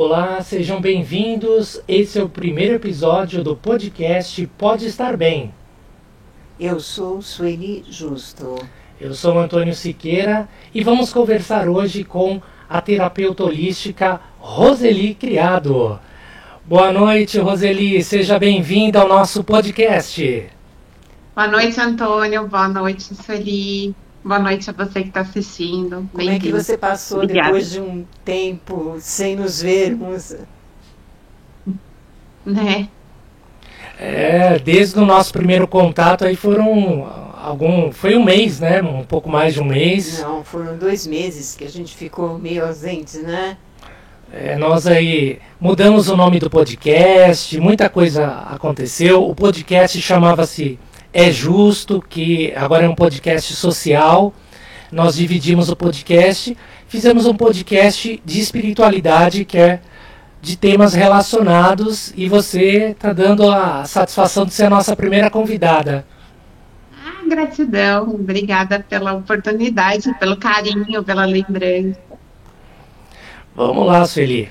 Olá, 0.00 0.40
sejam 0.42 0.80
bem-vindos. 0.80 1.82
Esse 1.88 2.20
é 2.20 2.22
o 2.22 2.28
primeiro 2.28 2.76
episódio 2.76 3.42
do 3.42 3.56
podcast 3.56 4.46
Pode 4.56 4.86
Estar 4.86 5.16
Bem. 5.16 5.52
Eu 6.58 6.78
sou 6.78 7.20
Sueli 7.20 7.84
Justo. 7.90 8.64
Eu 9.00 9.12
sou 9.12 9.36
Antônio 9.36 9.74
Siqueira 9.74 10.48
e 10.72 10.84
vamos 10.84 11.12
conversar 11.12 11.68
hoje 11.68 12.04
com 12.04 12.40
a 12.70 12.80
terapeuta 12.80 13.42
holística 13.42 14.20
Roseli 14.38 15.16
Criado. 15.16 15.98
Boa 16.64 16.92
noite, 16.92 17.40
Roseli. 17.40 18.00
Seja 18.00 18.38
bem-vinda 18.38 19.00
ao 19.00 19.08
nosso 19.08 19.42
podcast. 19.42 20.46
Boa 21.34 21.48
noite, 21.48 21.80
Antônio. 21.80 22.46
Boa 22.46 22.68
noite, 22.68 23.16
Sueli. 23.16 23.96
Boa 24.24 24.38
noite 24.38 24.68
a 24.68 24.72
você 24.72 25.02
que 25.02 25.08
está 25.08 25.20
assistindo. 25.20 26.08
Como 26.12 26.30
é 26.30 26.38
que 26.38 26.50
você 26.50 26.76
passou 26.76 27.22
Obrigada. 27.22 27.48
depois 27.48 27.70
de 27.70 27.80
um 27.80 28.04
tempo 28.24 28.96
sem 29.00 29.36
nos 29.36 29.62
vermos? 29.62 30.36
Né? 32.46 32.88
É, 33.98 34.58
desde 34.58 34.98
o 34.98 35.04
nosso 35.04 35.34
primeiro 35.34 35.68
contato 35.68 36.24
aí 36.24 36.34
foram 36.34 37.06
algum. 37.42 37.92
Foi 37.92 38.16
um 38.16 38.24
mês, 38.24 38.58
né? 38.58 38.80
Um 38.80 39.04
pouco 39.04 39.28
mais 39.28 39.52
de 39.52 39.60
um 39.60 39.64
mês. 39.64 40.22
Não, 40.22 40.42
foram 40.42 40.78
dois 40.78 41.06
meses 41.06 41.54
que 41.54 41.64
a 41.64 41.68
gente 41.68 41.94
ficou 41.94 42.38
meio 42.38 42.64
ausente, 42.64 43.18
né? 43.18 43.58
É, 44.32 44.56
nós 44.56 44.86
aí 44.86 45.40
mudamos 45.60 46.08
o 46.08 46.16
nome 46.16 46.38
do 46.38 46.48
podcast, 46.48 47.58
muita 47.60 47.88
coisa 47.88 48.26
aconteceu. 48.26 49.28
O 49.28 49.34
podcast 49.34 50.00
chamava-se 50.00 50.78
É 51.20 51.32
Justo, 51.32 52.00
que 52.00 52.52
agora 52.54 52.84
é 52.84 52.88
um 52.88 52.94
podcast 52.94 53.52
social. 53.56 54.32
Nós 54.92 55.16
dividimos 55.16 55.68
o 55.68 55.74
podcast, 55.74 56.56
fizemos 56.86 57.26
um 57.26 57.34
podcast 57.34 58.22
de 58.24 58.40
espiritualidade, 58.40 59.44
que 59.44 59.58
é 59.58 59.80
de 60.40 60.56
temas 60.56 60.94
relacionados, 60.94 62.12
e 62.16 62.28
você 62.28 62.90
está 62.90 63.12
dando 63.12 63.50
a 63.50 63.84
satisfação 63.84 64.46
de 64.46 64.54
ser 64.54 64.66
a 64.66 64.70
nossa 64.70 64.94
primeira 64.94 65.28
convidada. 65.28 66.06
Ah, 66.92 67.28
gratidão, 67.28 68.10
obrigada 68.10 68.78
pela 68.78 69.14
oportunidade, 69.14 70.14
pelo 70.20 70.36
carinho, 70.36 71.02
pela 71.02 71.24
lembrança. 71.24 71.98
Vamos 73.56 73.88
lá, 73.88 74.06
Sueli. 74.06 74.48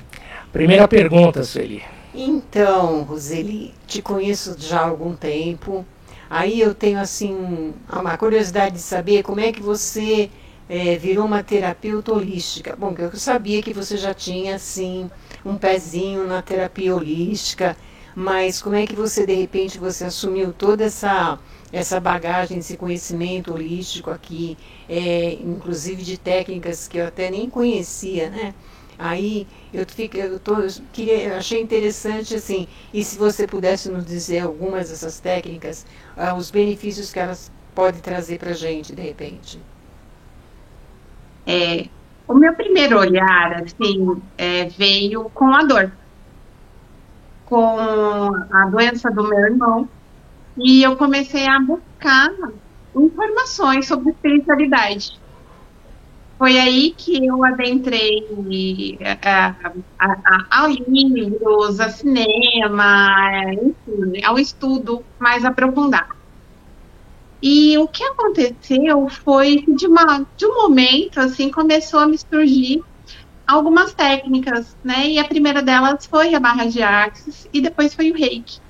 Primeira 0.52 0.86
pergunta, 0.86 1.42
Sueli. 1.44 1.82
Então, 2.14 3.04
Roseli, 3.04 3.72
te 3.86 4.02
conheço 4.02 4.54
já 4.58 4.80
há 4.80 4.86
algum 4.86 5.16
tempo. 5.16 5.86
Aí 6.30 6.60
eu 6.60 6.74
tenho 6.74 6.98
assim 7.00 7.72
uma 7.90 8.16
curiosidade 8.18 8.76
de 8.76 8.82
saber 8.82 9.22
como 9.22 9.40
é 9.40 9.52
que 9.52 9.62
você 9.62 10.30
é, 10.68 10.96
virou 10.96 11.24
uma 11.24 11.42
terapeuta 11.42 12.12
holística. 12.12 12.76
Bom, 12.76 12.94
eu 12.98 13.16
sabia 13.16 13.62
que 13.62 13.72
você 13.72 13.96
já 13.96 14.12
tinha 14.12 14.56
assim 14.56 15.10
um 15.44 15.56
pezinho 15.56 16.26
na 16.26 16.42
terapia 16.42 16.94
holística, 16.94 17.76
mas 18.14 18.60
como 18.60 18.76
é 18.76 18.86
que 18.86 18.94
você 18.94 19.24
de 19.24 19.34
repente 19.34 19.78
você 19.78 20.04
assumiu 20.04 20.52
toda 20.52 20.84
essa 20.84 21.38
essa 21.70 22.00
bagagem, 22.00 22.58
esse 22.58 22.78
conhecimento 22.78 23.52
holístico 23.52 24.10
aqui, 24.10 24.56
é, 24.88 25.34
inclusive 25.34 26.02
de 26.02 26.16
técnicas 26.16 26.88
que 26.88 26.96
eu 26.98 27.06
até 27.06 27.30
nem 27.30 27.48
conhecia, 27.50 28.30
né? 28.30 28.54
Aí 28.98 29.46
eu, 29.72 29.86
fico, 29.86 30.16
eu, 30.16 30.40
tô, 30.40 30.56
eu 30.58 31.36
achei 31.36 31.60
interessante 31.62 32.34
assim, 32.34 32.66
e 32.92 33.04
se 33.04 33.16
você 33.16 33.46
pudesse 33.46 33.88
nos 33.88 34.04
dizer 34.04 34.40
algumas 34.40 34.90
dessas 34.90 35.20
técnicas, 35.20 35.86
ah, 36.16 36.34
os 36.34 36.50
benefícios 36.50 37.12
que 37.12 37.20
elas 37.20 37.52
podem 37.74 38.00
trazer 38.00 38.38
para 38.38 38.50
a 38.50 38.54
gente, 38.54 38.92
de 38.94 39.00
repente. 39.02 39.60
É, 41.46 41.88
o 42.26 42.34
meu 42.34 42.54
primeiro 42.54 42.98
olhar, 42.98 43.62
assim, 43.62 44.20
é, 44.36 44.64
veio 44.66 45.30
com 45.30 45.46
a 45.54 45.60
dor, 45.60 45.92
com 47.44 47.78
a 48.52 48.66
doença 48.70 49.10
do 49.10 49.22
meu 49.28 49.38
irmão, 49.38 49.88
e 50.56 50.82
eu 50.82 50.96
comecei 50.96 51.46
a 51.46 51.60
buscar 51.60 52.30
informações 52.96 53.86
sobre 53.86 54.10
espiritualidade. 54.10 55.22
Foi 56.38 56.56
aí 56.56 56.94
que 56.96 57.26
eu 57.26 57.44
adentrei 57.44 58.96
a, 59.24 59.56
a, 59.98 60.64
a 60.64 60.68
livros, 60.68 61.80
a 61.80 61.90
cinema, 61.90 63.08
enfim, 63.54 64.24
ao 64.24 64.38
estudo 64.38 65.04
mais 65.18 65.44
aprofundado. 65.44 66.16
E 67.42 67.76
o 67.78 67.88
que 67.88 68.04
aconteceu 68.04 69.08
foi 69.08 69.62
que 69.62 69.74
de, 69.74 69.86
uma, 69.86 70.26
de 70.36 70.46
um 70.46 70.54
momento, 70.54 71.18
assim, 71.18 71.50
começou 71.50 72.00
a 72.00 72.06
me 72.06 72.16
surgir 72.18 72.82
algumas 73.46 73.94
técnicas, 73.94 74.76
né? 74.84 75.08
E 75.08 75.18
a 75.18 75.26
primeira 75.26 75.62
delas 75.62 76.06
foi 76.06 76.34
a 76.34 76.40
barra 76.40 76.66
de 76.66 76.82
axis 76.82 77.48
e 77.52 77.60
depois 77.60 77.94
foi 77.94 78.10
o 78.10 78.16
reiki. 78.16 78.60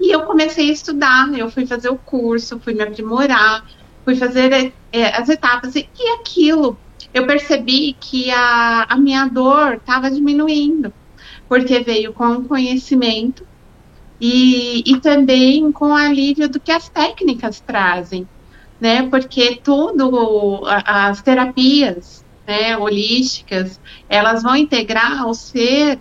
E 0.00 0.14
eu 0.14 0.24
comecei 0.24 0.70
a 0.70 0.72
estudar, 0.72 1.38
eu 1.38 1.50
fui 1.50 1.66
fazer 1.66 1.90
o 1.90 1.98
curso, 1.98 2.58
fui 2.60 2.74
me 2.74 2.82
aprimorar, 2.82 3.62
fui 4.04 4.16
fazer 4.16 4.72
é, 4.92 5.16
as 5.16 5.28
etapas. 5.28 5.74
E, 5.76 5.88
e 5.98 6.08
aquilo, 6.14 6.76
eu 7.12 7.26
percebi 7.26 7.96
que 7.98 8.30
a, 8.30 8.86
a 8.88 8.96
minha 8.96 9.26
dor 9.26 9.74
estava 9.74 10.10
diminuindo, 10.10 10.92
porque 11.48 11.80
veio 11.80 12.12
com 12.12 12.32
o 12.32 12.44
conhecimento 12.44 13.46
e, 14.20 14.82
e 14.86 15.00
também 15.00 15.72
com 15.72 15.94
alívio 15.94 16.48
do 16.48 16.60
que 16.60 16.70
as 16.70 16.88
técnicas 16.88 17.60
trazem, 17.60 18.28
né? 18.80 19.08
Porque 19.08 19.60
tudo, 19.62 20.62
as 20.66 21.22
terapias 21.22 22.24
né, 22.46 22.76
holísticas, 22.76 23.80
elas 24.08 24.42
vão 24.42 24.56
integrar 24.56 25.26
o 25.26 25.34
ser 25.34 25.98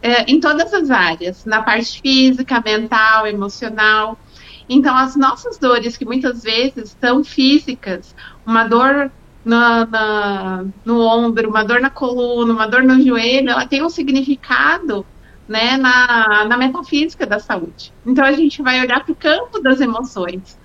é, 0.00 0.30
em 0.30 0.40
todas 0.40 0.72
as 0.72 0.90
áreas, 0.90 1.44
na 1.44 1.62
parte 1.62 2.00
física, 2.00 2.62
mental, 2.64 3.26
emocional. 3.26 4.18
Então, 4.68 4.96
as 4.96 5.16
nossas 5.16 5.58
dores, 5.58 5.96
que 5.96 6.04
muitas 6.04 6.42
vezes 6.42 6.96
são 7.00 7.24
físicas, 7.24 8.14
uma 8.46 8.64
dor 8.64 9.10
na, 9.44 9.86
na, 9.86 10.64
no 10.84 11.00
ombro, 11.00 11.48
uma 11.48 11.64
dor 11.64 11.80
na 11.80 11.90
coluna, 11.90 12.52
uma 12.52 12.66
dor 12.66 12.82
no 12.82 13.00
joelho, 13.00 13.50
ela 13.50 13.66
tem 13.66 13.82
um 13.82 13.88
significado 13.88 15.06
né, 15.48 15.78
na, 15.78 16.44
na 16.44 16.56
metafísica 16.58 17.26
da 17.26 17.38
saúde. 17.38 17.92
Então, 18.04 18.24
a 18.24 18.32
gente 18.32 18.62
vai 18.62 18.80
olhar 18.80 19.02
para 19.02 19.12
o 19.12 19.16
campo 19.16 19.60
das 19.60 19.80
emoções. 19.80 20.58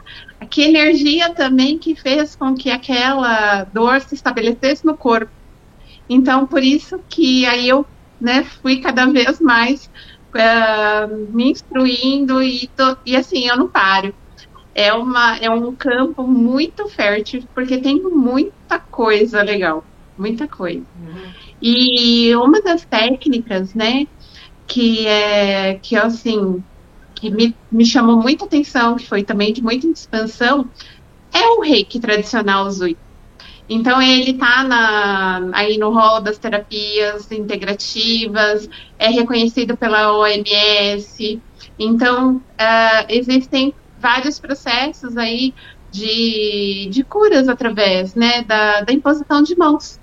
Que 0.49 0.63
energia 0.63 1.33
também 1.33 1.77
que 1.77 1.95
fez 1.95 2.35
com 2.35 2.53
que 2.53 2.69
aquela 2.69 3.63
dor 3.63 4.01
se 4.01 4.15
estabelecesse 4.15 4.85
no 4.85 4.97
corpo. 4.97 5.31
Então, 6.09 6.45
por 6.45 6.61
isso 6.61 6.99
que 7.07 7.45
aí 7.45 7.69
eu 7.69 7.85
né, 8.19 8.43
fui 8.43 8.81
cada 8.81 9.05
vez 9.05 9.39
mais 9.39 9.89
uh, 10.33 11.35
me 11.35 11.51
instruindo 11.51 12.41
e, 12.41 12.67
tô, 12.75 12.97
e 13.05 13.15
assim, 13.15 13.47
eu 13.47 13.57
não 13.57 13.67
paro. 13.67 14.13
É, 14.75 14.91
uma, 14.91 15.37
é 15.37 15.49
um 15.49 15.75
campo 15.75 16.23
muito 16.23 16.87
fértil, 16.87 17.43
porque 17.53 17.77
tem 17.77 18.01
muita 18.01 18.79
coisa 18.79 19.43
legal, 19.43 19.83
muita 20.17 20.47
coisa. 20.47 20.83
Uhum. 20.99 21.31
E 21.61 22.35
uma 22.35 22.59
das 22.61 22.83
técnicas, 22.83 23.75
né, 23.75 24.07
que 24.65 25.05
é, 25.05 25.75
que 25.75 25.95
assim, 25.95 26.63
que 27.13 27.29
me, 27.29 27.55
me 27.71 27.85
chamou 27.85 28.17
muita 28.17 28.45
atenção, 28.45 28.95
que 28.95 29.07
foi 29.07 29.23
também 29.23 29.53
de 29.53 29.61
muita 29.61 29.87
expansão, 29.87 30.67
é 31.31 31.47
o 31.57 31.61
reiki 31.61 31.99
tradicional 31.99 32.69
Zui. 32.71 32.97
Então 33.69 34.01
ele 34.01 34.31
está 34.31 35.39
aí 35.53 35.77
no 35.77 35.91
rol 35.91 36.21
das 36.21 36.37
terapias 36.37 37.31
integrativas, 37.31 38.69
é 38.99 39.09
reconhecido 39.09 39.77
pela 39.77 40.17
OMS. 40.17 41.41
Então 41.79 42.35
uh, 42.35 43.05
existem 43.07 43.73
vários 43.97 44.37
processos 44.37 45.15
aí 45.17 45.53
de, 45.89 46.89
de 46.91 47.03
curas 47.03 47.47
através 47.47 48.15
né, 48.15 48.43
da, 48.43 48.81
da 48.81 48.91
imposição 48.91 49.41
de 49.41 49.55
mãos. 49.55 49.99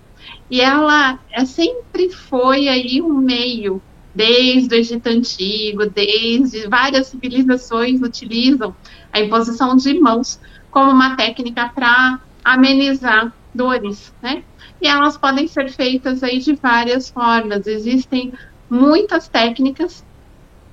E 0.51 0.61
ela 0.61 1.19
é, 1.31 1.45
sempre 1.45 2.11
foi 2.11 2.69
aí 2.69 3.03
um 3.03 3.19
meio, 3.19 3.81
desde 4.15 4.75
o 4.75 4.79
Egito 4.79 5.09
Antigo, 5.09 5.87
desde 5.87 6.67
várias 6.67 7.09
civilizações 7.09 8.01
utilizam 8.01 8.75
a 9.13 9.21
imposição 9.21 9.77
de 9.77 9.99
mãos 10.01 10.41
como 10.71 10.91
uma 10.91 11.17
técnica 11.17 11.69
para 11.75 12.21
amenizar 12.45 13.33
dores, 13.55 14.13
né? 14.23 14.43
E 14.81 14.87
elas 14.87 15.17
podem 15.17 15.47
ser 15.47 15.71
feitas 15.71 16.23
aí 16.23 16.39
de 16.39 16.55
várias 16.55 17.11
formas. 17.11 17.67
Existem 17.67 18.33
muitas 18.69 19.29
técnicas 19.29 20.05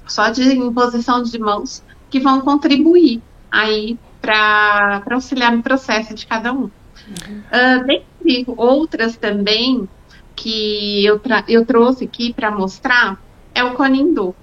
só 0.07 0.29
de 0.29 0.43
imposição 0.55 1.21
de 1.23 1.37
mãos 1.37 1.83
que 2.09 2.19
vão 2.19 2.41
contribuir 2.41 3.21
aí 3.51 3.97
para 4.21 5.03
auxiliar 5.11 5.51
no 5.51 5.61
processo 5.61 6.13
de 6.13 6.25
cada 6.25 6.53
um. 6.53 6.69
Uhum. 7.07 7.41
Uh, 7.51 7.85
dentre 7.85 8.45
outras 8.55 9.15
também 9.17 9.87
que 10.35 11.05
eu, 11.05 11.19
eu 11.47 11.65
trouxe 11.65 12.05
aqui 12.05 12.33
para 12.33 12.51
mostrar 12.51 13.19
é 13.53 13.63
o 13.63 13.73
Conindu. 13.73 14.35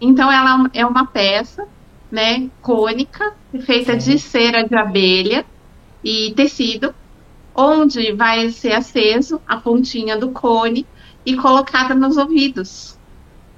Então 0.00 0.30
ela 0.30 0.70
é 0.72 0.86
uma 0.86 1.06
peça, 1.06 1.66
né, 2.10 2.48
cônica, 2.62 3.34
feita 3.60 3.98
Sim. 4.00 4.12
de 4.12 4.18
cera 4.18 4.62
de 4.66 4.74
abelha 4.74 5.44
e 6.02 6.32
tecido, 6.34 6.94
onde 7.58 8.12
vai 8.12 8.50
ser 8.50 8.72
aceso 8.72 9.40
a 9.44 9.56
pontinha 9.56 10.16
do 10.16 10.30
cone 10.30 10.86
e 11.26 11.34
colocada 11.34 11.92
nos 11.92 12.16
ouvidos 12.16 12.96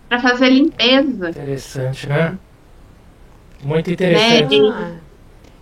para 0.09 0.19
fazer 0.19 0.49
limpeza. 0.49 1.29
Interessante, 1.29 2.09
né? 2.09 2.39
Muito 3.63 3.91
interessante. 3.91 4.59
Né? 4.59 4.69
Ah, 4.75 5.01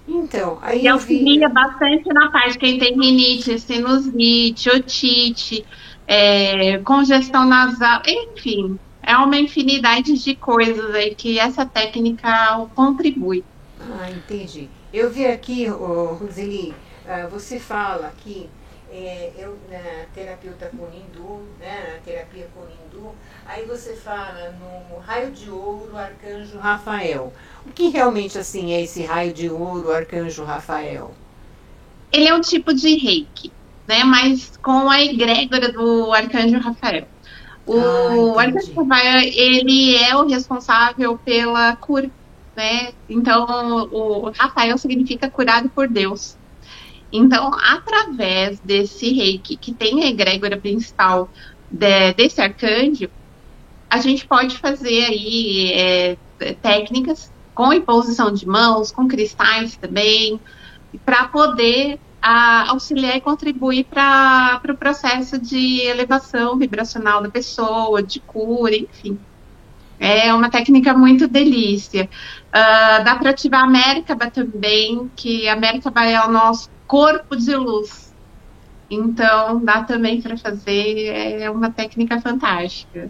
então, 0.06 0.58
aí 0.62 0.82
E 0.82 0.86
eu 0.86 0.96
vi. 0.98 1.14
auxilia 1.16 1.48
bastante 1.48 2.08
na 2.14 2.30
parte 2.30 2.58
quem 2.58 2.78
tem 2.78 2.94
rinite, 2.94 3.58
sinusite, 3.58 4.70
otite, 4.70 5.66
é, 6.06 6.78
congestão 6.78 7.44
nasal, 7.44 8.00
enfim, 8.06 8.78
é 9.02 9.16
uma 9.16 9.36
infinidade 9.36 10.16
de 10.16 10.36
coisas 10.36 10.94
aí 10.94 11.12
que 11.14 11.40
essa 11.40 11.66
técnica 11.66 12.64
contribui. 12.74 13.44
Ah, 13.80 14.10
entendi. 14.10 14.68
Eu 14.92 15.10
vi 15.10 15.26
aqui, 15.26 15.68
ô, 15.68 16.14
Roseli, 16.14 16.74
ah, 17.08 17.26
você 17.28 17.58
fala 17.60 18.08
aqui, 18.08 18.50
é, 18.90 19.32
eu 19.36 19.58
na 19.68 20.06
terapeuta 20.14 20.72
com 20.76 20.86
hindu, 20.92 21.56
né, 21.58 21.94
na 21.94 22.00
terapia 22.00 22.48
com 22.54 22.66
hindu, 22.68 23.18
aí 23.44 23.66
você 23.66 23.96
fala 23.96 24.50
no 24.52 24.98
raio 24.98 25.32
de 25.32 25.50
ouro, 25.50 25.96
arcanjo 25.96 26.58
Rafael. 26.58 27.32
O 27.66 27.72
que 27.72 27.88
realmente 27.88 28.38
assim 28.38 28.72
é 28.72 28.82
esse 28.82 29.04
raio 29.04 29.32
de 29.34 29.50
ouro, 29.50 29.90
arcanjo 29.92 30.44
Rafael? 30.44 31.18
Ele 32.12 32.28
é 32.28 32.34
um 32.34 32.40
tipo 32.40 32.72
de 32.74 32.96
reiki, 32.96 33.52
né? 33.86 34.04
Mas 34.04 34.56
com 34.58 34.88
a 34.90 35.02
egrégora 35.02 35.72
do 35.72 36.12
arcanjo 36.12 36.58
Rafael. 36.58 37.08
O 37.66 38.38
Ah, 38.38 38.38
arcanjo 38.38 38.72
Rafael, 38.76 39.20
ele 39.34 39.96
é 39.96 40.16
o 40.16 40.26
responsável 40.26 41.18
pela 41.18 41.76
cura, 41.76 42.10
né? 42.56 42.94
Então, 43.08 43.46
o 43.92 44.30
Rafael 44.30 44.78
significa 44.78 45.30
curado 45.30 45.70
por 45.70 45.88
Deus. 45.88 46.38
Então, 47.12 47.50
através 47.54 48.60
desse 48.60 49.12
reiki, 49.12 49.56
que 49.58 49.74
tem 49.74 50.02
a 50.04 50.08
egrégora 50.08 50.60
principal 50.60 51.30
de- 51.70 52.14
desse 52.14 52.40
arcanjo, 52.40 53.10
a 53.90 54.00
gente 54.00 54.26
pode 54.26 54.58
fazer 54.58 55.04
aí 55.06 55.72
é, 55.74 56.18
técnicas 56.62 57.32
com 57.54 57.72
imposição 57.72 58.32
de 58.32 58.46
mãos, 58.46 58.92
com 58.92 59.08
cristais 59.08 59.76
também, 59.78 60.40
para 61.04 61.28
poder 61.28 62.00
ah, 62.22 62.70
auxiliar 62.70 63.16
e 63.16 63.20
contribuir 63.20 63.86
para 63.88 64.56
o 64.58 64.62
pro 64.62 64.78
processo 64.78 65.40
de 65.40 65.80
elevação 65.82 66.58
vibracional 66.58 67.22
da 67.22 67.30
pessoa, 67.30 68.02
de 68.02 68.20
cura, 68.20 68.76
enfim. 68.76 69.24
É 69.98 70.32
uma 70.34 70.50
técnica 70.50 70.94
muito 70.94 71.28
delícia. 71.28 72.08
Ah, 72.52 73.00
dá 73.00 73.16
para 73.18 73.30
ativar 73.30 73.64
a 73.64 73.68
Merkaba 73.70 74.30
também, 74.30 75.10
que 75.16 75.48
a 75.48 75.56
Merkaba 75.56 76.04
é 76.06 76.20
o 76.24 76.30
nosso 76.30 76.68
corpo 76.88 77.36
de 77.36 77.54
luz. 77.54 78.12
Então, 78.90 79.62
dá 79.62 79.84
também 79.84 80.20
para 80.20 80.36
fazer, 80.38 81.12
é 81.40 81.50
uma 81.50 81.70
técnica 81.70 82.20
fantástica. 82.20 83.08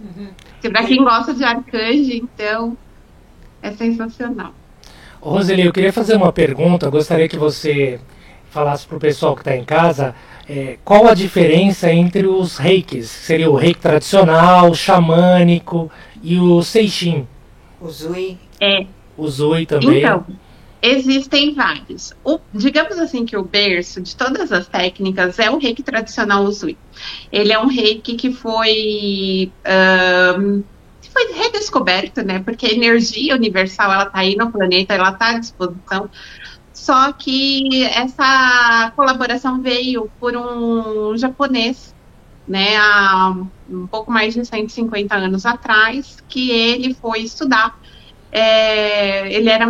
Para 0.60 0.84
quem 0.84 1.04
gosta 1.04 1.32
de 1.32 1.44
arcanjo, 1.44 2.12
então, 2.12 2.76
é 3.62 3.70
sensacional. 3.70 4.52
Roseli, 5.20 5.64
eu 5.64 5.72
queria 5.72 5.92
fazer 5.92 6.16
uma 6.16 6.32
pergunta. 6.32 6.90
Gostaria 6.90 7.28
que 7.28 7.36
você 7.36 8.00
falasse 8.50 8.86
para 8.86 8.96
o 8.96 9.00
pessoal 9.00 9.34
que 9.34 9.42
está 9.42 9.56
em 9.56 9.64
casa 9.64 10.14
é, 10.48 10.78
qual 10.84 11.06
a 11.06 11.14
diferença 11.14 11.92
entre 11.92 12.26
os 12.26 12.56
reikis. 12.56 13.08
Seria 13.08 13.50
o 13.50 13.54
reiki 13.54 13.80
tradicional, 13.80 14.70
o 14.70 14.74
xamânico 14.74 15.90
e 16.22 16.38
o 16.38 16.62
seixin. 16.62 17.26
O 17.80 17.88
Zui. 17.88 18.38
É, 18.60 18.86
O 19.16 19.28
zui 19.28 19.66
também. 19.66 19.98
Então, 19.98 20.24
existem 20.82 21.54
vários. 21.54 22.12
O, 22.24 22.38
digamos 22.52 22.98
assim 22.98 23.24
que 23.24 23.36
o 23.36 23.42
berço 23.42 24.00
de 24.00 24.14
todas 24.16 24.52
as 24.52 24.66
técnicas 24.68 25.38
é 25.38 25.50
o 25.50 25.58
reiki 25.58 25.82
tradicional 25.82 26.44
Usui. 26.44 26.78
Ele 27.32 27.52
é 27.52 27.58
um 27.58 27.66
reiki 27.66 28.14
que 28.14 28.32
foi, 28.32 29.52
ahn, 29.64 30.62
foi 31.12 31.32
redescoberto, 31.32 32.22
né? 32.22 32.40
Porque 32.40 32.66
a 32.66 32.72
energia 32.72 33.34
universal, 33.34 33.92
ela 33.92 34.06
tá 34.06 34.20
aí 34.20 34.36
no 34.36 34.50
planeta, 34.50 34.94
ela 34.94 35.12
tá 35.12 35.30
à 35.30 35.38
disposição. 35.38 36.08
Só 36.72 37.12
que 37.12 37.84
essa 37.84 38.92
colaboração 38.94 39.60
veio 39.60 40.10
por 40.18 40.36
um 40.36 41.16
japonês, 41.16 41.94
né, 42.46 42.76
há 42.78 43.34
um 43.68 43.86
pouco 43.86 44.10
mais 44.10 44.32
de 44.32 44.44
150 44.44 45.14
anos 45.14 45.44
atrás, 45.44 46.16
que 46.28 46.50
ele 46.50 46.94
foi 46.94 47.20
estudar 47.20 47.78
é, 48.30 49.32
ele 49.32 49.48
era 49.48 49.66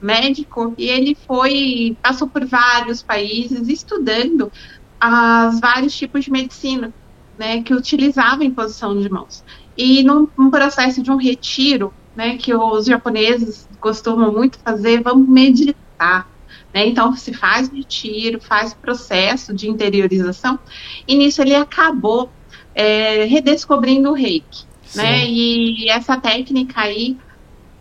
médico 0.00 0.74
e 0.76 0.86
ele 0.86 1.16
foi 1.26 1.96
passou 2.02 2.28
por 2.28 2.44
vários 2.44 3.02
países 3.02 3.68
estudando 3.68 4.52
os 5.02 5.60
vários 5.60 5.96
tipos 5.96 6.24
de 6.24 6.30
medicina, 6.30 6.92
né, 7.36 7.62
que 7.62 7.74
utilizavam 7.74 8.44
imposição 8.44 8.98
de 8.98 9.08
mãos. 9.08 9.42
E 9.76 10.02
num, 10.04 10.28
num 10.38 10.50
processo 10.50 11.02
de 11.02 11.10
um 11.10 11.16
retiro, 11.16 11.92
né, 12.14 12.36
que 12.36 12.54
os 12.54 12.86
japoneses 12.86 13.68
costumam 13.80 14.32
muito 14.32 14.58
fazer, 14.58 15.02
vamos 15.02 15.28
meditar. 15.28 16.28
Né? 16.72 16.86
Então 16.86 17.16
se 17.16 17.34
faz 17.34 17.68
retiro, 17.68 18.40
faz 18.40 18.74
processo 18.74 19.52
de 19.52 19.68
interiorização, 19.68 20.58
e 21.08 21.16
nisso 21.16 21.42
ele 21.42 21.54
acabou 21.54 22.30
é, 22.74 23.24
redescobrindo 23.24 24.10
o 24.10 24.14
reiki. 24.14 24.64
Né? 24.94 25.26
E 25.26 25.88
essa 25.88 26.20
técnica 26.20 26.82
aí 26.82 27.16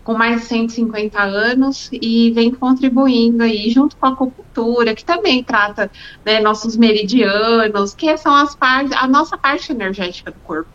com 0.04 0.14
mais 0.14 0.42
de 0.42 0.48
150 0.48 1.22
anos 1.22 1.90
e 1.92 2.32
vem 2.32 2.52
contribuindo 2.52 3.44
aí 3.44 3.70
junto 3.70 3.96
com 3.96 4.06
a 4.08 4.10
acupuntura, 4.10 4.96
que 4.96 5.06
também 5.06 5.44
trata 5.44 5.92
né, 6.26 6.40
nossos 6.40 6.76
meridianos, 6.76 7.94
que 7.94 8.18
são 8.18 8.34
as 8.34 8.56
partes, 8.56 8.92
a 8.94 9.08
nossa 9.08 9.38
parte 9.38 9.72
energética 9.72 10.32
do 10.32 10.40
corpo. 10.40 10.70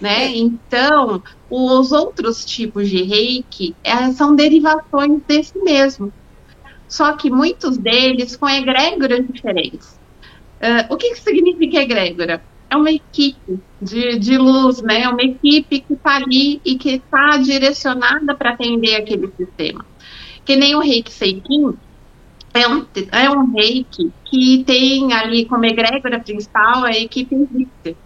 Né? 0.00 0.36
Então, 0.36 1.22
os 1.50 1.92
outros 1.92 2.44
tipos 2.44 2.88
de 2.88 3.02
reiki 3.02 3.74
é, 3.82 4.12
são 4.12 4.34
derivações 4.34 5.20
desse 5.26 5.58
mesmo. 5.58 6.12
Só 6.88 7.12
que 7.12 7.30
muitos 7.30 7.76
deles 7.76 8.36
com 8.36 8.48
egrégoras 8.48 9.26
diferentes. 9.26 9.98
Uh, 10.58 10.92
o 10.92 10.96
que, 10.96 11.10
que 11.10 11.20
significa 11.20 11.78
egrégora? 11.78 12.42
É 12.70 12.76
uma 12.76 12.90
equipe 12.90 13.60
de, 13.80 14.18
de 14.18 14.36
luz, 14.36 14.82
né? 14.82 15.02
É 15.02 15.08
uma 15.08 15.22
equipe 15.22 15.80
que 15.80 15.94
está 15.94 16.16
ali 16.16 16.60
e 16.64 16.76
que 16.76 16.90
está 16.90 17.36
direcionada 17.38 18.34
para 18.34 18.50
atender 18.50 18.96
aquele 18.96 19.32
sistema. 19.36 19.84
Que 20.44 20.56
nem 20.56 20.74
o 20.74 20.80
reiki 20.80 21.12
Seikin 21.12 21.74
é 22.52 22.68
um, 22.68 22.86
é 23.12 23.30
um 23.30 23.52
reiki 23.52 24.12
que 24.24 24.64
tem 24.64 25.12
ali 25.12 25.44
como 25.44 25.64
egrégora 25.64 26.20
principal 26.20 26.84
a 26.84 26.90
equipe 26.90 27.34
egípcia, 27.34 27.96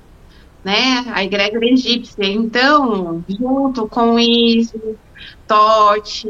né? 0.64 1.04
A 1.12 1.25
egrégora 1.25 1.66
egípcia. 1.66 2.25
Então, 2.25 3.25
junto 3.28 3.88
com 3.88 4.18
isso, 4.18 4.78
Tote, 5.46 6.28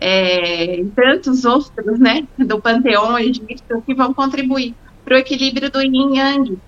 é, 0.00 0.84
tantos 0.94 1.44
outros, 1.44 1.98
né? 2.00 2.26
Do 2.38 2.60
panteão 2.60 3.18
egípcio 3.18 3.82
que 3.82 3.94
vão 3.94 4.12
contribuir 4.12 4.74
para 5.04 5.16
o 5.16 5.18
equilíbrio 5.18 5.70
do 5.70 5.80
yin 5.80 6.16
yang 6.16 6.58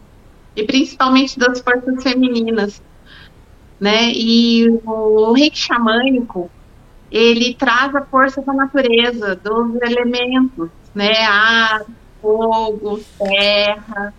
e 0.55 0.65
principalmente 0.65 1.39
das 1.39 1.61
forças 1.61 2.03
femininas, 2.03 2.83
né? 3.81 4.13
E 4.13 4.69
o 4.85 5.33
reiki 5.33 5.59
xamânico, 5.59 6.51
ele 7.11 7.55
traz 7.55 7.95
a 7.95 8.03
força 8.03 8.43
da 8.43 8.53
natureza, 8.53 9.37
dos 9.37 9.81
elementos, 9.83 10.71
né? 10.95 11.25
Ar, 11.25 11.85
fogo, 12.21 13.01
terra. 13.19 14.15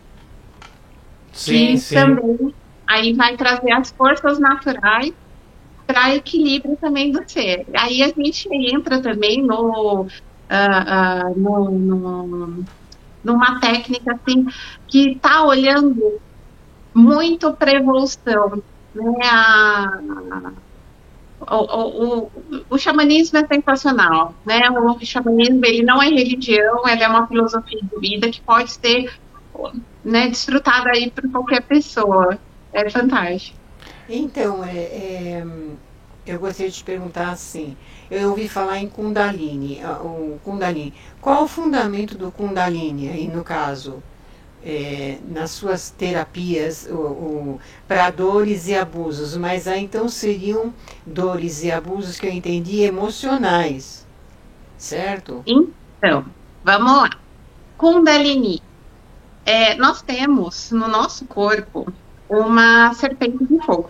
Sim, 1.31 1.73
e 1.73 1.77
sim. 1.77 1.95
também 1.95 2.53
aí 2.85 3.13
vai 3.13 3.35
trazer 3.35 3.71
as 3.71 3.91
forças 3.91 4.37
naturais 4.39 5.13
para 5.87 6.15
equilíbrio 6.15 6.77
também 6.77 7.11
do 7.11 7.27
ser. 7.27 7.65
Aí 7.73 8.03
a 8.03 8.09
gente 8.09 8.47
entra 8.51 9.01
também 9.01 9.41
no, 9.41 10.01
uh, 10.01 10.05
uh, 10.05 11.39
no, 11.39 11.71
no 11.71 12.65
numa 13.23 13.59
técnica 13.59 14.13
assim 14.13 14.45
que 14.87 15.11
está 15.11 15.43
olhando 15.43 16.19
muito 16.93 17.53
para 17.53 17.73
evolução, 17.73 18.61
né? 18.93 19.19
A, 19.23 19.99
o, 21.41 21.55
o, 21.55 22.17
o, 22.23 22.31
o, 22.69 22.77
xamanismo 22.77 23.37
é 23.37 23.47
sensacional, 23.47 24.33
né? 24.45 24.69
O 24.69 25.05
xamanismo 25.05 25.65
ele 25.65 25.83
não 25.83 26.01
é 26.01 26.07
religião, 26.07 26.87
ele 26.87 27.03
é 27.03 27.07
uma 27.07 27.27
filosofia 27.27 27.79
de 27.81 27.99
vida 27.99 28.29
que 28.29 28.41
pode 28.41 28.71
ser 28.71 29.11
né, 30.03 30.27
desfrutada 30.27 30.91
aí 30.91 31.11
por 31.11 31.29
qualquer 31.31 31.61
pessoa. 31.63 32.37
É 32.71 32.89
fantástico. 32.89 33.57
Então, 34.09 34.63
é, 34.63 34.77
é, 34.77 35.45
eu 36.25 36.39
gostaria 36.39 36.71
de 36.71 36.77
te 36.77 36.83
perguntar 36.83 37.29
assim. 37.29 37.77
Eu 38.13 38.29
ouvi 38.29 38.47
falar 38.47 38.77
em 38.77 38.87
Kundalini, 38.87 39.81
o 40.03 40.37
Kundalini. 40.43 40.93
Qual 41.19 41.45
o 41.45 41.47
fundamento 41.47 42.15
do 42.15 42.31
Kundalini 42.31 43.09
aí 43.09 43.27
no 43.27 43.43
caso? 43.43 44.03
É, 44.63 45.17
nas 45.27 45.49
suas 45.49 45.89
terapias 45.89 46.87
para 47.87 48.11
dores 48.11 48.67
e 48.67 48.75
abusos, 48.75 49.35
mas 49.35 49.67
aí 49.67 49.83
então 49.83 50.07
seriam 50.07 50.71
dores 51.05 51.63
e 51.63 51.71
abusos 51.71 52.19
que 52.19 52.27
eu 52.27 52.31
entendi 52.31 52.81
emocionais, 52.81 54.07
certo? 54.77 55.43
Então, 55.45 56.23
vamos 56.63 56.93
lá. 56.93 57.09
Kundalini. 57.77 58.61
É, 59.43 59.75
nós 59.75 60.01
temos 60.03 60.71
no 60.71 60.87
nosso 60.87 61.25
corpo 61.25 61.91
uma 62.29 62.93
serpente 62.93 63.43
de 63.43 63.59
fogo, 63.65 63.89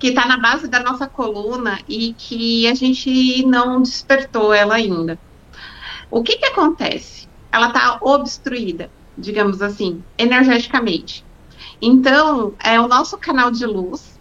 que 0.00 0.08
está 0.08 0.26
na 0.26 0.38
base 0.38 0.66
da 0.66 0.80
nossa 0.80 1.06
coluna 1.06 1.78
e 1.86 2.14
que 2.14 2.66
a 2.66 2.74
gente 2.74 3.44
não 3.46 3.82
despertou 3.82 4.52
ela 4.52 4.74
ainda. 4.74 5.18
O 6.10 6.22
que, 6.22 6.38
que 6.38 6.46
acontece? 6.46 7.28
Ela 7.52 7.68
está 7.68 7.98
obstruída, 8.00 8.90
digamos 9.16 9.60
assim, 9.60 10.02
energeticamente. 10.16 11.22
Então, 11.82 12.54
é 12.64 12.80
o 12.80 12.88
nosso 12.88 13.18
canal 13.18 13.50
de 13.50 13.66
luz, 13.66 14.18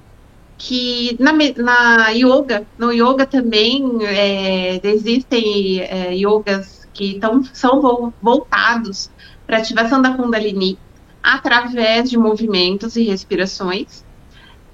que 0.57 1.15
na, 1.17 1.31
na 1.31 2.09
yoga, 2.09 2.67
no 2.77 2.91
yoga 2.91 3.25
também 3.25 4.05
é, 4.05 4.81
existem 4.83 5.79
é, 5.79 6.13
yogas 6.13 6.87
que 6.93 7.17
tão, 7.19 7.41
são 7.53 8.13
voltados 8.21 9.09
para 9.47 9.57
ativação 9.57 10.01
da 10.01 10.13
Kundalini 10.13 10.77
através 11.23 12.09
de 12.09 12.17
movimentos 12.17 12.97
e 12.97 13.03
respirações. 13.03 14.03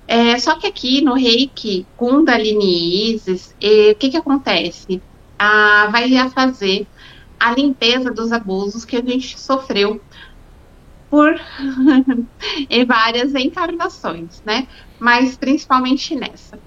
É, 0.08 0.38
só 0.38 0.58
que 0.60 0.68
aqui 0.68 1.02
no 1.02 1.14
Reiki, 1.14 1.86
Kundalini 1.98 3.14
Isis, 3.14 3.56
o 3.92 3.96
que, 3.96 4.10
que 4.10 4.18
acontece? 4.18 5.02
Ah, 5.38 5.90
vai 5.92 6.30
fazer 6.30 6.88
a 7.40 7.52
limpeza 7.52 8.12
dos 8.12 8.32
abusos 8.32 8.86
que 8.86 8.96
a 8.96 9.02
gente 9.02 9.40
sofreu 9.40 10.02
por 11.10 11.40
em 12.70 12.86
várias 12.86 13.34
encarnações, 13.36 14.42
né? 14.46 14.68
Mas 15.00 15.38
principalmente 15.38 16.16
nessa. 16.16 16.60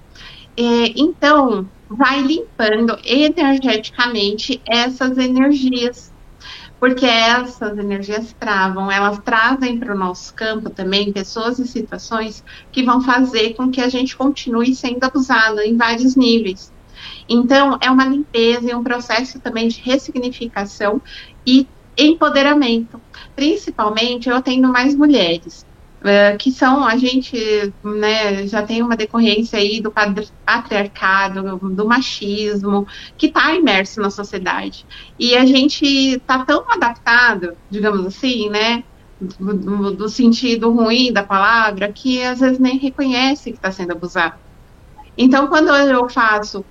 É, 0.57 0.93
então, 0.95 1.69
vai 1.89 2.21
limpando 2.21 2.97
energeticamente 3.03 4.61
essas 4.65 5.17
energias, 5.17 6.13
porque 6.79 7.05
essas 7.05 7.77
energias 7.77 8.33
travam, 8.39 8.89
elas 8.89 9.19
trazem 9.19 9.77
para 9.77 9.93
o 9.93 9.97
nosso 9.97 10.33
campo 10.33 10.69
também 10.69 11.11
pessoas 11.11 11.59
e 11.59 11.67
situações 11.67 12.43
que 12.71 12.83
vão 12.83 13.01
fazer 13.01 13.53
com 13.55 13.69
que 13.69 13.81
a 13.81 13.89
gente 13.89 14.15
continue 14.15 14.73
sendo 14.73 15.03
abusado 15.03 15.59
em 15.59 15.75
vários 15.75 16.15
níveis. 16.15 16.71
Então, 17.27 17.77
é 17.81 17.91
uma 17.91 18.05
limpeza 18.05 18.71
e 18.71 18.75
um 18.75 18.83
processo 18.83 19.39
também 19.39 19.67
de 19.67 19.81
ressignificação 19.81 21.01
e 21.45 21.67
empoderamento. 21.97 22.99
Principalmente, 23.35 24.29
eu 24.29 24.35
atendo 24.35 24.69
mais 24.69 24.95
mulheres, 24.95 25.65
uh, 26.01 26.37
que 26.37 26.51
são, 26.51 26.83
a 26.83 26.97
gente 26.97 27.73
né, 27.83 28.47
já 28.47 28.61
tem 28.63 28.81
uma 28.81 28.95
decorrência 28.95 29.59
aí 29.59 29.81
do 29.81 29.91
patriarcado, 30.45 31.57
do 31.57 31.87
machismo, 31.87 32.87
que 33.17 33.27
está 33.27 33.53
imerso 33.55 34.01
na 34.01 34.09
sociedade. 34.09 34.85
E 35.17 35.35
a 35.35 35.45
gente 35.45 35.85
está 35.85 36.43
tão 36.45 36.63
adaptado, 36.69 37.55
digamos 37.69 38.05
assim, 38.05 38.49
né, 38.49 38.83
do, 39.19 39.91
do, 39.91 40.09
sentido 40.09 40.71
ruim 40.71 41.11
da 41.11 41.23
palavra, 41.23 41.91
que 41.91 42.23
às 42.23 42.39
vezes 42.39 42.59
nem 42.59 42.77
reconhece 42.77 43.51
que 43.51 43.57
está 43.57 43.71
sendo 43.71 43.91
abusado. 43.91 44.35
Então, 45.17 45.47
quando 45.47 45.69
eu 45.69 46.07
faço 46.07 46.63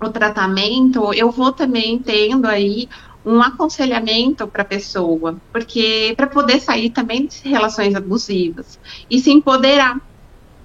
o 0.00 0.08
tratamento, 0.10 1.12
eu 1.14 1.30
vou 1.30 1.52
também 1.52 1.98
tendo 1.98 2.46
aí 2.46 2.88
um 3.24 3.42
aconselhamento 3.42 4.46
para 4.46 4.62
a 4.62 4.64
pessoa, 4.64 5.36
porque 5.52 6.14
para 6.16 6.26
poder 6.26 6.60
sair 6.60 6.90
também 6.90 7.26
de 7.26 7.48
relações 7.48 7.94
abusivas 7.94 8.78
e 9.10 9.18
se 9.18 9.30
empoderar. 9.30 10.00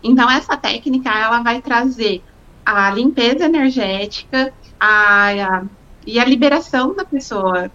Então 0.03 0.29
essa 0.29 0.55
técnica 0.55 1.09
ela 1.09 1.41
vai 1.41 1.61
trazer 1.61 2.21
a 2.65 2.89
limpeza 2.91 3.45
energética 3.45 4.53
a, 4.79 5.29
a 5.29 5.63
e 6.05 6.19
a 6.19 6.25
liberação 6.25 6.95
da 6.95 7.03
pessoa. 7.03 7.71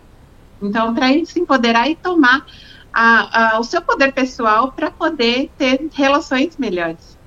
Então 0.63 0.95
para 0.95 1.09
se 1.25 1.41
empoderar 1.41 1.91
e 1.91 1.97
tomar 1.97 2.47
a, 2.93 3.59
o 3.59 3.65
seu 3.65 3.83
poder 3.83 4.13
pessoal 4.13 4.73
para 4.73 4.91
poder 4.91 5.51
ter 5.59 5.89
relações 5.93 6.57
melhores. 6.57 7.19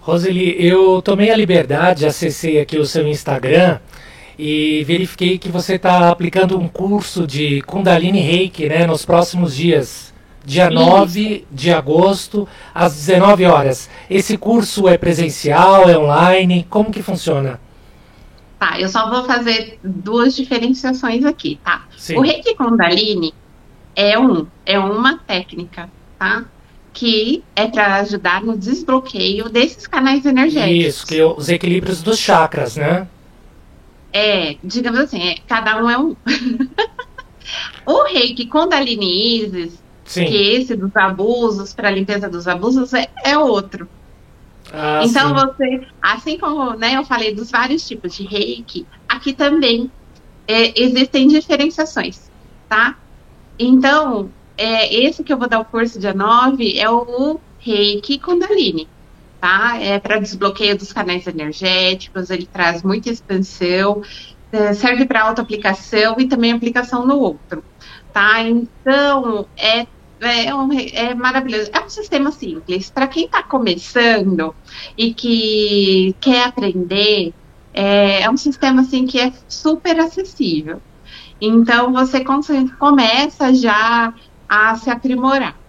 Roseli, 0.00 0.54
eu 0.58 1.00
tomei 1.00 1.30
a 1.30 1.36
liberdade, 1.36 2.04
acessei 2.04 2.60
aqui 2.60 2.78
o 2.78 2.84
seu 2.84 3.06
Instagram 3.08 3.78
e 4.38 4.82
verifiquei 4.84 5.38
que 5.38 5.48
você 5.48 5.74
está 5.74 6.08
aplicando 6.10 6.58
um 6.58 6.68
curso 6.68 7.26
de 7.26 7.62
Kundalini 7.62 8.20
Reiki 8.20 8.68
né, 8.68 8.86
nos 8.86 9.04
próximos 9.04 9.54
dias. 9.54 10.12
Dia 10.44 10.68
Isso. 10.68 10.74
9 10.74 11.46
de 11.50 11.72
agosto, 11.72 12.46
às 12.74 12.94
19 12.94 13.46
horas. 13.46 13.88
Esse 14.10 14.36
curso 14.36 14.86
é 14.86 14.98
presencial, 14.98 15.88
é 15.88 15.96
online? 15.96 16.66
Como 16.68 16.90
que 16.90 17.02
funciona? 17.02 17.58
Tá, 18.58 18.78
eu 18.78 18.88
só 18.88 19.08
vou 19.08 19.24
fazer 19.24 19.78
duas 19.82 20.36
diferenciações 20.36 21.24
aqui, 21.24 21.58
tá? 21.64 21.84
Sim. 21.96 22.16
O 22.16 22.20
Reiki 22.20 22.54
Kundalini 22.54 23.32
é 23.96 24.18
um, 24.18 24.46
é 24.66 24.78
uma 24.78 25.18
técnica, 25.18 25.88
tá? 26.18 26.44
que 26.94 27.42
é 27.56 27.66
para 27.66 27.96
ajudar 27.96 28.40
no 28.40 28.56
desbloqueio 28.56 29.48
desses 29.48 29.86
canais 29.86 30.24
energéticos. 30.24 30.86
Isso, 30.86 31.06
que 31.06 31.18
é 31.18 31.26
os 31.26 31.48
equilíbrios 31.48 32.00
dos 32.00 32.18
chakras, 32.18 32.76
né? 32.76 33.08
É, 34.16 34.56
digamos 34.62 35.00
assim, 35.00 35.20
é, 35.20 35.38
cada 35.48 35.82
um 35.82 35.90
é 35.90 35.98
um. 35.98 36.14
o 37.84 38.04
reiki 38.04 38.46
Kundalini 38.46 39.42
Isis, 39.42 39.82
Sim. 40.04 40.26
que 40.26 40.36
esse 40.36 40.76
dos 40.76 40.94
abusos, 40.94 41.74
para 41.74 41.90
limpeza 41.90 42.28
dos 42.28 42.46
abusos, 42.46 42.94
é, 42.94 43.10
é 43.24 43.36
outro. 43.36 43.88
Ah, 44.72 45.02
então 45.04 45.28
sim. 45.28 45.34
você, 45.34 45.86
assim 46.00 46.38
como 46.38 46.74
né, 46.74 46.96
eu 46.96 47.04
falei 47.04 47.34
dos 47.34 47.50
vários 47.50 47.86
tipos 47.86 48.14
de 48.14 48.22
reiki, 48.22 48.86
aqui 49.08 49.32
também 49.32 49.90
é, 50.46 50.80
existem 50.80 51.26
diferenciações, 51.26 52.30
tá? 52.68 52.96
Então, 53.58 54.30
é, 54.56 54.94
esse 54.94 55.24
que 55.24 55.32
eu 55.32 55.38
vou 55.38 55.48
dar 55.48 55.58
o 55.58 55.64
curso 55.64 55.98
dia 55.98 56.14
9 56.14 56.78
é 56.78 56.88
o 56.88 57.40
Reiki 57.58 58.20
Kundalini, 58.20 58.88
tá? 59.44 59.78
É 59.78 59.98
para 59.98 60.18
desbloqueio 60.18 60.78
dos 60.78 60.90
canais 60.90 61.26
energéticos, 61.26 62.30
ele 62.30 62.46
traz 62.46 62.82
muita 62.82 63.10
expansão, 63.10 64.00
é, 64.50 64.72
serve 64.72 65.04
para 65.04 65.20
auto-aplicação 65.20 66.16
e 66.18 66.26
também 66.26 66.50
aplicação 66.50 67.06
no 67.06 67.18
outro, 67.18 67.62
tá? 68.10 68.40
Então, 68.42 69.46
é 69.54 69.86
é, 70.20 70.54
um, 70.54 70.72
é, 70.72 71.14
maravilhoso. 71.14 71.68
É 71.74 71.80
um 71.80 71.90
sistema 71.90 72.32
simples. 72.32 72.88
Para 72.88 73.06
quem 73.06 73.26
está 73.26 73.42
começando 73.42 74.54
e 74.96 75.12
que 75.12 76.16
quer 76.18 76.46
aprender, 76.46 77.34
é, 77.74 78.22
é, 78.22 78.30
um 78.30 78.36
sistema 78.38 78.80
assim 78.80 79.04
que 79.06 79.20
é 79.20 79.30
super 79.46 80.00
acessível. 80.00 80.80
Então 81.38 81.92
você 81.92 82.24
começa 82.78 83.52
já 83.52 84.14
a 84.48 84.74
se 84.76 84.88
aprimorar. 84.88 85.63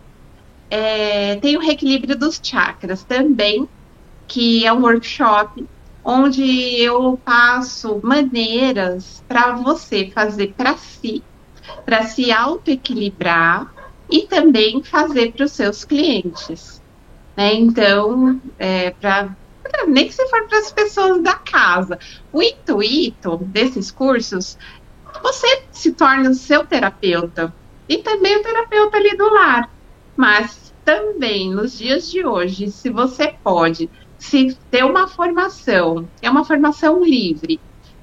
É, 0.69 1.35
tem 1.37 1.57
o 1.57 1.59
reequilíbrio 1.59 2.17
dos 2.17 2.39
chakras 2.41 3.03
também, 3.03 3.67
que 4.27 4.65
é 4.65 4.73
um 4.73 4.81
workshop 4.81 5.65
onde 6.03 6.79
eu 6.81 7.19
passo 7.23 7.99
maneiras 8.03 9.23
para 9.27 9.53
você 9.53 10.11
fazer 10.13 10.53
para 10.55 10.77
si, 10.77 11.23
para 11.83 12.03
se 12.03 12.31
auto-equilibrar 12.31 13.73
e 14.09 14.27
também 14.27 14.83
fazer 14.83 15.31
para 15.31 15.45
os 15.45 15.51
seus 15.51 15.83
clientes. 15.83 16.81
Né? 17.35 17.55
Então, 17.55 18.39
é, 18.59 18.91
para 18.91 19.35
nem 19.87 20.07
que 20.07 20.13
se 20.13 20.27
for 20.27 20.47
para 20.47 20.59
as 20.59 20.71
pessoas 20.71 21.21
da 21.21 21.33
casa. 21.33 21.97
O 22.31 22.41
intuito 22.41 23.37
desses 23.37 23.91
cursos, 23.91 24.57
você 25.21 25.63
se 25.71 25.91
torna 25.91 26.29
o 26.29 26.35
seu 26.35 26.65
terapeuta 26.65 27.53
e 27.89 27.97
também 27.97 28.37
o 28.37 28.43
terapeuta 28.43 28.97
ali 28.97 29.17
do 29.17 29.27
lar. 29.33 29.69
Mas 30.15 30.73
também 30.83 31.53
nos 31.53 31.77
dias 31.77 32.09
de 32.09 32.25
hoje, 32.25 32.71
se 32.71 32.89
você 32.89 33.33
pode 33.43 33.89
se 34.17 34.57
ter 34.71 34.83
uma 34.83 35.07
formação, 35.07 36.07
é 36.21 36.29
uma 36.29 36.45
formação 36.45 37.03
livre, 37.03 37.59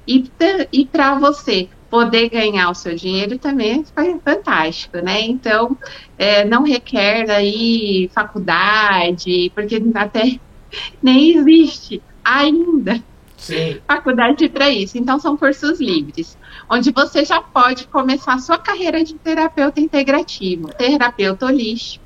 e, 0.07 0.31
e 0.71 0.85
para 0.85 1.17
você 1.17 1.69
poder 1.89 2.29
ganhar 2.29 2.69
o 2.69 2.75
seu 2.75 2.95
dinheiro 2.95 3.37
também 3.37 3.83
é 3.95 4.19
fantástico, 4.19 4.97
né? 4.97 5.21
Então, 5.21 5.77
é, 6.17 6.43
não 6.43 6.63
requer 6.63 7.29
aí 7.29 8.09
faculdade, 8.13 9.51
porque 9.55 9.81
até 9.95 10.39
nem 11.01 11.37
existe 11.37 12.01
ainda 12.23 13.01
Sim. 13.37 13.79
faculdade 13.87 14.49
para 14.49 14.69
isso. 14.69 14.97
Então, 14.97 15.19
são 15.19 15.37
cursos 15.37 15.79
livres 15.79 16.37
onde 16.69 16.91
você 16.91 17.23
já 17.23 17.41
pode 17.41 17.87
começar 17.87 18.33
a 18.33 18.39
sua 18.39 18.57
carreira 18.57 19.03
de 19.03 19.15
terapeuta 19.15 19.79
integrativo, 19.79 20.69
terapeuta 20.69 21.45
holístico. 21.45 22.02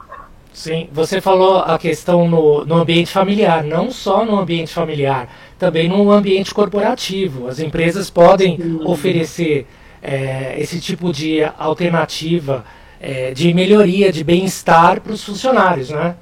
Sim, 0.54 0.89
você 0.92 1.22
falou 1.22 1.60
a 1.60 1.77
questão 1.77 2.27
no, 2.27 2.66
no 2.66 2.75
ambiente 2.75 3.12
familiar, 3.12 3.63
não 3.63 3.92
só 3.92 4.25
no 4.25 4.39
ambiente 4.39 4.74
familiar, 4.74 5.30
também 5.58 5.88
no 5.88 6.12
ambiente 6.12 6.54
corporativo. 6.54 7.48
As 7.48 7.60
empresas 7.60 8.10
podem 8.10 8.58
Sim. 8.58 8.80
oferecer 8.84 9.68
é, 10.01 10.56
esse 10.60 10.80
tipo 10.80 11.12
de 11.12 11.44
alternativa 11.58 12.66
é, 13.00 13.32
de 13.34 13.54
melhoria, 13.54 14.12
de 14.12 14.24
bem-estar 14.24 15.01
para 15.01 15.13
os 15.13 15.24
funcionários, 15.24 15.89
né? 15.89 16.16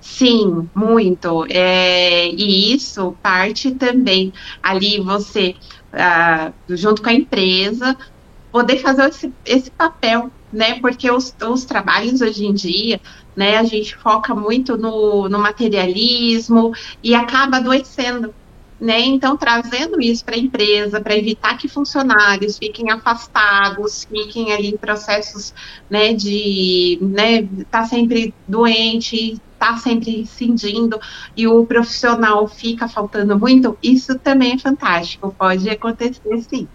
Sim, 0.00 0.68
muito. 0.74 1.46
É, 1.48 2.28
e 2.28 2.74
isso 2.74 3.16
parte 3.22 3.70
também 3.70 4.32
ali 4.62 5.00
você 5.00 5.54
uh, 5.94 6.52
junto 6.76 7.00
com 7.00 7.08
a 7.08 7.14
empresa, 7.14 7.96
poder 8.52 8.78
fazer 8.78 9.08
esse, 9.08 9.32
esse 9.46 9.70
papel 9.70 10.30
né? 10.54 10.78
Porque 10.80 11.10
os, 11.10 11.34
os 11.46 11.64
trabalhos 11.64 12.20
hoje 12.20 12.46
em 12.46 12.54
dia, 12.54 13.00
né, 13.36 13.56
a 13.56 13.64
gente 13.64 13.96
foca 13.96 14.34
muito 14.34 14.76
no, 14.76 15.28
no 15.28 15.38
materialismo 15.38 16.72
e 17.02 17.14
acaba 17.14 17.58
adoecendo. 17.58 18.34
Né? 18.80 19.00
Então, 19.00 19.36
trazendo 19.36 20.00
isso 20.00 20.24
para 20.24 20.34
a 20.34 20.38
empresa, 20.38 21.00
para 21.00 21.16
evitar 21.16 21.56
que 21.56 21.68
funcionários 21.68 22.58
fiquem 22.58 22.90
afastados, 22.90 24.04
fiquem 24.04 24.52
ali 24.52 24.70
em 24.70 24.76
processos 24.76 25.54
né, 25.88 26.12
de 26.12 26.98
né, 27.00 27.48
tá 27.70 27.84
sempre 27.86 28.34
doente, 28.48 29.40
tá 29.58 29.78
sempre 29.78 30.10
rescindindo 30.20 31.00
e 31.36 31.46
o 31.46 31.64
profissional 31.64 32.46
fica 32.46 32.86
faltando 32.86 33.38
muito, 33.38 33.78
isso 33.82 34.18
também 34.18 34.52
é 34.52 34.58
fantástico, 34.58 35.34
pode 35.38 35.70
acontecer 35.70 36.42
sim. 36.42 36.68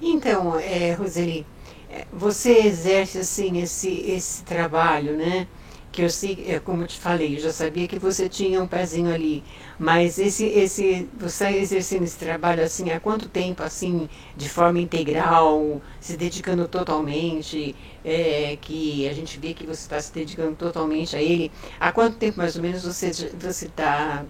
Então, 0.00 0.58
é, 0.58 0.92
Roseli, 0.92 1.46
é, 1.90 2.06
você 2.12 2.58
exerce 2.66 3.18
assim 3.18 3.58
esse, 3.58 3.88
esse 3.88 4.44
trabalho, 4.44 5.16
né? 5.16 5.48
Que 5.96 6.02
eu 6.02 6.10
sei, 6.10 6.44
é, 6.48 6.60
como 6.60 6.82
eu 6.82 6.86
te 6.86 6.98
falei, 7.00 7.36
eu 7.36 7.40
já 7.40 7.52
sabia 7.52 7.88
que 7.88 7.98
você 7.98 8.28
tinha 8.28 8.62
um 8.62 8.66
pezinho 8.66 9.10
ali, 9.12 9.42
mas 9.78 10.18
esse, 10.18 10.44
esse, 10.44 11.08
você 11.18 11.48
exercendo 11.56 12.02
esse 12.04 12.18
trabalho 12.18 12.62
assim, 12.62 12.90
há 12.90 13.00
quanto 13.00 13.30
tempo 13.30 13.62
assim, 13.62 14.06
de 14.36 14.46
forma 14.48 14.78
integral, 14.78 15.80
se 15.98 16.16
dedicando 16.18 16.68
totalmente, 16.68 17.74
é, 18.04 18.58
que 18.60 19.08
a 19.08 19.14
gente 19.14 19.38
vê 19.40 19.54
que 19.54 19.64
você 19.64 19.82
está 19.82 19.98
se 19.98 20.12
dedicando 20.12 20.54
totalmente 20.54 21.16
a 21.16 21.22
ele, 21.22 21.50
há 21.80 21.90
quanto 21.92 22.18
tempo 22.18 22.38
mais 22.38 22.56
ou 22.56 22.62
menos 22.62 22.82
você 22.84 23.10
você 23.40 23.66
está 23.66 24.26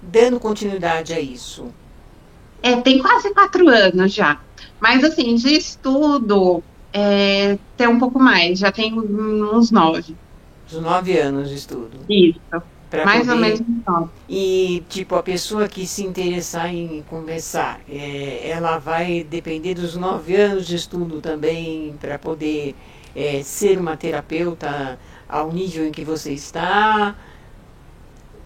dando 0.00 0.38
continuidade 0.38 1.12
a 1.12 1.20
isso? 1.20 1.74
É, 2.62 2.80
tem 2.80 3.00
quase 3.00 3.32
quatro 3.34 3.68
anos 3.68 4.12
já. 4.12 4.40
Mas, 4.80 5.02
assim, 5.04 5.34
de 5.34 5.54
estudo, 5.54 6.62
é, 6.92 7.58
tem 7.76 7.88
um 7.88 7.98
pouco 7.98 8.18
mais, 8.18 8.58
já 8.58 8.72
tem 8.72 8.98
uns 8.98 9.70
nove. 9.70 10.16
Uns 10.66 10.80
nove 10.80 11.18
anos 11.18 11.48
de 11.48 11.54
estudo. 11.54 11.98
Isso. 12.08 12.40
Mais 13.04 13.26
poder... 13.26 13.32
ou 13.32 13.36
menos 13.36 13.60
nove. 13.86 14.10
E, 14.28 14.82
tipo, 14.88 15.14
a 15.14 15.22
pessoa 15.22 15.68
que 15.68 15.86
se 15.86 16.04
interessar 16.04 16.72
em 16.72 17.02
começar, 17.08 17.80
é, 17.88 18.48
ela 18.48 18.78
vai 18.78 19.24
depender 19.24 19.74
dos 19.74 19.96
nove 19.96 20.36
anos 20.36 20.66
de 20.66 20.76
estudo 20.76 21.20
também 21.20 21.94
para 22.00 22.18
poder 22.18 22.74
é, 23.14 23.42
ser 23.42 23.78
uma 23.78 23.96
terapeuta 23.96 24.98
ao 25.28 25.52
nível 25.52 25.86
em 25.86 25.92
que 25.92 26.04
você 26.04 26.32
está? 26.32 27.14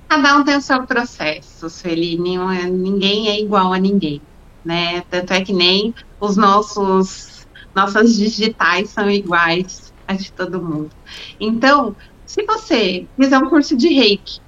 Cada 0.09 0.37
um 0.37 0.45
tem 0.45 0.57
o 0.57 0.61
seu 0.61 0.85
processo, 0.87 1.71
Sueli. 1.71 2.19
Ninguém 2.19 3.29
é 3.29 3.41
igual 3.41 3.73
a 3.73 3.79
ninguém 3.79 4.21
né? 4.65 5.03
Tanto 5.11 5.33
é 5.33 5.41
que 5.41 5.53
nem 5.53 5.95
os 6.21 6.37
nossos 6.37 7.47
nossas 7.75 8.17
digitais 8.17 8.91
são 8.91 9.09
iguais 9.11 9.93
a 10.07 10.15
de 10.15 10.33
todo 10.33 10.63
mundo. 10.63 10.91
Então, 11.39 11.95
se 12.31 12.45
você 12.45 13.09
fizer 13.17 13.39
um 13.39 13.51
curso 13.51 13.77
de 13.77 13.89
reiki, 13.89 14.39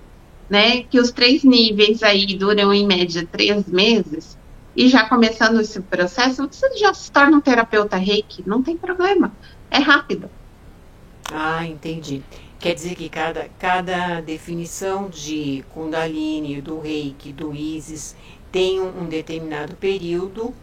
né, 0.49 0.85
que 0.85 1.01
os 1.01 1.11
três 1.11 1.43
níveis 1.43 2.01
aí 2.05 2.27
duram 2.27 2.73
em 2.73 2.87
média 2.87 3.27
três 3.27 3.67
meses, 3.67 4.39
e 4.77 4.89
já 4.89 5.09
começando 5.09 5.61
esse 5.61 5.81
processo, 5.81 6.47
você 6.47 6.77
já 6.77 6.95
se 6.95 7.11
torna 7.11 7.39
um 7.39 7.41
terapeuta 7.41 7.97
reiki, 7.97 8.45
não 8.47 8.63
tem 8.63 8.77
problema, 8.77 9.33
é 9.69 9.79
rápido. 9.79 10.31
Ah, 11.33 11.67
entendi. 11.67 12.23
Quer 12.61 12.77
dizer 12.77 12.95
que 12.95 13.09
cada, 13.09 13.49
cada 13.59 14.21
definição 14.21 15.09
de 15.09 15.65
Kundalini, 15.75 16.61
do 16.61 16.79
reiki, 16.79 17.33
do 17.33 17.53
Isis, 17.53 18.15
tem 18.53 18.81
um, 18.81 19.03
um 19.03 19.07
determinado 19.07 19.75
período 19.75 20.55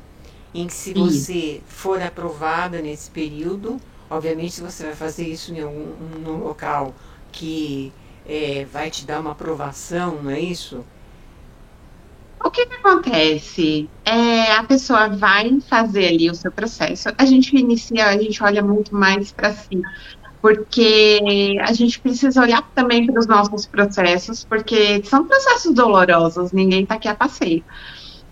em 0.53 0.67
que 0.67 0.73
se 0.73 0.93
você 0.93 1.59
for 1.67 2.01
aprovada 2.01 2.81
nesse 2.81 3.11
período, 3.11 3.77
obviamente 4.09 4.61
você 4.61 4.85
vai 4.85 4.95
fazer 4.95 5.27
isso 5.27 5.53
em 5.53 5.59
algum 5.59 5.97
num 6.23 6.38
local 6.38 6.95
que 7.31 7.91
é, 8.25 8.65
vai 8.71 8.89
te 8.89 9.05
dar 9.05 9.19
uma 9.19 9.31
aprovação, 9.31 10.22
não 10.22 10.31
é 10.31 10.39
isso? 10.39 10.85
O 12.44 12.50
que, 12.50 12.65
que 12.65 12.75
acontece? 12.75 13.89
É, 14.05 14.53
a 14.53 14.63
pessoa 14.63 15.09
vai 15.09 15.59
fazer 15.61 16.07
ali 16.07 16.29
o 16.29 16.35
seu 16.35 16.51
processo. 16.51 17.09
A 17.18 17.25
gente 17.25 17.55
inicia, 17.55 18.05
a 18.07 18.18
gente 18.18 18.42
olha 18.42 18.61
muito 18.61 18.96
mais 18.96 19.31
para 19.31 19.51
si, 19.53 19.81
porque 20.42 21.57
a 21.61 21.74
gente 21.74 22.00
precisa 22.00 22.42
olhar 22.42 22.61
também 22.74 23.05
para 23.05 23.20
os 23.20 23.27
nossos 23.27 23.65
processos, 23.65 24.46
porque 24.46 25.03
são 25.03 25.25
processos 25.25 25.74
dolorosos, 25.74 26.53
ninguém 26.53 26.83
está 26.83 26.96
aqui 26.96 27.09
a 27.09 27.15
passeio. 27.15 27.63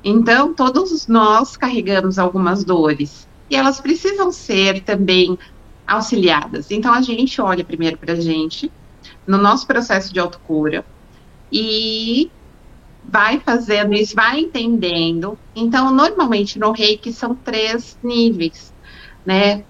Então, 0.03 0.53
todos 0.53 1.07
nós 1.07 1.57
carregamos 1.57 2.17
algumas 2.17 2.63
dores 2.63 3.27
e 3.49 3.55
elas 3.55 3.81
precisam 3.81 4.31
ser 4.31 4.83
também 4.83 5.38
auxiliadas. 5.86 6.71
Então, 6.71 6.93
a 6.93 7.01
gente 7.01 7.41
olha 7.41 7.63
primeiro 7.63 7.97
para 7.97 8.13
a 8.13 8.19
gente, 8.19 8.71
no 9.27 9.37
nosso 9.37 9.67
processo 9.67 10.13
de 10.13 10.19
autocura, 10.19 10.85
e 11.51 12.31
vai 13.03 13.39
fazendo 13.39 13.93
isso, 13.93 14.15
vai 14.15 14.39
entendendo. 14.39 15.37
Então, 15.55 15.91
normalmente 15.93 16.57
no 16.57 16.71
reiki 16.71 17.11
são 17.13 17.35
três 17.35 17.97
níveis, 18.03 18.73
né? 19.25 19.63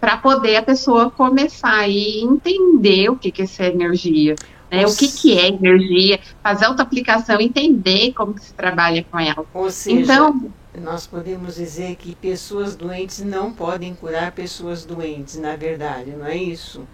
para 0.00 0.16
poder 0.16 0.56
a 0.56 0.62
pessoa 0.62 1.10
começar 1.10 1.80
a 1.80 1.88
entender 1.88 3.10
o 3.10 3.16
que, 3.16 3.30
que 3.30 3.42
é 3.42 3.44
essa 3.44 3.64
energia, 3.64 4.34
né? 4.70 4.86
o 4.86 4.94
que, 4.94 5.08
que 5.08 5.38
é 5.38 5.48
energia, 5.48 6.20
fazer 6.42 6.66
auto-aplicação, 6.66 7.40
entender 7.40 8.12
como 8.12 8.34
que 8.34 8.44
se 8.44 8.54
trabalha 8.54 9.04
com 9.10 9.18
ela. 9.18 9.44
Ou 9.52 9.70
seja, 9.70 10.00
então, 10.00 10.52
nós 10.80 11.06
podemos 11.06 11.56
dizer 11.56 11.96
que 11.96 12.14
pessoas 12.14 12.76
doentes 12.76 13.20
não 13.24 13.52
podem 13.52 13.94
curar 13.94 14.32
pessoas 14.32 14.84
doentes, 14.84 15.36
na 15.36 15.56
verdade, 15.56 16.12
não 16.12 16.26
é 16.26 16.36
isso? 16.36 16.86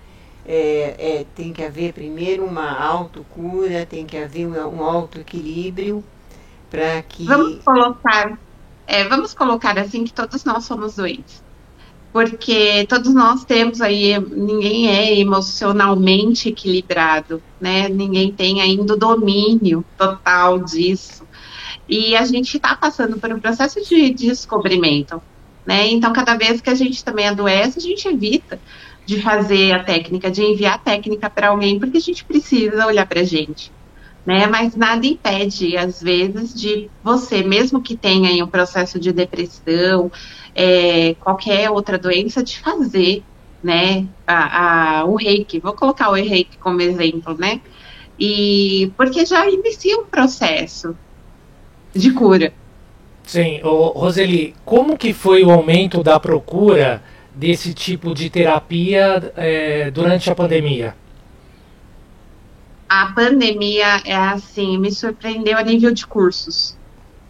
É, 0.50 0.94
é, 0.98 1.26
tem 1.36 1.52
que 1.52 1.62
haver 1.62 1.92
primeiro 1.92 2.42
uma 2.42 2.70
autocura, 2.70 3.84
tem 3.84 4.06
que 4.06 4.16
haver 4.16 4.48
um, 4.48 4.82
autoequilíbrio 4.82 6.02
para 6.70 7.02
que. 7.02 7.26
Vamos 7.26 7.62
colocar, 7.62 8.38
é, 8.86 9.04
vamos 9.04 9.34
colocar 9.34 9.78
assim 9.78 10.04
que 10.04 10.12
todos 10.12 10.44
nós 10.46 10.64
somos 10.64 10.96
doentes 10.96 11.42
porque 12.12 12.86
todos 12.88 13.12
nós 13.14 13.44
temos 13.44 13.80
aí, 13.80 14.18
ninguém 14.18 14.88
é 14.88 15.18
emocionalmente 15.18 16.48
equilibrado, 16.48 17.42
né? 17.60 17.88
Ninguém 17.88 18.32
tem 18.32 18.60
ainda 18.60 18.94
o 18.94 18.96
domínio 18.96 19.84
total 19.96 20.58
disso. 20.58 21.26
E 21.88 22.16
a 22.16 22.24
gente 22.24 22.56
está 22.56 22.74
passando 22.74 23.18
por 23.18 23.32
um 23.32 23.38
processo 23.38 23.82
de, 23.84 24.10
de 24.10 24.26
descobrimento, 24.26 25.22
né? 25.66 25.86
Então, 25.88 26.12
cada 26.12 26.34
vez 26.34 26.60
que 26.60 26.70
a 26.70 26.74
gente 26.74 27.04
também 27.04 27.28
adoece, 27.28 27.78
a 27.78 27.82
gente 27.82 28.08
evita 28.08 28.58
de 29.08 29.22
fazer 29.22 29.72
a 29.72 29.82
técnica, 29.82 30.30
de 30.30 30.42
enviar 30.42 30.74
a 30.74 30.78
técnica 30.78 31.30
para 31.30 31.48
alguém, 31.48 31.78
porque 31.78 31.96
a 31.96 32.00
gente 32.00 32.22
precisa 32.26 32.86
olhar 32.86 33.06
para 33.06 33.20
a 33.20 33.24
gente. 33.24 33.72
Né? 34.26 34.46
Mas 34.46 34.76
nada 34.76 35.06
impede, 35.06 35.78
às 35.78 36.02
vezes, 36.02 36.52
de 36.52 36.90
você, 37.02 37.42
mesmo 37.42 37.80
que 37.80 37.96
tenha 37.96 38.44
um 38.44 38.48
processo 38.48 39.00
de 39.00 39.10
depressão, 39.10 40.12
é, 40.54 41.14
qualquer 41.20 41.70
outra 41.70 41.96
doença, 41.96 42.42
de 42.42 42.58
fazer 42.58 43.22
né, 43.64 44.04
a, 44.26 44.98
a, 44.98 45.04
o 45.06 45.16
reiki. 45.16 45.58
Vou 45.58 45.72
colocar 45.72 46.10
o 46.10 46.12
reiki 46.12 46.58
como 46.58 46.82
exemplo, 46.82 47.34
né? 47.38 47.62
E 48.20 48.92
porque 48.94 49.24
já 49.24 49.48
inicia 49.48 49.96
um 49.96 50.04
processo 50.04 50.94
de 51.94 52.12
cura. 52.12 52.52
Sim, 53.22 53.62
Ô, 53.64 53.88
Roseli, 53.88 54.54
como 54.66 54.98
que 54.98 55.14
foi 55.14 55.42
o 55.42 55.50
aumento 55.50 56.02
da 56.02 56.20
procura 56.20 57.02
desse 57.38 57.72
tipo 57.72 58.12
de 58.14 58.28
terapia 58.28 59.32
é, 59.36 59.90
durante 59.92 60.28
a 60.28 60.34
pandemia? 60.34 60.96
A 62.88 63.12
pandemia 63.12 64.02
é 64.04 64.16
assim, 64.16 64.76
me 64.76 64.90
surpreendeu 64.90 65.56
a 65.56 65.62
nível 65.62 65.92
de 65.92 66.04
cursos, 66.04 66.76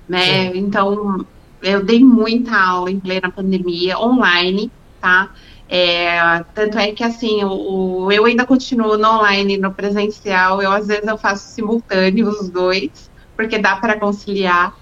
né? 0.09 0.51
Sim. 0.51 0.59
Então 0.59 1.27
eu 1.63 1.85
dei 1.85 2.03
muita 2.03 2.57
aula 2.57 2.91
em 2.91 2.99
plena 2.99 3.31
pandemia, 3.31 3.99
online, 3.99 4.71
tá? 4.99 5.31
É, 5.69 6.43
tanto 6.55 6.79
é 6.79 6.93
que 6.93 7.05
assim, 7.05 7.45
o, 7.45 8.11
eu 8.11 8.25
ainda 8.25 8.47
continuo 8.47 8.97
no 8.97 9.17
online, 9.17 9.59
no 9.59 9.75
presencial, 9.75 10.63
eu 10.63 10.73
às 10.73 10.87
vezes 10.87 11.07
eu 11.07 11.19
faço 11.19 11.53
simultâneo 11.53 12.29
os 12.29 12.49
dois, 12.49 13.11
porque 13.37 13.59
dá 13.59 13.77
para 13.77 13.99
conciliar. 13.99 14.75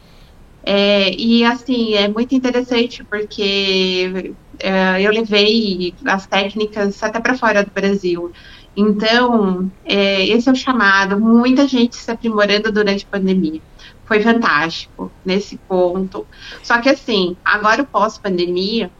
É, 0.62 1.10
e 1.12 1.44
assim, 1.44 1.94
é 1.94 2.06
muito 2.08 2.34
interessante 2.34 3.02
porque 3.04 4.34
é, 4.58 5.02
eu 5.02 5.12
levei 5.12 5.94
as 6.04 6.26
técnicas 6.26 7.02
até 7.02 7.20
para 7.20 7.36
fora 7.36 7.64
do 7.64 7.70
Brasil. 7.70 8.32
Então, 8.76 9.70
é, 9.84 10.26
esse 10.26 10.48
é 10.48 10.52
o 10.52 10.54
chamado, 10.54 11.18
muita 11.18 11.66
gente 11.66 11.96
se 11.96 12.10
aprimorando 12.10 12.70
durante 12.70 13.04
a 13.04 13.18
pandemia 13.18 13.60
foi 14.06 14.22
fantástico 14.22 15.10
nesse 15.24 15.56
ponto. 15.56 16.26
Só 16.62 16.80
que 16.80 16.88
assim, 16.88 17.36
agora 17.44 17.82
o 17.82 17.86
pós-pandemia, 17.86 18.90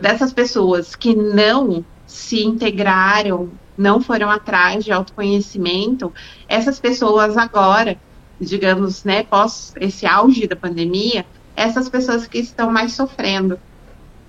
dessas 0.00 0.32
pessoas 0.32 0.96
que 0.96 1.14
não 1.14 1.84
se 2.06 2.42
integraram, 2.42 3.50
não 3.76 4.00
foram 4.00 4.30
atrás 4.30 4.84
de 4.84 4.90
autoconhecimento, 4.90 6.12
essas 6.48 6.80
pessoas 6.80 7.36
agora, 7.36 7.96
digamos, 8.40 9.04
né, 9.04 9.22
pós 9.22 9.72
esse 9.78 10.06
auge 10.06 10.46
da 10.46 10.56
pandemia, 10.56 11.24
essas 11.54 11.88
pessoas 11.88 12.26
que 12.26 12.38
estão 12.38 12.70
mais 12.70 12.92
sofrendo, 12.92 13.58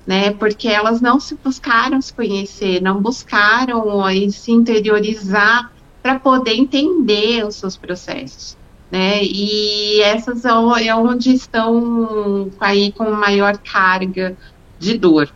né? 0.09 0.31
Porque 0.31 0.67
elas 0.67 0.99
não 1.01 1.19
se 1.19 1.35
buscaram 1.35 2.01
se 2.01 2.11
conhecer, 2.11 2.81
não 2.81 2.99
buscaram 2.99 4.03
se 4.31 4.51
interiorizar 4.51 5.71
para 6.01 6.17
poder 6.17 6.55
entender 6.55 7.45
os 7.45 7.57
seus 7.57 7.77
processos, 7.77 8.57
né? 8.91 9.19
E 9.21 10.01
essas 10.01 10.45
é 10.45 10.95
onde 10.95 11.31
estão 11.31 12.49
aí 12.59 12.91
com 12.91 13.11
maior 13.11 13.59
carga 13.59 14.35
de 14.79 14.97
dor. 14.97 15.31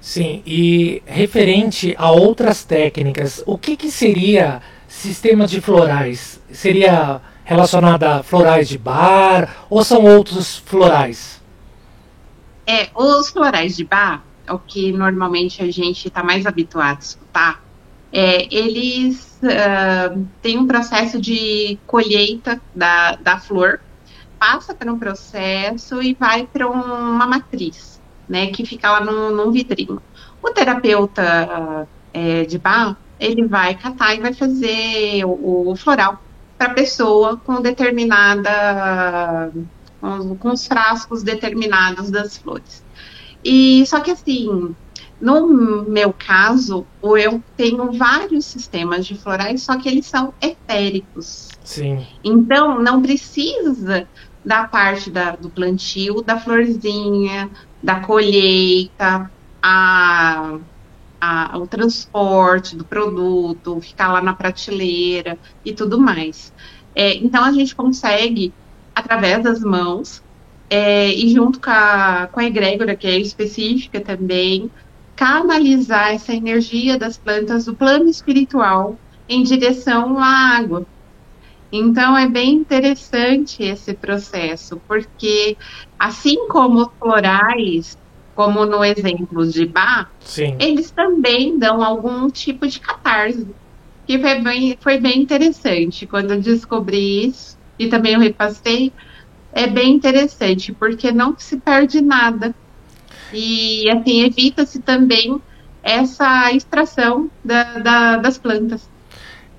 Sim, 0.00 0.40
e 0.46 1.02
referente 1.04 1.96
a 1.98 2.12
outras 2.12 2.62
técnicas, 2.62 3.42
o 3.44 3.58
que, 3.58 3.76
que 3.76 3.90
seria 3.90 4.62
sistema 4.86 5.48
de 5.48 5.60
florais? 5.60 6.40
Seria 6.52 7.20
relacionado 7.42 8.04
a 8.04 8.22
florais 8.22 8.68
de 8.68 8.78
bar 8.78 9.66
ou 9.68 9.82
são 9.82 10.04
outros 10.04 10.58
florais? 10.58 11.41
É, 12.66 12.90
os 12.94 13.30
florais 13.30 13.76
de 13.76 13.84
bar, 13.84 14.24
o 14.48 14.58
que 14.58 14.92
normalmente 14.92 15.62
a 15.62 15.70
gente 15.70 16.08
está 16.08 16.22
mais 16.22 16.46
habituado 16.46 16.98
a 16.98 17.00
escutar, 17.00 17.62
é, 18.12 18.46
eles 18.54 19.40
uh, 19.42 20.26
têm 20.42 20.58
um 20.58 20.66
processo 20.66 21.20
de 21.20 21.78
colheita 21.86 22.60
da, 22.74 23.16
da 23.16 23.38
flor, 23.38 23.80
passa 24.38 24.74
por 24.74 24.88
um 24.88 24.98
processo 24.98 26.02
e 26.02 26.14
vai 26.14 26.46
para 26.46 26.68
uma 26.68 27.26
matriz, 27.26 28.00
né, 28.28 28.48
que 28.48 28.66
fica 28.66 28.90
lá 28.90 29.00
num, 29.00 29.34
num 29.34 29.50
vidrinho. 29.50 30.02
O 30.42 30.50
terapeuta 30.50 31.88
uh, 32.14 32.46
de 32.46 32.58
bar, 32.58 32.96
ele 33.18 33.46
vai 33.46 33.74
catar 33.74 34.14
e 34.14 34.20
vai 34.20 34.34
fazer 34.34 35.24
o, 35.24 35.70
o 35.70 35.76
floral 35.76 36.20
para 36.58 36.66
a 36.70 36.74
pessoa 36.74 37.36
com 37.38 37.62
determinada 37.62 39.50
com, 40.02 40.36
com 40.36 40.50
os 40.50 40.66
frascos 40.66 41.22
determinados 41.22 42.10
das 42.10 42.36
flores. 42.36 42.84
E 43.44 43.86
só 43.86 44.00
que 44.00 44.10
assim, 44.10 44.74
no 45.20 45.46
meu 45.88 46.12
caso, 46.12 46.84
eu 47.00 47.40
tenho 47.56 47.92
vários 47.92 48.44
sistemas 48.44 49.06
de 49.06 49.14
florais, 49.14 49.62
só 49.62 49.78
que 49.78 49.88
eles 49.88 50.06
são 50.06 50.34
etéricos. 50.42 51.50
Sim. 51.62 52.04
Então, 52.24 52.82
não 52.82 53.00
precisa 53.00 54.08
da 54.44 54.64
parte 54.64 55.08
da, 55.08 55.36
do 55.36 55.48
plantio, 55.48 56.22
da 56.22 56.40
florzinha, 56.40 57.48
da 57.80 58.00
colheita, 58.00 59.30
a, 59.62 60.58
a, 61.20 61.56
o 61.56 61.68
transporte 61.68 62.74
do 62.74 62.84
produto, 62.84 63.80
ficar 63.80 64.12
lá 64.12 64.20
na 64.20 64.34
prateleira 64.34 65.38
e 65.64 65.72
tudo 65.72 66.00
mais. 66.00 66.52
É, 66.96 67.14
então, 67.14 67.44
a 67.44 67.52
gente 67.52 67.76
consegue 67.76 68.52
através 68.94 69.42
das 69.42 69.60
mãos, 69.60 70.22
é, 70.68 71.08
e 71.08 71.28
junto 71.34 71.60
com 71.60 71.70
a, 71.70 72.28
com 72.32 72.40
a 72.40 72.44
egrégora, 72.44 72.96
que 72.96 73.06
é 73.06 73.18
específica 73.18 74.00
também, 74.00 74.70
canalizar 75.14 76.12
essa 76.12 76.32
energia 76.32 76.98
das 76.98 77.18
plantas 77.18 77.66
do 77.66 77.74
plano 77.74 78.08
espiritual 78.08 78.98
em 79.28 79.42
direção 79.42 80.18
à 80.18 80.56
água. 80.56 80.86
Então 81.70 82.16
é 82.16 82.28
bem 82.28 82.54
interessante 82.54 83.62
esse 83.62 83.94
processo, 83.94 84.80
porque 84.86 85.56
assim 85.98 86.48
como 86.48 86.82
os 86.82 86.88
florais, 86.98 87.98
como 88.34 88.66
no 88.66 88.84
exemplo 88.84 89.46
de 89.46 89.66
Bach, 89.66 90.08
Sim. 90.20 90.56
eles 90.58 90.90
também 90.90 91.58
dão 91.58 91.82
algum 91.82 92.28
tipo 92.28 92.66
de 92.66 92.80
catarse. 92.80 93.46
Que 94.06 94.18
foi 94.18 94.40
bem, 94.40 94.78
foi 94.80 94.98
bem 94.98 95.20
interessante 95.20 96.06
quando 96.06 96.32
eu 96.32 96.40
descobri 96.40 97.28
isso 97.28 97.56
e 97.82 97.88
também 97.88 98.14
eu 98.14 98.20
repassei, 98.20 98.92
é 99.52 99.66
bem 99.66 99.94
interessante, 99.94 100.72
porque 100.72 101.12
não 101.12 101.34
se 101.38 101.56
perde 101.56 102.00
nada. 102.00 102.54
E, 103.32 103.88
assim, 103.90 104.24
evita-se 104.24 104.80
também 104.80 105.40
essa 105.82 106.52
extração 106.52 107.30
da, 107.44 107.78
da, 107.78 108.16
das 108.18 108.38
plantas. 108.38 108.88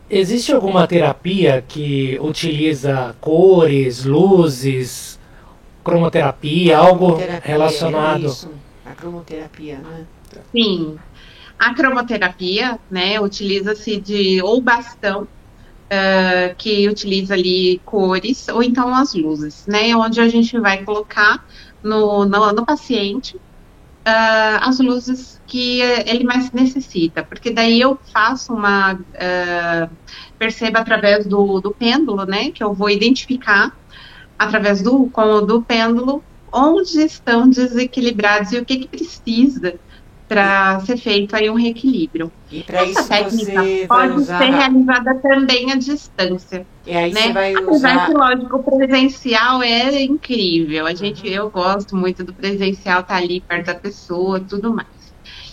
Existe 0.09 0.51
alguma 0.51 0.88
terapia 0.88 1.63
que 1.67 2.17
utiliza 2.21 3.15
cores, 3.19 4.05
luzes, 4.05 5.19
cromoterapia, 5.83 6.77
algo 6.77 7.19
relacionado? 7.41 8.27
Isso, 8.27 8.51
a 8.86 8.91
cromoterapia, 8.91 9.79
né? 9.79 10.05
Sim. 10.51 10.97
A 11.57 11.73
cromoterapia, 11.73 12.79
né, 12.89 13.19
utiliza-se 13.19 13.97
de 13.97 14.41
ou 14.41 14.62
bastão 14.62 15.27
uh, 15.93 16.56
que 16.56 16.88
utiliza 16.89 17.34
ali 17.34 17.82
cores 17.86 18.47
ou 18.47 18.63
então 18.63 18.93
as 18.93 19.13
luzes, 19.13 19.65
né? 19.67 19.95
Onde 19.95 20.19
a 20.19 20.27
gente 20.27 20.58
vai 20.60 20.84
colocar 20.84 21.45
no, 21.84 22.25
no, 22.25 22.51
no 22.51 22.65
paciente 22.65 23.36
uh, 23.36 24.60
as 24.62 24.79
luzes 24.79 25.41
que 25.45 25.82
ele 25.82 26.23
mais 26.23 26.51
necessita, 26.51 27.23
porque 27.23 27.51
daí 27.51 27.79
eu 27.79 27.99
faço 28.12 28.53
uma 28.53 28.93
uh, 28.93 29.89
perceba 30.39 30.79
através 30.79 31.25
do, 31.25 31.62
do 31.62 31.71
pêndulo, 31.71 32.25
né? 32.25 32.51
Que 32.51 32.63
eu 32.63 32.73
vou 32.73 32.89
identificar 32.89 33.77
através 34.38 34.82
do 34.82 35.08
com 35.10 35.45
do 35.45 35.62
pêndulo 35.62 36.23
onde 36.51 37.01
estão 37.01 37.49
desequilibrados 37.49 38.51
e 38.51 38.58
o 38.58 38.65
que, 38.65 38.77
que 38.77 38.88
precisa 38.88 39.79
para 40.27 40.79
ser 40.81 40.97
feito 40.97 41.36
aí 41.36 41.49
um 41.49 41.55
reequilíbrio. 41.55 42.31
E 42.51 42.63
para 42.63 42.83
isso 42.86 43.03
você 43.03 43.86
pode 43.88 44.13
usar... 44.13 44.38
ser 44.39 44.49
realizada 44.51 45.15
também 45.15 45.71
à 45.71 45.75
distância. 45.75 46.65
E 46.86 46.91
aí 46.91 47.13
né? 47.13 47.21
você 47.21 47.33
vai 47.33 47.55
Apesar 47.55 47.71
usar... 47.71 48.07
que, 48.07 48.13
lógico, 48.13 48.57
o 48.57 48.63
presencial 48.63 49.62
é 49.62 50.03
incrível. 50.03 50.86
A 50.86 50.93
gente, 50.93 51.27
eu 51.27 51.49
gosto 51.49 51.95
muito 51.95 52.23
do 52.23 52.33
presencial, 52.33 53.01
estar 53.01 53.15
tá 53.15 53.21
ali 53.21 53.41
perto 53.41 53.67
da 53.67 53.75
pessoa, 53.75 54.39
tudo 54.39 54.73
mais. 54.73 54.88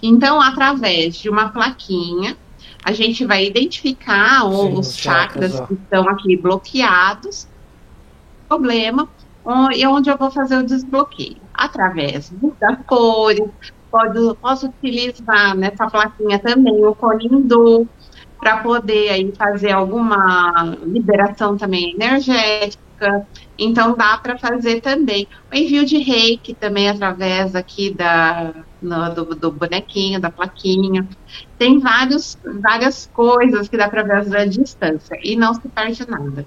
Então, 0.03 0.41
através 0.41 1.17
de 1.17 1.29
uma 1.29 1.51
plaquinha, 1.51 2.37
a 2.83 2.93
gente 2.93 3.25
vai 3.27 3.45
identificar 3.45 4.41
Sim, 4.41 4.79
os 4.79 4.97
chakras, 4.97 5.53
chakras 5.53 5.69
que 5.69 5.75
estão 5.75 6.09
aqui 6.09 6.37
bloqueados, 6.37 7.47
problema, 8.49 9.09
e 9.75 9.87
onde 9.87 10.11
eu 10.11 10.17
vou 10.17 10.31
fazer 10.31 10.57
o 10.57 10.63
desbloqueio 10.63 11.37
através 11.53 12.33
das 12.59 12.79
cores, 12.87 13.43
pode, 13.91 14.35
posso 14.41 14.69
utilizar 14.69 15.57
nessa 15.57 15.87
plaquinha 15.89 16.39
também 16.39 16.85
o 16.85 16.95
colindu 16.95 17.89
para 18.39 18.59
poder 18.59 19.11
aí 19.11 19.33
fazer 19.37 19.73
alguma 19.73 20.77
liberação 20.83 21.57
também 21.57 21.95
energética. 21.95 23.27
Então 23.59 23.95
dá 23.95 24.17
para 24.19 24.39
fazer 24.39 24.81
também 24.81 25.27
o 25.53 25.57
envio 25.57 25.85
de 25.85 25.99
reiki 25.99 26.55
também 26.55 26.89
através 26.89 27.55
aqui 27.55 27.93
da 27.93 28.53
no, 28.81 29.15
do, 29.15 29.25
do, 29.35 29.51
bonequinho, 29.51 30.21
da 30.21 30.31
plaquinha. 30.31 31.07
Tem 31.59 31.79
vários, 31.79 32.39
várias 32.63 33.07
coisas 33.13 33.69
que 33.69 33.77
dá 33.77 33.89
para 33.89 34.03
ver 34.03 34.37
à 34.37 34.45
distância 34.47 35.19
e 35.23 35.37
não 35.37 35.53
se 35.55 35.69
perde 35.69 36.09
nada. 36.09 36.47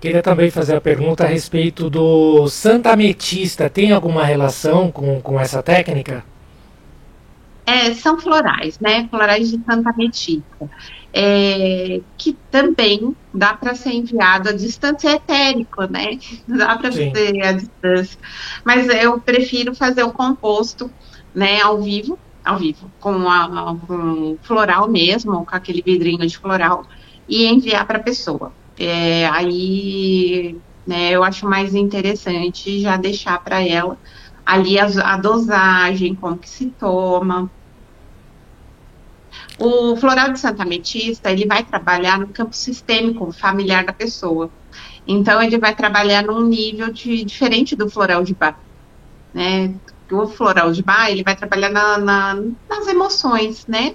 Queria 0.00 0.22
também 0.22 0.50
fazer 0.50 0.76
a 0.76 0.80
pergunta 0.80 1.24
a 1.24 1.26
respeito 1.26 1.90
do 1.90 2.48
Santa 2.48 2.92
Ametista. 2.92 3.68
Tem 3.68 3.90
alguma 3.90 4.24
relação 4.24 4.92
com, 4.92 5.20
com 5.20 5.40
essa 5.40 5.60
técnica? 5.62 6.24
É, 7.66 7.92
são 7.92 8.18
florais, 8.18 8.78
né? 8.78 9.08
Florais 9.10 9.50
de 9.50 9.60
Santa 9.64 9.90
Ametista. 9.90 10.70
É, 11.12 12.00
que 12.16 12.36
também 12.50 13.14
dá 13.34 13.54
para 13.54 13.74
ser 13.74 13.90
enviado 13.90 14.50
à 14.50 14.52
distância 14.52 15.10
etérico, 15.10 15.82
né? 15.90 16.18
Dá 16.46 16.76
para 16.76 16.92
fazer 16.92 17.42
à 17.42 17.52
distância. 17.52 18.18
Mas 18.64 18.88
eu 18.88 19.20
prefiro 19.20 19.74
fazer 19.74 20.04
o 20.04 20.12
composto, 20.12 20.90
né, 21.34 21.60
ao 21.60 21.80
vivo, 21.80 22.18
ao 22.44 22.58
vivo, 22.58 22.90
com, 23.00 23.28
a, 23.28 23.76
com 23.86 24.36
floral 24.42 24.88
mesmo, 24.88 25.44
com 25.44 25.56
aquele 25.56 25.82
vidrinho 25.82 26.26
de 26.26 26.38
floral, 26.38 26.86
e 27.28 27.46
enviar 27.46 27.86
para 27.86 27.98
a 27.98 28.02
pessoa. 28.02 28.52
É, 28.78 29.26
aí 29.26 30.56
né, 30.86 31.10
eu 31.10 31.24
acho 31.24 31.46
mais 31.46 31.74
interessante 31.74 32.80
já 32.80 32.96
deixar 32.96 33.38
para 33.42 33.60
ela 33.60 33.98
ali 34.48 34.78
a, 34.78 34.86
a, 34.86 35.16
dosagem, 35.18 36.14
como 36.14 36.38
que 36.38 36.48
se 36.48 36.70
toma. 36.70 37.50
O 39.58 39.94
floral 39.96 40.32
de 40.32 40.40
Santa 40.40 40.62
Ametista, 40.62 41.30
ele 41.30 41.44
vai 41.44 41.62
trabalhar 41.62 42.18
no 42.18 42.28
campo 42.28 42.56
sistêmico 42.56 43.30
familiar 43.30 43.84
da 43.84 43.92
pessoa. 43.92 44.50
Então, 45.06 45.42
ele 45.42 45.58
vai 45.58 45.74
trabalhar 45.74 46.22
num 46.22 46.42
nível 46.42 46.90
de, 46.90 47.24
diferente 47.24 47.76
do 47.76 47.90
floral 47.90 48.24
de 48.24 48.34
Bach. 48.34 48.56
Né? 49.34 49.74
O 50.10 50.26
floral 50.26 50.72
de 50.72 50.82
Bach, 50.82 51.10
ele 51.10 51.22
vai 51.22 51.36
trabalhar 51.36 51.70
na, 51.70 51.98
na, 51.98 52.34
nas 52.68 52.86
emoções, 52.86 53.66
né? 53.66 53.94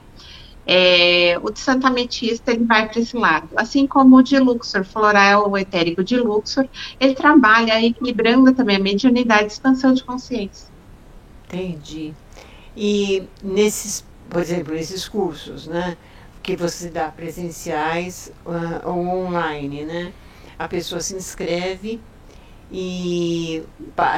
É, 0.66 1.38
o 1.44 1.50
de 1.50 1.60
Santa 1.60 1.88
Ametista 1.88 2.52
ele 2.52 2.64
vai 2.64 2.88
para 2.88 3.00
esse 3.00 3.18
lado, 3.18 3.50
assim 3.56 3.86
como 3.86 4.18
o 4.18 4.24
de 4.24 4.40
Luxor, 4.40 4.86
floral 4.86 5.50
o 5.50 5.58
etérico 5.58 6.04
de 6.04 6.18
Luxor, 6.18 6.68
ele 7.00 7.14
trabalha 7.16 7.84
equilibrando 7.84 8.54
também 8.54 8.78
a 8.78 8.80
mediunidade 8.80 9.44
e 9.44 9.48
expansão 9.48 9.94
de 9.94 10.04
consciência. 10.04 10.68
Entendi. 11.48 12.14
E 12.76 13.24
nesses, 13.44 14.06
por 14.30 14.42
exemplo, 14.42 14.74
esses 14.74 15.08
cursos, 15.08 15.68
né, 15.68 15.98
que 16.42 16.56
você 16.56 16.90
dá 16.90 17.10
presenciais 17.10 18.32
uh, 18.46 18.90
ou 18.90 19.26
online, 19.26 19.84
né, 19.84 20.14
a 20.58 20.68
pessoa 20.68 21.02
se 21.02 21.16
inscreve 21.16 22.00
e 22.76 23.64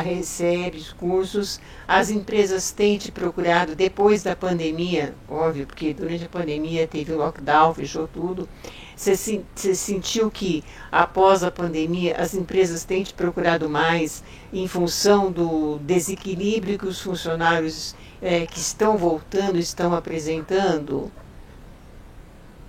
recebe 0.01 0.77
os 0.77 0.93
cursos. 0.93 1.59
As 1.85 2.09
empresas 2.09 2.71
têm 2.71 2.97
te 2.97 3.11
procurado 3.11 3.75
depois 3.75 4.23
da 4.23 4.33
pandemia, 4.33 5.13
óbvio, 5.27 5.67
porque 5.67 5.93
durante 5.93 6.23
a 6.23 6.29
pandemia 6.29 6.87
teve 6.87 7.11
o 7.11 7.17
lockdown, 7.17 7.73
fechou 7.73 8.07
tudo. 8.07 8.47
Você, 8.95 9.43
você 9.53 9.75
sentiu 9.75 10.31
que 10.31 10.63
após 10.89 11.43
a 11.43 11.51
pandemia 11.51 12.15
as 12.15 12.33
empresas 12.33 12.85
têm 12.85 13.03
te 13.03 13.13
procurado 13.13 13.69
mais 13.69 14.23
em 14.53 14.65
função 14.69 15.29
do 15.29 15.77
desequilíbrio 15.79 16.79
que 16.79 16.87
os 16.87 17.01
funcionários 17.01 17.93
é, 18.21 18.45
que 18.45 18.57
estão 18.57 18.95
voltando 18.95 19.59
estão 19.59 19.93
apresentando? 19.93 21.11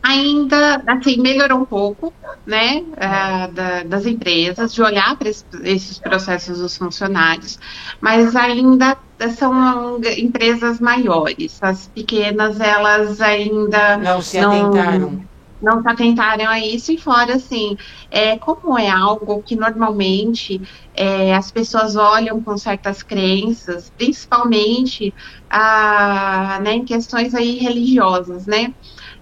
Ainda 0.07 0.83
assim 0.87 1.21
melhorou 1.21 1.59
um 1.59 1.65
pouco, 1.65 2.13
né, 2.47 2.85
uh, 2.93 3.53
da, 3.53 3.83
das 3.83 4.07
empresas 4.07 4.73
de 4.73 4.81
olhar 4.81 5.17
para 5.17 5.29
esses 5.29 5.99
processos 5.99 6.61
dos 6.61 6.77
funcionários, 6.77 7.59
mas 8.01 8.37
ainda 8.37 8.97
são 9.37 10.01
empresas 10.17 10.79
maiores. 10.79 11.59
As 11.61 11.89
pequenas 11.89 12.61
elas 12.61 13.21
ainda 13.21 13.97
não 13.97 14.23
se 14.23 14.39
atentaram. 14.39 15.25
Não, 15.61 15.81
se 15.81 15.89
atentaram 15.89 16.49
a 16.51 16.61
isso 16.61 16.93
e 16.93 16.99
fora 16.99 17.35
assim, 17.35 17.79
é, 18.11 18.37
como 18.39 18.79
é 18.79 18.91
algo 18.91 19.43
que 19.43 19.57
normalmente 19.57 20.61
é, 20.95 21.35
as 21.35 21.51
pessoas 21.51 21.97
olham 21.97 22.43
com 22.43 22.59
certas 22.59 23.03
crenças, 23.03 23.91
principalmente 23.97 25.15
a, 25.49 26.61
né, 26.63 26.75
em 26.75 26.85
questões 26.85 27.35
aí 27.35 27.57
religiosas, 27.57 28.47
né? 28.47 28.75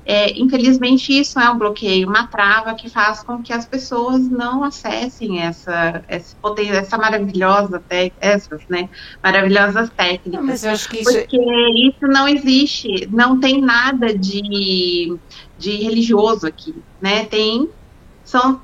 É, 0.07 0.38
infelizmente, 0.38 1.19
isso 1.19 1.40
é 1.40 1.51
um 1.51 1.57
bloqueio, 1.57 2.09
uma 2.09 2.27
trava 2.27 2.75
que 2.75 2.90
faz 2.90 3.23
com 3.23 3.43
que 3.43 3.53
as 3.53 3.64
pessoas 3.64 4.29
não 4.29 4.62
acessem 4.62 5.40
essa, 5.40 6.05
essa, 6.07 6.37
essa 6.73 6.99
maravilhosa 6.99 7.83
essas, 8.21 8.61
né, 8.69 8.88
maravilhosas 9.23 9.88
técnicas. 9.90 10.45
Mas 10.45 10.64
eu 10.64 10.73
acho 10.73 10.88
que 10.88 10.99
isso... 10.99 11.12
Porque 11.12 11.38
isso 11.38 12.07
não 12.07 12.29
existe, 12.29 13.09
não 13.11 13.40
tem 13.40 13.61
nada 13.61 14.17
de, 14.17 15.17
de 15.59 15.71
religioso 15.77 16.47
aqui, 16.47 16.75
né? 17.01 17.25
Tem 17.25 17.69
são 18.25 18.61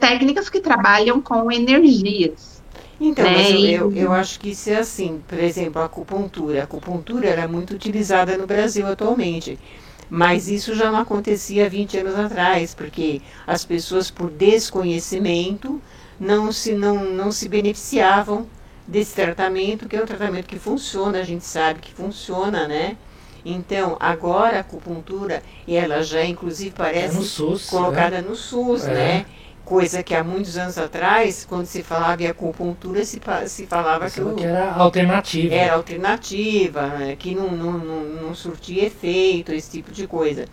técnicas 0.00 0.48
que 0.48 0.60
trabalham 0.60 1.20
com 1.20 1.50
energias. 1.52 2.62
Então, 3.00 3.24
né? 3.24 3.50
eu, 3.50 3.90
eu, 3.90 3.92
eu, 3.92 4.12
acho 4.12 4.40
que 4.40 4.50
isso 4.50 4.70
é 4.70 4.76
assim. 4.76 5.20
Por 5.26 5.38
exemplo, 5.38 5.82
a 5.82 5.84
acupuntura. 5.84 6.60
A 6.60 6.64
acupuntura 6.64 7.28
era 7.28 7.46
muito 7.46 7.74
utilizada 7.74 8.38
no 8.38 8.46
Brasil 8.46 8.86
atualmente. 8.86 9.58
Mas 10.14 10.46
isso 10.46 10.76
já 10.76 10.92
não 10.92 11.00
acontecia 11.00 11.68
20 11.68 11.98
anos 11.98 12.14
atrás, 12.16 12.72
porque 12.72 13.20
as 13.44 13.64
pessoas, 13.64 14.12
por 14.12 14.30
desconhecimento, 14.30 15.82
não 16.20 16.52
se, 16.52 16.72
não, 16.72 17.04
não 17.04 17.32
se 17.32 17.48
beneficiavam 17.48 18.46
desse 18.86 19.12
tratamento, 19.12 19.88
que 19.88 19.96
é 19.96 20.00
um 20.00 20.06
tratamento 20.06 20.46
que 20.46 20.56
funciona, 20.56 21.18
a 21.18 21.24
gente 21.24 21.44
sabe 21.44 21.80
que 21.80 21.92
funciona, 21.92 22.68
né? 22.68 22.96
Então, 23.44 23.96
agora 23.98 24.58
a 24.58 24.60
acupuntura, 24.60 25.42
ela 25.66 26.00
já 26.04 26.24
inclusive 26.24 26.70
parece 26.70 27.16
é 27.16 27.18
no 27.18 27.24
SUS, 27.24 27.68
colocada 27.68 28.22
né? 28.22 28.28
no 28.28 28.36
SUS, 28.36 28.84
é. 28.84 28.94
né? 28.94 29.26
Coisa 29.64 30.02
que 30.02 30.14
há 30.14 30.22
muitos 30.22 30.58
anos 30.58 30.76
atrás, 30.76 31.46
quando 31.48 31.66
se 31.66 31.82
falava 31.82 32.22
em 32.22 32.26
acupuntura, 32.26 33.04
se, 33.04 33.20
se 33.46 33.66
falava 33.66 34.10
que, 34.10 34.20
o, 34.20 34.34
que, 34.34 34.44
era 34.44 34.74
alternativa. 34.74 35.54
Era 35.54 35.74
alternativa, 35.74 36.86
né, 36.88 37.16
que 37.16 37.34
não, 37.34 37.50
não, 37.50 37.72
não, 37.72 38.04
não 38.04 38.34
surtia 38.34 38.84
efeito, 38.84 39.52
esse 39.52 39.70
tipo 39.70 39.90
de 39.90 40.06
coisa. 40.06 40.46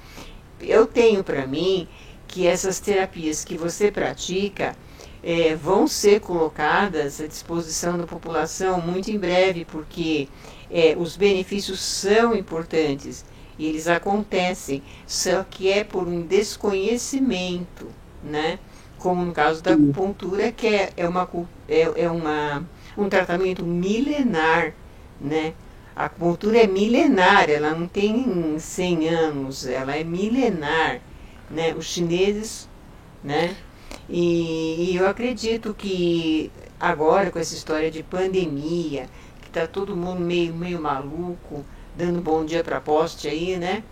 Eu 0.59 0.85
tenho 0.85 1.23
para 1.23 1.45
mim 1.45 1.87
que 2.27 2.47
essas 2.47 2.79
terapias 2.79 3.43
que 3.43 3.57
você 3.57 3.91
pratica 3.91 4.75
é, 5.23 5.55
vão 5.55 5.87
ser 5.87 6.21
colocadas 6.21 7.19
à 7.19 7.27
disposição 7.27 7.97
da 7.97 8.07
população 8.07 8.81
muito 8.81 9.11
em 9.11 9.17
breve, 9.17 9.65
porque 9.65 10.29
é, 10.69 10.95
os 10.97 11.17
benefícios 11.17 11.79
são 11.79 12.35
importantes 12.35 13.25
e 13.59 13.67
eles 13.67 13.87
acontecem, 13.87 14.81
só 15.05 15.43
que 15.43 15.69
é 15.69 15.83
por 15.83 16.07
um 16.07 16.21
desconhecimento, 16.21 17.87
né? 18.23 18.57
Como 19.01 19.25
no 19.25 19.33
caso 19.33 19.63
da 19.63 19.73
acupuntura, 19.73 20.51
que 20.51 20.67
é, 20.67 20.93
é, 20.95 21.07
uma, 21.07 21.27
é, 21.67 22.03
é 22.03 22.09
uma, 22.09 22.63
um 22.95 23.09
tratamento 23.09 23.65
milenar, 23.65 24.73
né? 25.19 25.53
A 25.95 26.05
acupuntura 26.05 26.59
é 26.59 26.67
milenar, 26.67 27.49
ela 27.49 27.71
não 27.71 27.87
tem 27.87 28.57
100 28.57 29.09
anos, 29.09 29.65
ela 29.65 29.95
é 29.95 30.03
milenar, 30.03 31.01
né? 31.49 31.73
Os 31.73 31.85
chineses, 31.85 32.69
né? 33.23 33.55
E, 34.07 34.91
e 34.91 34.95
eu 34.95 35.07
acredito 35.07 35.73
que 35.73 36.51
agora 36.79 37.31
com 37.31 37.39
essa 37.39 37.55
história 37.55 37.89
de 37.89 38.03
pandemia, 38.03 39.07
que 39.41 39.47
está 39.47 39.67
todo 39.67 39.95
mundo 39.97 40.21
meio, 40.21 40.53
meio 40.53 40.79
maluco, 40.79 41.65
dando 41.97 42.21
bom 42.21 42.45
dia 42.45 42.63
para 42.63 42.79
poste 42.79 43.27
aí, 43.27 43.57
né? 43.57 43.83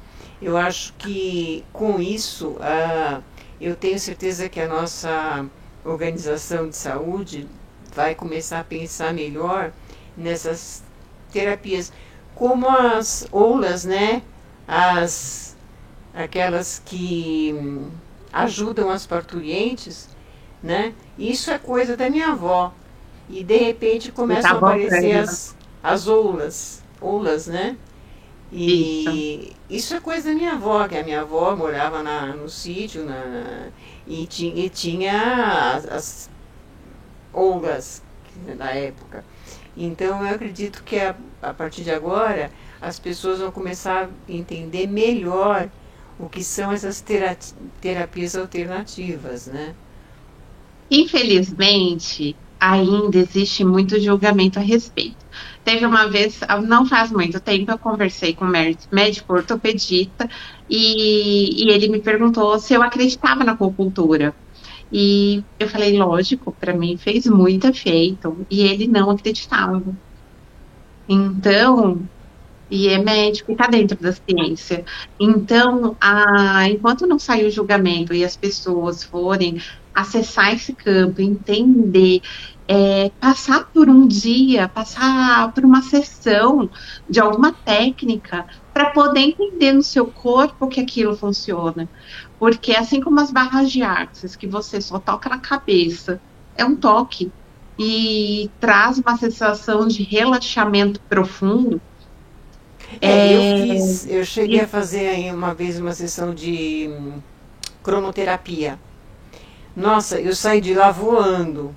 Eu 0.41 0.55
acho 0.55 0.93
que 0.93 1.65
com 1.73 2.01
isso 2.01 2.55
a 2.61 3.21
eu 3.59 3.75
tenho 3.75 3.99
certeza 3.99 4.47
que 4.47 4.59
a 4.59 4.67
nossa 4.67 5.45
organização 5.83 6.69
de 6.69 6.75
saúde 6.75 7.47
vai 7.93 8.15
começar 8.15 8.59
a 8.59 8.63
pensar 8.63 9.13
melhor 9.13 9.71
nessas 10.15 10.83
terapias, 11.31 11.91
como 12.35 12.69
as 12.69 13.27
oulas, 13.31 13.83
né? 13.83 14.21
As 14.67 15.57
aquelas 16.13 16.81
que 16.85 17.53
ajudam 18.31 18.89
as 18.89 19.05
parturientes, 19.05 20.09
né? 20.61 20.93
Isso 21.17 21.51
é 21.51 21.57
coisa 21.57 21.95
da 21.97 22.09
minha 22.09 22.29
avó. 22.29 22.73
E 23.29 23.43
de 23.43 23.57
repente 23.57 24.11
começam 24.11 24.49
tá 24.51 24.55
a 24.55 24.57
aparecer 24.57 25.17
as, 25.17 25.55
as 25.83 26.07
oulas, 26.07 26.83
oulas, 26.99 27.47
né? 27.47 27.77
E 28.51 29.43
isso. 29.43 29.55
isso. 29.69 29.93
é 29.95 29.99
coisa 29.99 30.29
da 30.29 30.35
minha 30.35 30.53
avó, 30.53 30.87
que 30.87 30.97
a 30.97 31.03
minha 31.03 31.21
avó 31.21 31.55
morava 31.55 32.01
na, 32.01 32.27
no 32.27 32.49
sítio 32.49 33.05
na, 33.05 33.69
e, 34.07 34.25
tinha, 34.25 34.65
e 34.65 34.69
tinha 34.69 35.73
as, 35.75 35.85
as 35.85 36.29
olgas 37.33 38.01
na 38.57 38.71
época. 38.71 39.23
Então 39.77 40.25
eu 40.25 40.35
acredito 40.35 40.83
que 40.83 40.99
a, 40.99 41.15
a 41.41 41.53
partir 41.53 41.83
de 41.83 41.91
agora 41.91 42.51
as 42.81 42.99
pessoas 42.99 43.39
vão 43.39 43.51
começar 43.51 44.05
a 44.05 44.31
entender 44.31 44.87
melhor 44.87 45.69
o 46.19 46.27
que 46.27 46.43
são 46.43 46.71
essas 46.71 47.03
terapias 47.81 48.35
alternativas, 48.35 49.47
né? 49.47 49.75
Infelizmente, 50.91 52.35
ainda 52.59 53.17
existe 53.17 53.63
muito 53.63 53.99
julgamento 53.99 54.59
a 54.59 54.61
respeito. 54.61 55.17
Teve 55.63 55.85
uma 55.85 56.07
vez, 56.07 56.39
não 56.67 56.85
faz 56.85 57.11
muito 57.11 57.39
tempo, 57.39 57.71
eu 57.71 57.77
conversei 57.77 58.33
com 58.33 58.45
um 58.45 58.51
médico 58.91 59.33
ortopedista 59.33 60.29
e, 60.69 61.65
e 61.65 61.69
ele 61.69 61.87
me 61.87 61.99
perguntou 61.99 62.57
se 62.59 62.73
eu 62.73 62.81
acreditava 62.81 63.43
na 63.43 63.53
acupuntura. 63.53 64.35
E 64.91 65.43
eu 65.59 65.69
falei, 65.69 65.97
lógico, 65.97 66.51
para 66.51 66.73
mim 66.73 66.97
fez 66.97 67.27
muito 67.27 67.67
efeito. 67.67 68.45
E 68.49 68.61
ele 68.61 68.87
não 68.87 69.09
acreditava. 69.11 69.83
Então, 71.07 72.07
e 72.69 72.87
é 72.87 72.97
médico 72.99 73.51
e 73.51 73.53
está 73.53 73.67
dentro 73.67 73.97
da 73.99 74.11
ciência. 74.13 74.85
Então, 75.19 75.95
a, 75.99 76.67
enquanto 76.69 77.07
não 77.07 77.19
sair 77.19 77.45
o 77.45 77.51
julgamento 77.51 78.13
e 78.13 78.23
as 78.23 78.35
pessoas 78.37 79.03
forem 79.03 79.61
acessar 80.01 80.53
esse 80.53 80.73
campo, 80.73 81.21
entender, 81.21 82.21
é, 82.67 83.11
passar 83.19 83.65
por 83.73 83.89
um 83.89 84.07
dia, 84.07 84.67
passar 84.67 85.51
por 85.53 85.65
uma 85.65 85.81
sessão 85.81 86.69
de 87.09 87.19
alguma 87.19 87.51
técnica 87.51 88.45
para 88.73 88.91
poder 88.91 89.21
entender 89.21 89.73
no 89.73 89.81
seu 89.81 90.05
corpo 90.05 90.67
que 90.67 90.79
aquilo 90.79 91.15
funciona. 91.15 91.89
Porque 92.37 92.73
assim 92.73 93.01
como 93.01 93.19
as 93.19 93.31
barras 93.31 93.71
de 93.71 93.81
artes, 93.81 94.35
que 94.35 94.47
você 94.47 94.79
só 94.79 94.99
toca 94.99 95.29
na 95.29 95.39
cabeça, 95.39 96.21
é 96.55 96.63
um 96.63 96.75
toque 96.75 97.31
e 97.77 98.51
traz 98.59 98.99
uma 98.99 99.17
sensação 99.17 99.87
de 99.87 100.03
relaxamento 100.03 100.99
profundo. 101.09 101.81
É, 103.01 103.07
é, 103.07 103.35
eu, 103.35 103.67
fiz, 103.67 104.07
eu 104.07 104.25
cheguei 104.25 104.57
e... 104.57 104.61
a 104.61 104.67
fazer 104.67 105.07
aí 105.07 105.31
uma 105.31 105.53
vez 105.53 105.79
uma 105.79 105.93
sessão 105.93 106.33
de 106.33 106.89
hum, 106.89 107.19
cronoterapia. 107.81 108.77
Nossa, 109.75 110.19
eu 110.19 110.35
saí 110.35 110.61
de 110.61 110.73
lá 110.73 110.91
voando 110.91 111.73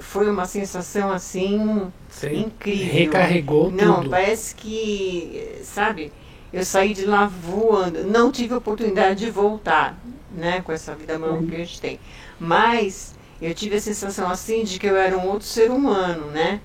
foi 0.00 0.30
uma 0.30 0.46
sensação 0.46 1.10
assim 1.10 1.90
Sim. 2.08 2.42
incrível. 2.42 2.92
Recarregou 2.92 3.70
Não, 3.70 3.96
tudo. 3.96 4.10
parece 4.10 4.54
que, 4.54 5.58
sabe, 5.62 6.12
eu 6.52 6.64
saí 6.64 6.94
de 6.94 7.04
lá 7.04 7.26
voando. 7.26 8.04
Não 8.04 8.30
tive 8.30 8.54
oportunidade 8.54 9.24
de 9.24 9.30
voltar, 9.30 9.98
né, 10.30 10.60
com 10.62 10.72
essa 10.72 10.94
vida 10.94 11.18
maluca 11.18 11.46
que 11.46 11.54
a 11.54 11.58
gente 11.58 11.80
tem. 11.80 11.98
Mas 12.38 13.14
eu 13.40 13.54
tive 13.54 13.76
a 13.76 13.80
sensação 13.80 14.30
assim 14.30 14.64
de 14.64 14.78
que 14.78 14.86
eu 14.86 14.96
era 14.96 15.16
um 15.16 15.28
outro 15.28 15.46
ser 15.46 15.70
humano, 15.70 16.26
né? 16.26 16.60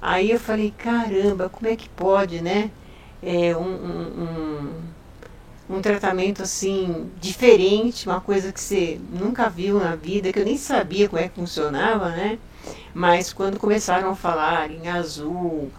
Aí 0.00 0.30
eu 0.30 0.38
falei, 0.38 0.72
caramba, 0.76 1.48
como 1.48 1.70
é 1.70 1.74
que 1.74 1.88
pode, 1.88 2.40
né? 2.40 2.70
É, 3.22 3.56
um, 3.56 3.62
um, 3.62 4.22
um 4.22 4.72
um 5.68 5.80
tratamento 5.80 6.42
assim 6.42 7.10
diferente, 7.20 8.06
uma 8.06 8.20
coisa 8.20 8.52
que 8.52 8.60
você 8.60 9.00
nunca 9.12 9.48
viu 9.48 9.80
na 9.80 9.96
vida, 9.96 10.32
que 10.32 10.38
eu 10.38 10.44
nem 10.44 10.56
sabia 10.56 11.08
como 11.08 11.20
é 11.20 11.28
que 11.28 11.34
funcionava, 11.34 12.10
né? 12.10 12.38
Mas 12.94 13.32
quando 13.32 13.58
começaram 13.58 14.10
a 14.10 14.16
falar 14.16 14.70
em 14.70 14.88
azul, 14.88 15.70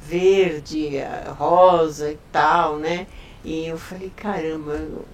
verde, 0.00 0.90
rosa 1.38 2.10
e 2.10 2.18
tal, 2.32 2.76
né? 2.76 3.06
E 3.44 3.66
eu 3.66 3.78
falei, 3.78 4.12
caramba, 4.16 4.72
eu 4.72 5.04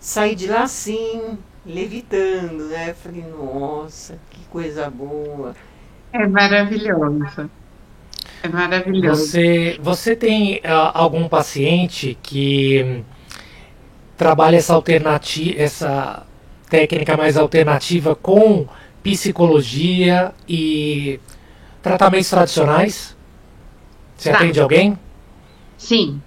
saí 0.00 0.34
de 0.34 0.46
lá 0.46 0.62
assim, 0.62 1.38
levitando, 1.64 2.68
né? 2.68 2.90
Eu 2.90 2.94
falei, 2.94 3.24
nossa, 3.24 4.18
que 4.30 4.40
coisa 4.46 4.88
boa. 4.88 5.54
É 6.12 6.26
maravilhoso. 6.26 7.50
É 8.42 8.48
maravilhoso. 8.48 9.26
Você, 9.26 9.78
você 9.80 10.16
tem 10.16 10.56
uh, 10.56 10.92
algum 10.94 11.28
paciente 11.28 12.16
que 12.22 13.04
trabalha 14.16 14.56
essa 14.56 14.74
alternativa, 14.74 15.60
essa 15.60 16.26
técnica 16.68 17.16
mais 17.16 17.36
alternativa 17.36 18.14
com 18.14 18.66
psicologia 19.02 20.32
e 20.48 21.20
tratamentos 21.82 22.30
tradicionais? 22.30 23.16
Você 24.16 24.30
tá. 24.30 24.38
atende 24.38 24.60
alguém? 24.60 24.98
Sim. 25.76 26.20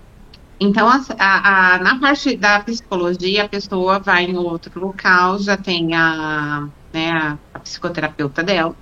Então, 0.60 0.88
a, 0.88 1.02
a, 1.18 1.76
a, 1.76 1.80
na 1.80 2.00
parte 2.00 2.36
da 2.36 2.60
psicologia, 2.60 3.46
a 3.46 3.50
pessoa 3.50 3.98
vai 3.98 4.26
em 4.26 4.38
outro 4.38 4.80
local, 4.80 5.40
já 5.40 5.56
tem 5.56 5.96
a, 5.96 6.68
né, 6.94 7.12
a, 7.12 7.38
a 7.54 7.60
psicoterapeuta 7.60 8.44
dela, 8.44 8.76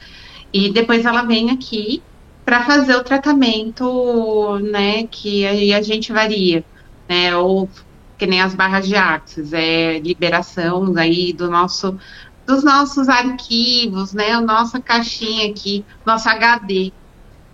e 0.52 0.72
depois 0.72 1.06
ela 1.06 1.22
vem 1.22 1.52
aqui 1.52 2.02
para 2.44 2.64
fazer 2.64 2.96
o 2.96 3.04
tratamento, 3.04 4.58
né, 4.60 5.04
que 5.08 5.46
aí 5.46 5.74
a 5.74 5.82
gente 5.82 6.12
varia, 6.12 6.66
né, 7.08 7.36
ou 7.36 7.70
que 8.18 8.26
nem 8.26 8.42
as 8.42 8.56
barras 8.56 8.88
de 8.88 8.96
axis, 8.96 9.54
é 9.54 10.00
liberação 10.00 10.94
aí 10.98 11.32
do 11.32 11.50
nosso, 11.50 11.98
dos 12.46 12.64
nossos 12.64 13.08
arquivos, 13.08 14.14
né, 14.14 14.32
a 14.32 14.42
nossa 14.42 14.80
caixinha 14.82 15.50
aqui, 15.50 15.86
nosso 16.06 16.28
HD, 16.28 16.92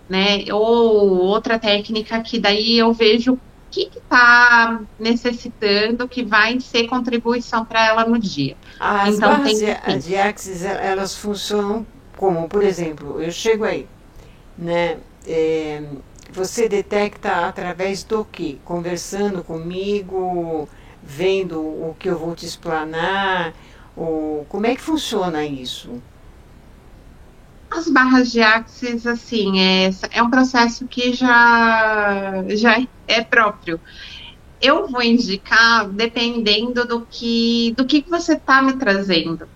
né, 0.08 0.44
ou 0.52 1.18
outra 1.18 1.58
técnica 1.58 2.20
que 2.20 2.38
daí 2.38 2.78
eu 2.78 2.92
vejo 2.92 3.34
o 3.34 3.40
que 3.70 3.90
está 3.96 4.80
necessitando 4.98 6.08
que 6.08 6.24
vai 6.24 6.60
ser 6.60 6.86
contribuição 6.86 7.64
para 7.64 7.84
ela 7.84 8.04
no 8.04 8.18
dia. 8.18 8.56
As 8.78 9.16
então, 9.16 9.30
barras 9.30 9.58
tem, 9.58 9.98
de, 9.98 10.08
de 10.08 10.16
axis, 10.16 10.62
elas 10.62 11.16
funcionam 11.16 11.86
como, 12.16 12.48
por 12.48 12.62
exemplo, 12.62 13.20
eu 13.20 13.30
chego 13.30 13.64
aí, 13.64 13.86
né, 14.56 14.98
é, 15.26 15.82
você 16.34 16.68
detecta 16.68 17.46
através 17.46 18.02
do 18.02 18.24
que? 18.24 18.60
Conversando 18.64 19.44
comigo, 19.44 20.68
vendo 21.02 21.60
o 21.60 21.96
que 21.98 22.08
eu 22.08 22.18
vou 22.18 22.34
te 22.34 22.44
explanar, 22.44 23.54
ou, 23.96 24.44
como 24.48 24.66
é 24.66 24.74
que 24.74 24.80
funciona 24.80 25.46
isso? 25.46 26.02
As 27.70 27.88
barras 27.88 28.32
de 28.32 28.42
axis, 28.42 29.06
assim, 29.06 29.60
é, 29.60 29.90
é 30.10 30.22
um 30.22 30.30
processo 30.30 30.86
que 30.88 31.12
já, 31.12 32.44
já 32.48 32.84
é 33.06 33.22
próprio. 33.22 33.80
Eu 34.60 34.88
vou 34.88 35.02
indicar 35.02 35.88
dependendo 35.88 36.86
do 36.86 37.06
que, 37.06 37.74
do 37.76 37.86
que 37.86 38.04
você 38.08 38.34
está 38.34 38.62
me 38.62 38.74
trazendo, 38.74 39.48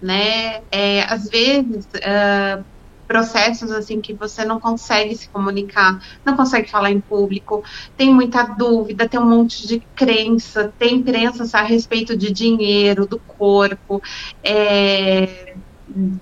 né? 0.00 0.62
É, 0.70 1.04
às 1.04 1.28
vezes, 1.28 1.86
uh, 1.86 2.64
processos 3.12 3.70
assim 3.70 4.00
que 4.00 4.14
você 4.14 4.42
não 4.42 4.58
consegue 4.58 5.14
se 5.14 5.28
comunicar, 5.28 5.98
não 6.24 6.34
consegue 6.34 6.70
falar 6.70 6.90
em 6.90 6.98
público, 6.98 7.62
tem 7.94 8.12
muita 8.12 8.42
dúvida, 8.42 9.06
tem 9.06 9.20
um 9.20 9.28
monte 9.28 9.66
de 9.66 9.82
crença, 9.94 10.72
tem 10.78 11.02
crenças 11.02 11.54
a 11.54 11.60
respeito 11.60 12.16
de 12.16 12.32
dinheiro, 12.32 13.06
do 13.06 13.20
corpo, 13.20 14.00
é, 14.42 15.56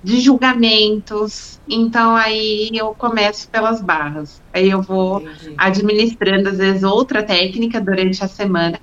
de 0.02 0.20
julgamentos. 0.20 1.60
Então 1.68 2.16
aí 2.16 2.70
eu 2.74 2.92
começo 2.92 3.48
pelas 3.48 3.80
barras. 3.80 4.42
Aí 4.52 4.68
eu 4.68 4.82
vou 4.82 5.20
Entendi. 5.20 5.54
administrando 5.56 6.48
às 6.48 6.58
vezes 6.58 6.82
outra 6.82 7.22
técnica 7.22 7.80
durante 7.80 8.24
a 8.24 8.26
semana. 8.26 8.80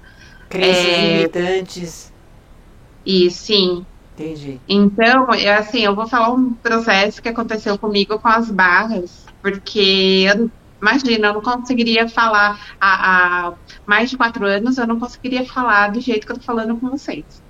Crenças 0.50 0.86
é, 0.86 1.17
limitantes. 1.17 2.13
E 3.06 3.30
sim, 3.30 3.86
Entendi. 4.17 4.60
Então, 4.67 5.32
eu, 5.36 5.53
assim, 5.53 5.82
eu 5.82 5.95
vou 5.95 6.08
falar 6.08 6.34
um 6.34 6.51
processo 6.53 7.21
que 7.21 7.30
aconteceu 7.30 7.77
comigo 7.77 8.17
com 8.17 8.27
as 8.27 8.49
barras, 8.49 9.27
porque 9.43 10.25
eu, 10.27 10.49
imagina, 10.82 11.27
eu 11.27 11.34
não 11.36 11.41
conseguiria 11.41 12.10
falar 12.10 12.60
há, 12.82 13.47
há, 13.49 13.53
mais 13.86 14.10
de 14.10 14.17
quatro 14.17 14.43
anos, 14.43 14.80
eu 14.80 14.88
não 14.88 14.99
conseguiria 14.99 15.45
falar 15.45 15.91
do 15.91 16.01
jeito 16.01 16.25
que 16.25 16.32
eu 16.32 16.38
tô 16.38 16.43
falando 16.43 16.75
com 16.77 16.89
vocês. 16.89 17.43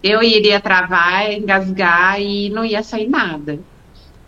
Eu 0.00 0.22
iria 0.22 0.60
travar, 0.60 1.32
engasgar 1.32 2.20
e 2.20 2.48
não 2.50 2.64
ia 2.64 2.84
sair 2.84 3.08
nada. 3.08 3.58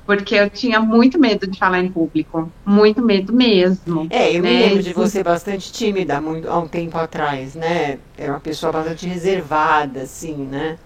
Porque 0.05 0.35
eu 0.35 0.49
tinha 0.49 0.81
muito 0.81 1.21
medo 1.21 1.47
de 1.47 1.59
falar 1.59 1.81
em 1.81 1.93
público. 1.93 2.51
Muito 2.65 3.03
medo 3.03 3.31
mesmo. 3.31 4.07
É, 4.09 4.35
eu 4.35 4.43
né? 4.43 4.51
me 4.51 4.59
lembro 4.59 4.83
de 4.83 4.95
você 4.95 5.23
bastante 5.23 5.71
tímida 5.71 6.19
muito, 6.19 6.49
há 6.49 6.59
um 6.59 6.67
tempo 6.67 6.97
atrás, 6.97 7.55
né? 7.55 7.99
Era 8.17 8.33
uma 8.33 8.41
pessoa 8.41 8.73
bastante 8.73 9.07
reservada, 9.07 10.01
assim, 10.01 10.35
né? 10.35 10.79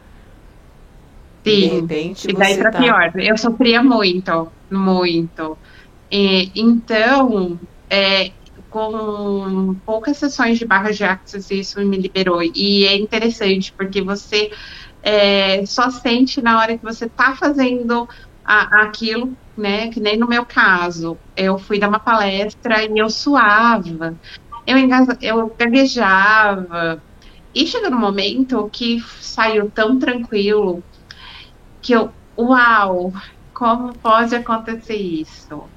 Sim, 1.45 1.61
de 1.61 1.67
repente 1.67 2.31
e 2.31 2.33
daí 2.33 2.57
para 2.57 2.71
tá... 2.71 2.79
pior. 2.79 3.13
Eu 3.17 3.37
sofria 3.37 3.83
muito, 3.83 4.51
muito. 4.71 5.59
E, 6.11 6.51
então, 6.55 7.59
é, 7.91 8.31
com 8.71 9.77
poucas 9.85 10.17
sessões 10.17 10.59
de 10.59 10.65
barra 10.65 10.91
de 10.91 11.05
axis, 11.05 11.51
isso 11.51 11.81
me 11.85 11.97
liberou. 11.97 12.43
E 12.43 12.87
é 12.87 12.97
interessante, 12.97 13.73
porque 13.73 14.01
você 14.01 14.51
é, 15.03 15.65
só 15.67 15.91
sente 15.91 16.41
na 16.41 16.59
hora 16.59 16.79
que 16.79 16.85
você 16.85 17.07
está 17.07 17.35
fazendo 17.35 18.09
a, 18.45 18.83
aquilo, 18.83 19.37
né? 19.57 19.89
Que 19.89 20.01
nem 20.01 20.17
no 20.17 20.27
meu 20.29 20.47
caso. 20.47 21.19
Eu 21.37 21.59
fui 21.59 21.79
dar 21.79 21.89
uma 21.89 22.01
palestra 22.01 22.85
e 22.85 22.99
eu 22.99 23.11
suava, 23.11 24.17
eu, 24.67 24.77
eu 25.21 25.55
gaguejava. 25.59 27.03
E 27.55 27.67
chegou 27.67 27.91
no 27.91 27.99
momento 27.99 28.71
que 28.73 29.01
saiu 29.21 29.71
tão 29.71 29.99
tranquilo, 29.99 30.83
que 31.83 31.92
eu, 31.92 32.12
uau, 32.38 33.12
como 33.55 33.99
pode 33.99 34.35
acontecer 34.35 34.97
isso? 34.97 35.71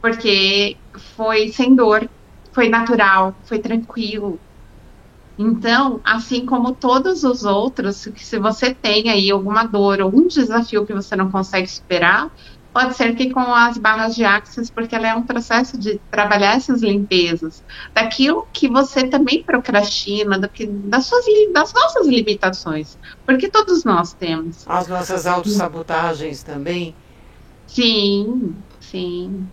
Porque 0.00 0.76
foi 1.16 1.48
sem 1.48 1.74
dor, 1.74 2.08
foi 2.54 2.68
natural, 2.68 3.36
foi 3.44 3.58
tranquilo. 3.60 4.40
Então, 5.38 6.00
assim 6.04 6.46
como 6.46 6.74
todos 6.74 7.22
os 7.22 7.44
outros, 7.44 8.08
se 8.16 8.38
você 8.38 8.74
tem 8.74 9.10
aí 9.10 9.30
alguma 9.30 9.64
dor 9.64 10.00
ou 10.00 10.10
um 10.14 10.26
desafio 10.26 10.86
que 10.86 10.94
você 10.94 11.14
não 11.14 11.30
consegue 11.30 11.68
superar, 11.68 12.30
Pode 12.76 12.94
ser 12.94 13.14
que 13.14 13.30
com 13.30 13.40
as 13.40 13.78
barras 13.78 14.14
de 14.14 14.22
axis, 14.22 14.68
porque 14.68 14.94
ela 14.94 15.08
é 15.08 15.14
um 15.14 15.22
processo 15.22 15.78
de 15.78 15.98
trabalhar 16.10 16.56
essas 16.56 16.82
limpezas, 16.82 17.64
daquilo 17.94 18.46
que 18.52 18.68
você 18.68 19.08
também 19.08 19.42
procrastina, 19.42 20.38
do 20.38 20.46
que, 20.46 20.66
das, 20.66 21.06
suas, 21.06 21.24
das 21.54 21.72
nossas 21.72 22.06
limitações, 22.06 22.98
porque 23.24 23.48
todos 23.48 23.82
nós 23.82 24.12
temos. 24.12 24.62
As 24.68 24.88
nossas 24.88 25.26
autossabotagens 25.26 26.42
também? 26.42 26.94
Sim, 27.66 28.54
sim. 28.78 29.48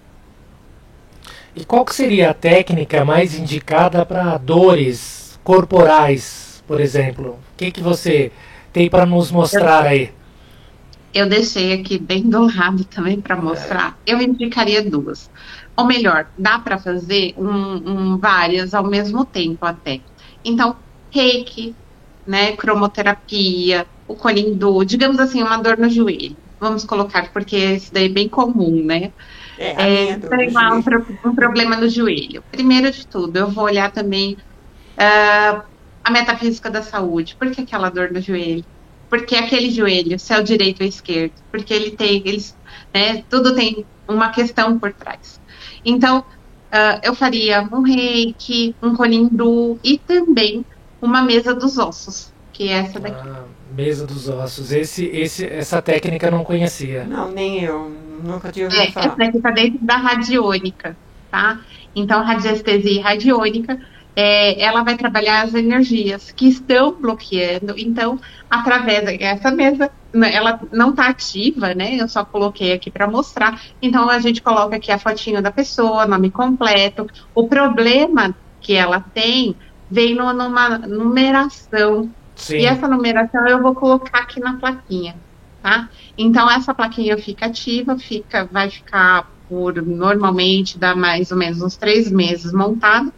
E 1.55 1.63
qual 1.63 1.85
que 1.85 1.95
seria 1.95 2.31
a 2.31 2.33
técnica 2.33 3.05
mais 3.05 3.39
indicada 3.39 4.05
para 4.05 4.37
dores 4.37 5.39
corporais, 5.45 6.61
por 6.67 6.81
exemplo? 6.81 7.39
O 7.53 7.55
que, 7.55 7.71
que 7.71 7.81
você 7.81 8.33
tem 8.73 8.89
para 8.89 9.05
nos 9.05 9.31
mostrar 9.31 9.85
aí? 9.85 10.11
Eu 11.13 11.29
deixei 11.29 11.73
aqui 11.73 11.99
bem 11.99 12.27
do 12.29 12.47
lado 12.47 12.83
também 12.85 13.21
para 13.21 13.35
mostrar. 13.35 13.97
Eu 14.05 14.19
indicaria 14.19 14.81
duas. 14.81 15.29
Ou 15.77 15.85
melhor, 15.85 16.27
dá 16.37 16.57
para 16.59 16.77
fazer 16.77 17.33
um, 17.37 17.45
um, 17.45 18.17
várias 18.17 18.73
ao 18.73 18.83
mesmo 18.83 19.23
tempo 19.23 19.65
até. 19.65 20.01
Então, 20.43 20.75
reiki, 21.11 21.75
né, 22.25 22.55
cromoterapia, 22.55 23.85
o 24.07 24.15
colindu, 24.15 24.83
digamos 24.83 25.19
assim, 25.19 25.43
uma 25.43 25.57
dor 25.57 25.77
no 25.77 25.89
joelho. 25.89 26.37
Vamos 26.59 26.83
colocar, 26.83 27.31
porque 27.31 27.57
isso 27.57 27.93
daí 27.93 28.05
é 28.05 28.09
bem 28.09 28.27
comum, 28.29 28.83
né? 28.83 29.11
É, 29.57 30.11
é 30.11 30.17
tem 30.17 30.49
um, 30.49 31.29
um, 31.29 31.35
problema 31.35 31.75
no 31.75 31.87
joelho. 31.89 32.43
Primeiro 32.51 32.89
de 32.89 33.05
tudo, 33.05 33.37
eu 33.37 33.51
vou 33.51 33.65
olhar 33.65 33.91
também 33.91 34.37
uh, 34.97 35.63
a 36.03 36.11
metafísica 36.11 36.71
da 36.71 36.81
saúde. 36.81 37.35
Por 37.35 37.51
que 37.51 37.61
aquela 37.61 37.89
dor 37.89 38.11
no 38.11 38.21
joelho? 38.21 38.65
Porque 39.13 39.35
aquele 39.35 39.69
joelho, 39.69 40.17
se 40.17 40.33
é 40.33 40.39
o 40.39 40.43
direito 40.43 40.81
ou 40.81 40.87
esquerdo, 40.87 41.33
porque 41.51 41.71
ele 41.71 41.91
tem, 41.91 42.23
eles, 42.25 42.57
né, 42.91 43.23
tudo 43.29 43.53
tem 43.53 43.85
uma 44.07 44.29
questão 44.29 44.79
por 44.79 44.91
trás. 44.91 45.39
Então, 45.85 46.21
uh, 46.21 46.99
eu 47.03 47.13
faria 47.13 47.61
um 47.61 47.83
reiki, 47.83 48.75
um 48.81 48.95
colindu 48.95 49.79
e 49.83 49.99
também 49.99 50.65
uma 50.99 51.21
mesa 51.21 51.53
dos 51.53 51.77
ossos, 51.77 52.33
que 52.51 52.69
é 52.69 52.79
essa 52.79 52.99
daqui. 52.99 53.21
Ah, 53.23 53.43
mesa 53.71 54.07
dos 54.07 54.27
ossos. 54.27 54.71
Esse, 54.71 55.05
esse, 55.05 55.45
essa 55.45 55.79
técnica 55.79 56.25
eu 56.25 56.31
não 56.31 56.43
conhecia. 56.43 57.03
Não, 57.03 57.31
nem 57.31 57.63
eu. 57.63 57.95
Nunca 58.23 58.51
tinha 58.51 58.65
ouvido 58.65 58.81
é, 58.81 58.91
falar. 58.91 59.05
Essa 59.05 59.15
daqui 59.15 59.37
está 59.37 59.51
dentro 59.51 59.77
da 59.85 59.97
radiônica, 59.97 60.97
tá? 61.29 61.61
Então, 61.95 62.23
radiestesia 62.23 62.93
e 62.93 62.99
radiônica 62.99 63.79
é, 64.15 64.61
ela 64.61 64.83
vai 64.83 64.95
trabalhar 64.95 65.43
as 65.43 65.53
energias 65.53 66.31
que 66.31 66.47
estão 66.47 66.93
bloqueando. 66.93 67.73
Então, 67.77 68.19
através 68.49 69.05
dessa 69.17 69.51
mesa, 69.51 69.91
né, 70.13 70.33
ela 70.33 70.59
não 70.71 70.91
está 70.91 71.07
ativa, 71.07 71.73
né? 71.73 71.95
Eu 71.95 72.07
só 72.07 72.23
coloquei 72.23 72.73
aqui 72.73 72.91
para 72.91 73.07
mostrar. 73.07 73.59
Então, 73.81 74.09
a 74.09 74.19
gente 74.19 74.41
coloca 74.41 74.75
aqui 74.75 74.91
a 74.91 74.99
fotinho 74.99 75.41
da 75.41 75.51
pessoa, 75.51 76.05
nome 76.05 76.29
completo. 76.29 77.07
O 77.33 77.47
problema 77.47 78.35
que 78.61 78.73
ela 78.73 78.99
tem 78.99 79.55
vem 79.89 80.15
no, 80.15 80.31
numa 80.31 80.77
numeração. 80.77 82.09
Sim. 82.35 82.57
E 82.57 82.65
essa 82.65 82.87
numeração 82.87 83.47
eu 83.47 83.61
vou 83.61 83.73
colocar 83.75 84.19
aqui 84.19 84.39
na 84.39 84.57
plaquinha, 84.57 85.15
tá? 85.61 85.89
Então, 86.17 86.49
essa 86.49 86.73
plaquinha 86.73 87.17
fica 87.17 87.47
ativa, 87.47 87.97
fica, 87.97 88.45
vai 88.51 88.69
ficar 88.69 89.31
por 89.49 89.81
normalmente 89.81 90.79
dá 90.79 90.95
mais 90.95 91.29
ou 91.29 91.37
menos 91.37 91.61
uns 91.61 91.75
três 91.75 92.09
meses 92.09 92.53
montado 92.53 93.13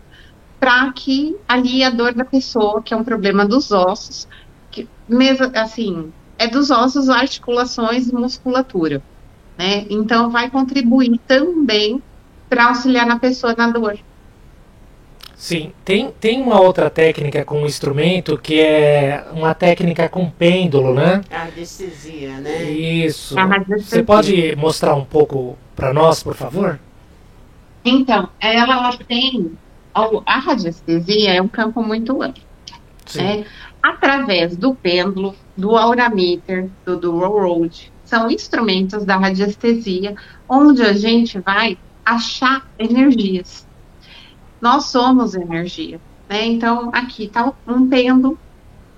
para 0.65 0.91
que 0.93 1.37
ali 1.47 1.83
a 1.83 1.91
dor 1.91 2.15
da 2.15 2.25
pessoa, 2.25 2.81
que 2.81 2.91
é 2.91 2.97
um 2.97 3.03
problema 3.03 3.45
dos 3.45 3.71
ossos, 3.71 4.27
que 4.71 4.89
mesmo 5.07 5.51
assim, 5.53 6.11
é 6.39 6.47
dos 6.47 6.71
ossos, 6.71 7.07
articulações 7.07 8.07
e 8.07 8.15
musculatura, 8.15 8.99
né? 9.55 9.85
Então 9.91 10.31
vai 10.31 10.49
contribuir 10.49 11.19
também 11.27 12.01
para 12.49 12.69
auxiliar 12.69 13.05
na 13.05 13.19
pessoa 13.19 13.53
na 13.55 13.69
dor. 13.69 13.99
Sim, 15.35 15.71
tem, 15.83 16.11
tem 16.19 16.41
uma 16.41 16.59
outra 16.59 16.89
técnica 16.89 17.45
com 17.45 17.61
o 17.61 17.67
instrumento 17.67 18.35
que 18.35 18.59
é 18.59 19.23
uma 19.33 19.53
técnica 19.53 20.09
com 20.09 20.31
pêndulo, 20.31 20.95
né? 20.95 21.21
A 21.29 21.43
anestesia, 21.43 22.39
né? 22.39 22.63
Isso. 22.71 23.35
Você 23.77 24.01
pode 24.01 24.55
mostrar 24.55 24.95
um 24.95 25.05
pouco 25.05 25.55
para 25.75 25.93
nós, 25.93 26.23
por 26.23 26.33
favor? 26.33 26.79
Então, 27.83 28.29
ela, 28.39 28.73
ela 28.73 28.97
tem 28.97 29.55
a 30.25 30.39
radiestesia 30.39 31.33
é 31.33 31.41
um 31.41 31.47
campo 31.47 31.81
muito 31.81 32.21
amplo. 32.21 32.43
Né? 33.15 33.45
Através 33.81 34.57
do 34.57 34.75
pêndulo, 34.75 35.35
do 35.55 35.77
aurameter, 35.77 36.69
do 36.85 36.97
dual 36.97 37.31
road, 37.31 37.91
são 38.03 38.29
instrumentos 38.29 39.05
da 39.05 39.15
radiestesia, 39.15 40.15
onde 40.49 40.81
a 40.81 40.93
gente 40.93 41.39
vai 41.39 41.77
achar 42.03 42.67
energias. 42.77 43.65
Nós 44.59 44.85
somos 44.85 45.33
energia. 45.33 45.99
Né? 46.27 46.45
Então, 46.45 46.89
aqui 46.93 47.25
está 47.25 47.53
um 47.67 47.87
pêndulo, 47.87 48.37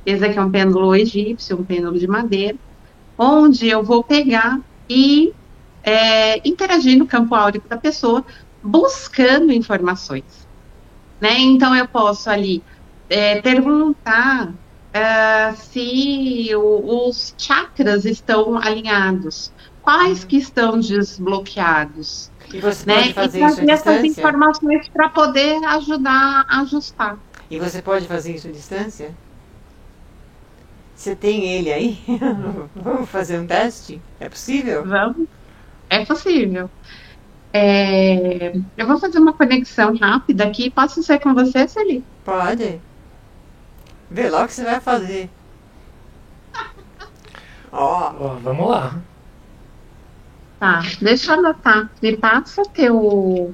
esse 0.06 0.26
aqui 0.26 0.40
é 0.40 0.42
um 0.42 0.52
pêndulo 0.52 0.96
egípcio, 0.96 1.60
um 1.60 1.64
pêndulo 1.64 2.00
de 2.00 2.08
madeira, 2.08 2.58
onde 3.18 3.68
eu 3.68 3.84
vou 3.84 4.04
pegar 4.04 4.60
e 4.90 5.34
é, 5.84 6.48
interagir 6.48 6.98
no 6.98 7.06
campo 7.06 7.36
áurico 7.36 7.68
da 7.68 7.78
pessoa, 7.78 8.26
buscando 8.64 9.52
informações. 9.52 10.47
Né? 11.20 11.40
Então 11.40 11.76
eu 11.76 11.88
posso 11.88 12.30
ali 12.30 12.64
é, 13.10 13.42
perguntar 13.42 14.50
uh, 14.50 15.56
se 15.56 16.50
o, 16.56 17.08
os 17.08 17.34
chakras 17.38 18.06
estão 18.06 18.58
alinhados, 18.58 19.52
quais 19.82 20.24
que 20.24 20.38
estão 20.38 20.80
desbloqueados. 20.80 22.32
E 22.54 22.60
você 22.60 22.86
né? 22.86 22.96
pode 23.02 23.14
fazer 23.14 23.40
e 23.40 23.44
à 23.44 23.74
essas 23.74 24.04
informações 24.04 24.88
para 24.90 25.10
poder 25.10 25.64
ajudar 25.66 26.46
a 26.48 26.62
ajustar. 26.62 27.18
E 27.50 27.60
você 27.60 27.82
pode 27.82 28.08
fazer 28.08 28.36
isso 28.36 28.48
à 28.48 28.52
distância? 28.52 29.16
Você 30.96 31.16
tem 31.16 31.46
ele 31.46 31.72
aí? 31.72 32.00
Vamos 32.76 33.10
fazer 33.10 33.40
um 33.40 33.46
teste? 33.48 34.02
É 34.20 34.28
possível? 34.28 34.84
Vamos. 34.86 35.28
É 35.90 36.04
possível. 36.06 36.70
É, 37.54 38.54
eu 38.78 38.88
vou 38.88 39.00
fazer 39.00 39.20
uma 39.20 39.34
conexão 39.34 39.96
rápida 39.96 40.46
aqui. 40.46 40.70
Posso 40.70 41.02
ser 41.02 41.20
com 41.20 41.34
você, 41.34 41.68
Celi? 41.68 42.04
Pode. 42.24 42.80
Vê 44.10 44.30
lá 44.30 44.44
o 44.44 44.48
que 44.48 44.54
você 44.54 44.64
vai 44.64 44.80
fazer. 44.80 45.30
Ó, 47.72 48.12
oh. 48.12 48.26
oh, 48.26 48.36
vamos 48.40 48.70
lá. 48.70 49.00
Tá, 50.60 50.82
deixa 51.02 51.34
eu 51.34 51.40
anotar. 51.40 51.90
Me 52.02 52.18
passa 52.18 52.64
teu 52.64 53.54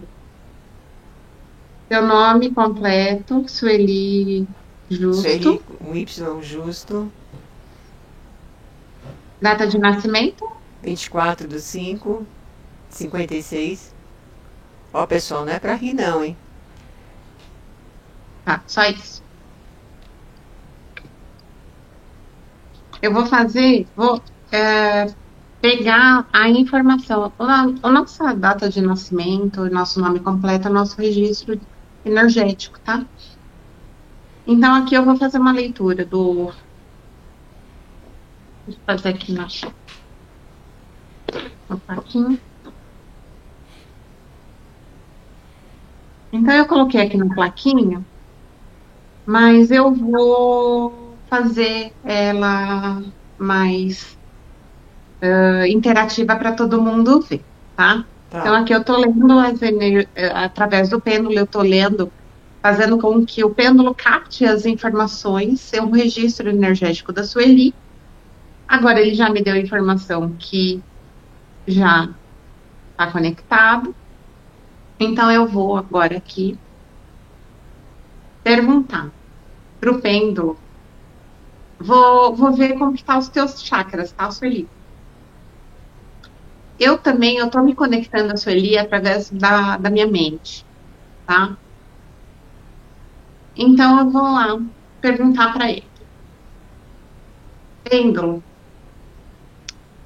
teu 1.90 2.02
nome 2.02 2.50
completo, 2.52 3.44
Sueli 3.48 4.48
Justo. 4.90 5.22
Sueli, 5.22 5.62
um 5.82 5.96
Y 5.96 6.42
justo. 6.42 7.12
Data 9.42 9.68
de 9.68 9.78
nascimento? 9.78 10.50
24 10.82 11.48
do 11.48 11.60
5, 11.60 12.26
56. 12.98 13.94
Ó, 14.94 15.06
pessoal, 15.08 15.46
não 15.46 15.54
é 15.54 15.60
pra 15.60 15.76
rir 15.76 15.94
não, 15.94 16.24
hein? 16.24 16.38
Tá, 18.46 18.64
só 18.68 18.84
isso. 18.86 19.24
Eu 23.02 23.14
vou 23.14 23.26
fazer, 23.26 23.88
vou 23.96 24.22
é, 24.52 25.08
pegar 25.62 26.28
a 26.32 26.50
informação, 26.50 27.32
a, 27.40 27.62
a 27.84 27.92
nossa 27.92 28.34
data 28.34 28.70
de 28.70 28.82
nascimento, 28.82 29.62
o 29.62 29.70
nosso 29.70 30.00
nome 30.00 30.20
completo, 30.20 30.70
o 30.70 30.74
nosso 30.74 31.00
registro 31.00 31.60
energético, 32.06 32.80
tá? 32.80 33.06
Então 34.46 34.76
aqui 34.76 34.96
eu 34.96 35.06
vou 35.06 35.18
fazer 35.18 35.38
uma 35.38 35.52
leitura 35.52 36.06
do. 36.06 36.52
Deixa 38.66 38.80
eu 38.80 38.86
fazer 38.86 39.10
aqui 39.10 39.32
na. 39.32 39.48
Um 41.70 41.78
pouquinho. 41.78 42.40
Então, 46.34 46.56
eu 46.56 46.66
coloquei 46.66 47.00
aqui 47.00 47.16
na 47.16 47.32
plaquinha, 47.32 48.04
mas 49.24 49.70
eu 49.70 49.94
vou 49.94 51.16
fazer 51.30 51.94
ela 52.04 53.04
mais 53.38 54.18
uh, 55.22 55.68
interativa 55.68 56.36
para 56.36 56.54
todo 56.54 56.82
mundo 56.82 57.22
ver, 57.22 57.46
tá? 57.76 58.04
tá? 58.32 58.40
Então, 58.40 58.56
aqui 58.56 58.74
eu 58.74 58.82
estou 58.82 58.98
lendo 58.98 59.32
as 59.38 59.60
através 60.34 60.90
do 60.90 61.00
pêndulo, 61.00 61.36
eu 61.36 61.44
estou 61.44 61.62
lendo, 61.62 62.12
fazendo 62.64 62.98
com 62.98 63.24
que 63.24 63.44
o 63.44 63.54
pêndulo 63.54 63.94
capte 63.94 64.44
as 64.44 64.66
informações, 64.66 65.72
é 65.72 65.84
um 65.84 65.92
registro 65.92 66.50
energético 66.50 67.14
da 67.14 67.24
Sueli. 67.24 67.76
Agora, 68.68 69.00
ele 69.00 69.14
já 69.14 69.30
me 69.30 69.44
deu 69.44 69.54
a 69.54 69.60
informação 69.60 70.36
que 70.40 70.82
já 71.68 72.10
está 72.92 73.12
conectado. 73.12 73.96
Então 75.04 75.30
eu 75.30 75.46
vou 75.46 75.76
agora 75.76 76.18
aqui 76.18 76.58
perguntar 78.42 79.12
para 79.80 79.92
o 79.92 80.02
pêndulo. 80.02 80.58
Vou, 81.80 82.36
vou 82.36 82.54
ver 82.54 82.78
como 82.80 82.96
estão 82.96 83.16
tá 83.16 83.20
os 83.20 83.30
teus 83.30 83.62
chakras, 83.62 84.14
tá, 84.14 84.32
Sueli? 84.32 84.70
Eu 86.80 86.98
também, 87.02 87.38
eu 87.38 87.48
estou 87.48 87.64
me 87.64 87.76
conectando 87.76 88.34
a 88.34 88.38
Sueli 88.38 88.78
através 88.78 89.30
da, 89.32 89.78
da 89.78 89.90
minha 89.90 90.08
mente, 90.08 90.66
tá? 91.26 91.58
Então 93.56 94.00
eu 94.00 94.10
vou 94.12 94.22
lá 94.22 94.58
perguntar 95.02 95.54
para 95.54 95.72
ele. 95.72 95.92
Pêndulo, 97.84 98.44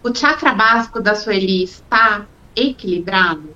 o 0.04 0.16
chakra 0.16 0.54
básico 0.56 1.00
da 1.02 1.14
Sueli 1.14 1.64
está 1.64 2.28
equilibrado? 2.56 3.56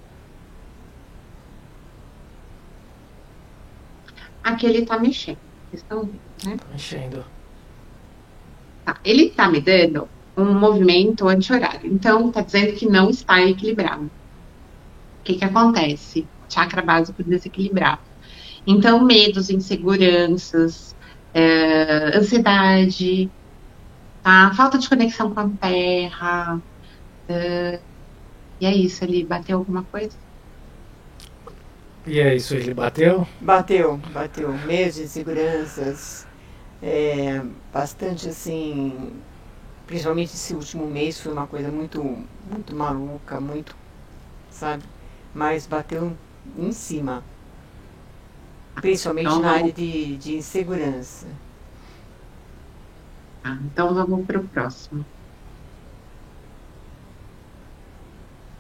Aqui 4.44 4.66
ele 4.66 4.80
está 4.80 4.98
mexendo. 4.98 5.38
Vocês 5.70 5.82
estão 5.84 6.04
vendo, 6.04 6.20
né? 6.46 6.58
Tá 6.58 6.66
mexendo. 6.72 7.26
Tá. 8.86 8.98
Ele 9.04 9.24
está 9.26 9.48
me 9.50 9.62
dando 9.62 10.08
um 10.36 10.54
movimento 10.54 11.28
anti-horário. 11.28 11.92
Então, 11.92 12.30
está 12.30 12.42
dizendo 12.42 12.74
que 12.74 12.88
não 12.88 13.10
está 13.10 13.42
equilibrado. 13.42 14.06
O 14.06 15.24
que, 15.24 15.36
que 15.36 15.46
acontece? 15.46 16.28
Chakra 16.50 16.82
básico 16.82 17.24
desequilibrado. 17.24 18.02
Então, 18.66 19.04
medos, 19.04 19.50
inseguranças, 19.50 20.96
é, 21.34 22.18
ansiedade, 22.18 23.30
tá? 24.22 24.54
falta 24.56 24.78
de 24.78 24.88
conexão 24.88 25.34
com 25.34 25.39
a 25.39 25.50
terra. 25.50 26.62
É, 27.28 27.80
e 28.60 28.66
é 28.66 28.76
isso, 28.76 29.04
ele 29.04 29.24
bateu 29.26 29.58
alguma 29.58 29.84
coisa? 29.84 30.16
E 32.06 32.20
é 32.20 32.36
isso, 32.36 32.56
ele 32.56 32.74
bateu? 32.74 33.28
Bateu, 33.39 33.97
bateu. 34.12 34.52
Meses 34.54 34.95
de 34.95 35.04
inseguranças, 35.04 36.28
é, 36.82 37.43
bastante 37.72 38.28
assim, 38.28 39.22
principalmente 39.86 40.34
esse 40.34 40.54
último 40.56 40.88
mês 40.88 41.20
foi 41.20 41.32
uma 41.32 41.45
coisa 41.45 41.72
muito, 41.72 42.04
muito 42.49 42.76
maluca, 42.76 43.39
muito, 43.39 43.76
sabe? 44.49 44.84
Mas 45.34 45.68
bateu 45.68 46.18
em 46.58 46.72
cima, 46.72 47.24
principalmente 48.76 49.28
então, 49.28 49.41
na 49.41 49.52
área 49.52 49.72
de, 49.72 50.18
de 50.18 50.36
insegurança. 50.38 51.28
Ah, 53.43 53.58
então 53.66 53.93
vamos 53.93 54.26
para 54.26 54.39
o 54.39 54.47
próximo. 54.47 55.06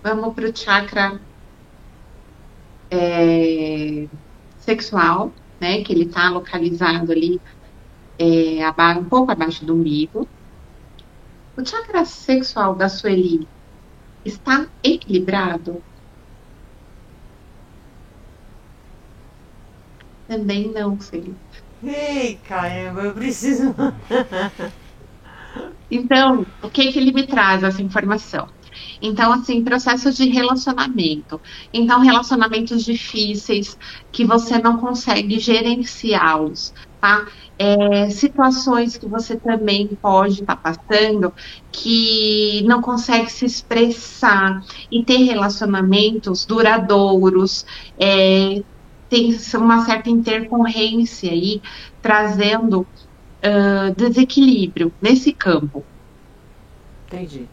Vamos 0.03 0.33
para 0.35 0.49
o 0.49 0.55
chakra 0.55 1.19
é, 2.91 4.07
sexual, 4.57 5.33
né? 5.59 5.83
Que 5.83 5.93
ele 5.93 6.05
está 6.05 6.29
localizado 6.29 7.11
ali 7.11 7.41
é, 8.19 8.67
um 8.99 9.09
pouco 9.09 9.31
abaixo 9.31 9.65
do 9.65 9.75
umbigo. 9.75 10.29
O 11.57 11.65
chakra 11.65 12.05
sexual 12.05 12.75
da 12.75 12.89
Sueli 12.89 13.47
está 14.25 14.69
equilibrado? 14.83 15.83
Também 20.27 20.71
não, 20.71 20.99
Felipe. 20.99 21.39
Ei, 21.83 22.37
caramba, 22.37 23.03
eu 23.03 23.13
preciso. 23.13 23.75
então, 25.89 26.45
o 26.63 26.69
que, 26.69 26.91
que 26.91 26.99
ele 26.99 27.11
me 27.11 27.27
traz 27.27 27.63
essa 27.63 27.81
informação? 27.81 28.47
Então, 29.01 29.33
assim, 29.33 29.63
processos 29.63 30.15
de 30.15 30.29
relacionamento. 30.29 31.41
Então, 31.73 31.99
relacionamentos 31.99 32.83
difíceis 32.83 33.77
que 34.11 34.25
você 34.25 34.57
não 34.57 34.77
consegue 34.77 35.39
gerenciá-los, 35.39 36.73
tá? 36.99 37.25
É, 37.57 38.09
situações 38.09 38.97
que 38.97 39.07
você 39.07 39.35
também 39.37 39.87
pode 40.01 40.41
estar 40.41 40.55
tá 40.55 40.73
passando 40.89 41.33
que 41.71 42.63
não 42.65 42.81
consegue 42.81 43.31
se 43.31 43.45
expressar 43.45 44.61
e 44.91 45.03
ter 45.03 45.17
relacionamentos 45.17 46.45
duradouros, 46.45 47.65
é, 47.99 48.63
tem 49.11 49.37
uma 49.55 49.85
certa 49.85 50.09
intercorrência 50.09 51.31
aí, 51.31 51.61
trazendo 52.01 52.81
uh, 52.81 53.93
desequilíbrio 53.95 54.93
nesse 55.01 55.33
campo. 55.33 55.83
Entendi. 57.07 57.49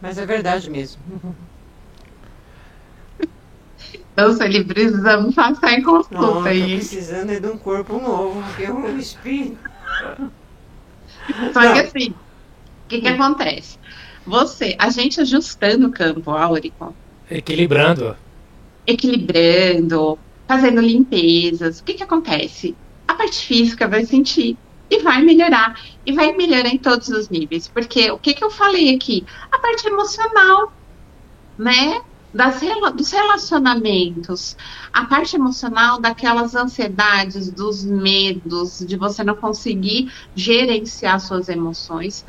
Mas 0.00 0.18
é 0.18 0.26
verdade 0.26 0.70
mesmo. 0.70 1.02
Então, 4.12 4.32
se 4.32 4.44
ele 4.44 4.64
precisa 4.64 5.32
passar 5.32 5.74
em 5.74 5.82
consulta 5.84 6.20
Não, 6.20 6.42
aí. 6.42 6.74
precisando 6.74 7.30
é 7.30 7.38
de 7.38 7.46
um 7.46 7.56
corpo 7.56 8.00
novo, 8.00 8.42
porque 8.42 8.64
é 8.64 8.72
um 8.72 8.98
espírito. 8.98 9.56
Só 11.52 11.62
Não. 11.62 11.72
que 11.72 11.78
assim, 11.78 12.10
o 12.10 12.88
que, 12.88 13.00
que 13.00 13.06
acontece? 13.06 13.78
Você, 14.26 14.74
a 14.76 14.90
gente 14.90 15.20
ajustando 15.20 15.86
o 15.86 15.92
campo 15.92 16.32
áurico. 16.32 16.92
Equilibrando. 17.30 18.16
Equilibrando, 18.84 20.18
fazendo 20.48 20.80
limpezas. 20.80 21.78
O 21.78 21.84
que, 21.84 21.94
que 21.94 22.02
acontece? 22.02 22.76
A 23.06 23.14
parte 23.14 23.46
física 23.46 23.86
vai 23.86 24.04
sentir 24.04 24.58
e 24.90 24.98
vai 25.00 25.22
melhorar. 25.22 25.80
E 26.04 26.12
vai 26.12 26.32
melhorar 26.32 26.68
em 26.68 26.78
todos 26.78 27.08
os 27.08 27.28
níveis. 27.28 27.68
Porque 27.68 28.10
o 28.10 28.18
que, 28.18 28.34
que 28.34 28.44
eu 28.44 28.50
falei 28.50 28.94
aqui? 28.94 29.24
A 29.50 29.58
parte 29.58 29.86
emocional, 29.86 30.72
né? 31.58 32.00
Das, 32.32 32.60
dos 32.94 33.10
relacionamentos, 33.10 34.54
a 34.92 35.06
parte 35.06 35.34
emocional 35.34 35.98
daquelas 35.98 36.54
ansiedades, 36.54 37.50
dos 37.50 37.82
medos, 37.82 38.84
de 38.86 38.98
você 38.98 39.24
não 39.24 39.34
conseguir 39.34 40.12
gerenciar 40.34 41.18
suas 41.20 41.48
emoções, 41.48 42.26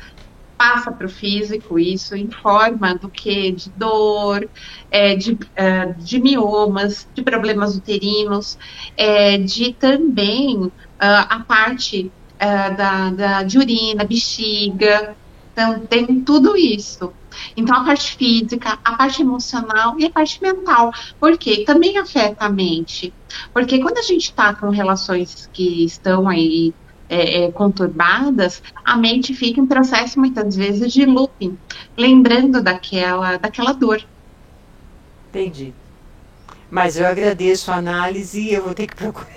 passa 0.60 0.92
para 0.92 1.06
o 1.06 1.08
físico 1.08 1.78
isso 1.78 2.14
em 2.14 2.30
forma 2.30 2.94
do 2.94 3.08
que 3.08 3.50
de 3.50 3.70
dor, 3.70 4.46
é, 4.90 5.16
de, 5.16 5.38
é, 5.56 5.86
de 5.94 6.20
miomas, 6.20 7.08
de 7.14 7.22
problemas 7.22 7.74
uterinos, 7.74 8.58
é, 8.94 9.38
de 9.38 9.72
também 9.72 10.56
uh, 10.64 10.72
a 10.98 11.40
parte 11.40 12.12
uh, 12.40 12.76
da, 12.76 13.10
da, 13.10 13.42
de 13.42 13.58
urina, 13.58 14.04
bexiga, 14.04 15.16
então 15.52 15.80
tem 15.80 16.20
tudo 16.22 16.56
isso. 16.56 17.12
Então 17.56 17.76
a 17.76 17.84
parte 17.84 18.16
física, 18.16 18.78
a 18.84 18.96
parte 18.96 19.22
emocional 19.22 19.98
e 19.98 20.06
a 20.06 20.10
parte 20.10 20.42
mental, 20.42 20.92
porque 21.18 21.64
também 21.64 21.98
afeta 21.98 22.46
a 22.46 22.48
mente. 22.50 23.12
Porque 23.52 23.78
quando 23.78 23.98
a 23.98 24.02
gente 24.02 24.24
está 24.24 24.54
com 24.54 24.70
relações 24.70 25.48
que 25.52 25.84
estão 25.84 26.28
aí 26.28 26.74
é, 27.08 27.44
é, 27.44 27.52
conturbadas, 27.52 28.62
a 28.84 28.96
mente 28.96 29.34
fica 29.34 29.60
em 29.60 29.66
processo 29.66 30.18
muitas 30.18 30.56
vezes 30.56 30.92
de 30.92 31.04
looping, 31.04 31.58
lembrando 31.96 32.62
daquela, 32.62 33.36
daquela 33.36 33.72
dor. 33.72 34.02
Entendi. 35.28 35.74
Mas 36.70 36.96
eu 36.96 37.06
agradeço 37.06 37.72
a 37.72 37.76
análise 37.76 38.40
e 38.40 38.54
eu 38.54 38.62
vou 38.62 38.74
ter 38.74 38.86
que 38.86 38.94
procurar. 38.94 39.28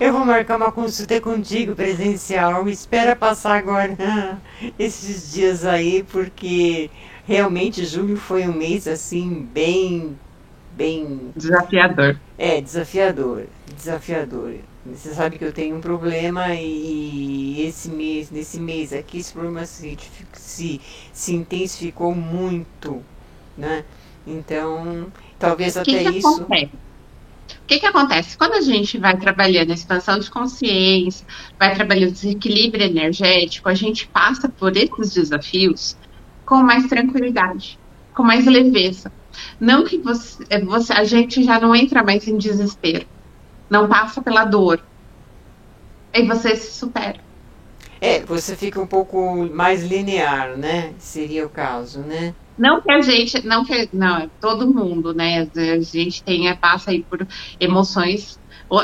Eu 0.00 0.12
vou 0.12 0.24
marcar 0.24 0.56
uma 0.56 0.72
consulta 0.72 1.20
contigo 1.20 1.76
presencial. 1.76 2.64
Me 2.64 2.72
espera 2.72 3.14
passar 3.14 3.58
agora 3.58 3.96
esses 4.78 5.32
dias 5.32 5.64
aí, 5.64 6.02
porque 6.10 6.90
realmente 7.24 7.84
julho 7.84 8.16
foi 8.16 8.48
um 8.48 8.52
mês 8.52 8.88
assim 8.88 9.48
bem 9.52 10.18
bem 10.76 11.32
desafiador. 11.36 12.18
É, 12.36 12.60
desafiador, 12.60 13.46
desafiador. 13.76 14.54
Você 14.84 15.14
sabe 15.14 15.38
que 15.38 15.44
eu 15.44 15.52
tenho 15.52 15.76
um 15.76 15.80
problema 15.80 16.54
e 16.54 17.64
esse 17.68 17.88
mês, 17.88 18.30
nesse 18.30 18.58
mês 18.58 18.92
aqui, 18.92 19.18
esse 19.18 19.32
problema 19.32 19.64
se, 19.64 19.96
se, 20.32 20.80
se 21.12 21.34
intensificou 21.34 22.12
muito, 22.14 23.00
né? 23.56 23.84
Então, 24.26 25.06
talvez 25.38 25.76
até 25.76 25.90
que 25.90 26.18
isso. 26.18 26.28
Acontece? 26.28 26.70
O 27.50 27.66
que, 27.66 27.80
que 27.80 27.86
acontece? 27.86 28.36
Quando 28.36 28.54
a 28.54 28.60
gente 28.60 28.98
vai 28.98 29.16
trabalhando 29.16 29.70
a 29.70 29.74
expansão 29.74 30.18
de 30.18 30.30
consciência, 30.30 31.26
vai 31.58 31.74
trabalhando 31.74 32.12
desequilíbrio 32.12 32.86
energético, 32.86 33.68
a 33.68 33.74
gente 33.74 34.06
passa 34.08 34.48
por 34.48 34.76
esses 34.76 35.14
desafios 35.14 35.96
com 36.44 36.56
mais 36.56 36.86
tranquilidade, 36.86 37.78
com 38.14 38.22
mais 38.22 38.46
leveza. 38.46 39.12
Não 39.58 39.84
que 39.84 39.98
você, 39.98 40.44
você, 40.64 40.92
a 40.92 41.04
gente 41.04 41.42
já 41.42 41.58
não 41.58 41.74
entra 41.74 42.02
mais 42.02 42.26
em 42.28 42.36
desespero 42.36 43.06
não 43.72 43.88
passa 43.88 44.20
pela 44.20 44.44
dor. 44.44 44.84
Aí 46.12 46.26
você 46.26 46.54
se 46.54 46.72
supera. 46.72 47.18
É, 48.02 48.20
você 48.20 48.54
fica 48.54 48.78
um 48.78 48.86
pouco 48.86 49.48
mais 49.50 49.82
linear, 49.82 50.58
né? 50.58 50.92
Seria 50.98 51.46
o 51.46 51.48
caso, 51.48 52.00
né? 52.00 52.34
Não 52.62 52.80
que 52.80 52.92
a 52.92 53.00
gente, 53.00 53.44
não 53.44 53.64
que, 53.64 53.88
não, 53.92 54.30
todo 54.40 54.72
mundo, 54.72 55.12
né? 55.12 55.48
A 55.56 55.80
gente 55.80 56.22
tem, 56.22 56.54
passa 56.54 56.92
aí 56.92 57.02
por 57.02 57.26
emoções, 57.58 58.38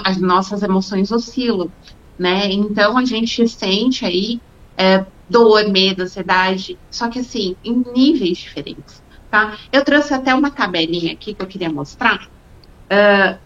as 0.05 0.21
nossas 0.21 0.65
emoções 0.65 1.13
oscilam, 1.13 1.71
né? 2.19 2.51
Então 2.51 2.99
a 2.99 3.05
gente 3.05 3.49
sente 3.49 4.05
aí 4.05 4.41
é, 4.77 5.07
dor, 5.31 5.69
medo, 5.69 6.03
ansiedade, 6.03 6.77
só 6.91 7.09
que 7.09 7.21
assim, 7.21 7.55
em 7.65 7.85
níveis 7.95 8.39
diferentes, 8.39 9.01
tá? 9.31 9.57
Eu 9.71 9.85
trouxe 9.85 10.13
até 10.13 10.35
uma 10.35 10.51
tabelinha 10.51 11.13
aqui 11.13 11.33
que 11.33 11.41
eu 11.41 11.47
queria 11.47 11.71
mostrar, 11.71 12.27
uh, 12.27 13.39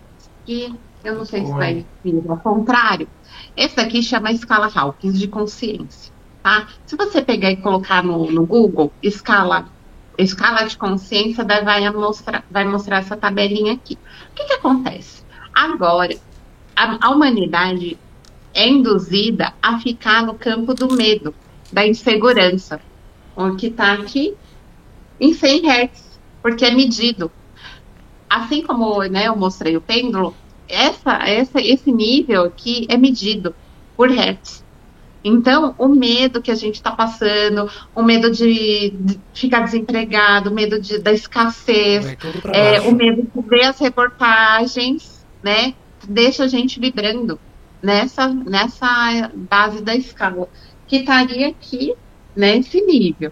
que 0.47 0.75
eu 1.05 1.15
não 1.15 1.27
sei 1.27 1.45
se 1.45 1.53
vai 1.53 1.87
vir 2.03 2.25
ao 2.27 2.39
contrário. 2.39 3.07
Esse 3.55 3.77
daqui 3.77 4.03
chama 4.03 4.33
escala 4.33 4.71
Hawkins 4.75 5.19
de 5.19 5.29
consciência. 5.29 6.11
Tá? 6.43 6.69
Se 6.87 6.97
você 6.97 7.21
pegar 7.21 7.51
e 7.51 7.57
colocar 7.59 8.03
no, 8.03 8.31
no 8.33 8.47
Google, 8.47 8.91
escala, 9.03 9.71
escala 10.19 10.65
de 10.65 10.77
consciência, 10.77 11.45
vai 11.45 11.91
mostrar, 11.91 12.45
vai 12.51 12.65
mostrar 12.65 12.99
essa 12.99 13.17
tabelinha 13.17 13.75
aqui. 13.75 13.99
O 14.31 14.35
que, 14.35 14.45
que 14.45 14.53
acontece? 14.55 15.23
Agora, 15.55 16.17
a, 16.77 17.07
a 17.07 17.11
humanidade 17.11 17.99
é 18.55 18.69
induzida 18.69 19.55
a 19.63 19.79
ficar 19.79 20.25
no 20.25 20.35
campo 20.35 20.75
do 20.75 20.93
medo, 20.95 21.35
da 21.73 21.87
insegurança, 21.87 22.81
o 23.35 23.57
que 23.57 23.69
está 23.69 23.95
aqui 23.95 24.35
em 25.19 25.33
100 25.33 25.71
Hz, 25.71 26.21
porque 26.43 26.65
é 26.65 26.71
medido. 26.75 27.31
Assim 28.29 28.63
como 28.63 29.03
né, 29.05 29.29
eu 29.29 29.37
mostrei 29.37 29.77
o 29.77 29.81
pêndulo, 29.81 30.35
essa, 30.69 31.29
essa, 31.29 31.61
esse 31.61 31.93
nível 31.93 32.45
aqui 32.45 32.87
é 32.89 32.97
medido 32.97 33.55
por 33.97 34.11
hertz. 34.11 34.62
Então, 35.25 35.75
o 35.79 35.89
medo 35.89 36.43
que 36.43 36.51
a 36.51 36.55
gente 36.55 36.77
está 36.77 36.91
passando, 36.91 37.71
o 37.95 38.03
medo 38.03 38.31
de, 38.31 38.91
de, 38.91 39.21
ficar 39.33 39.61
desempregado, 39.61 40.51
o 40.51 40.55
medo 40.55 40.81
de, 40.81 40.99
da 40.99 41.13
escassez, 41.13 42.17
é, 42.53 42.81
o 42.81 42.93
medo 42.93 43.23
de 43.23 43.49
ver 43.49 43.65
as 43.65 43.79
reportagens, 43.79 45.25
né, 45.43 45.75
deixa 46.09 46.45
a 46.45 46.49
gente 46.49 46.81
vibrando 46.81 47.39
nessa, 47.81 48.29
nessa 48.29 49.31
base 49.35 49.81
da 49.83 49.95
escala, 49.95 50.49
que 50.89 50.97
estaria 50.97 51.49
aqui 51.49 51.95
nesse 52.35 52.81
nível. 52.81 53.31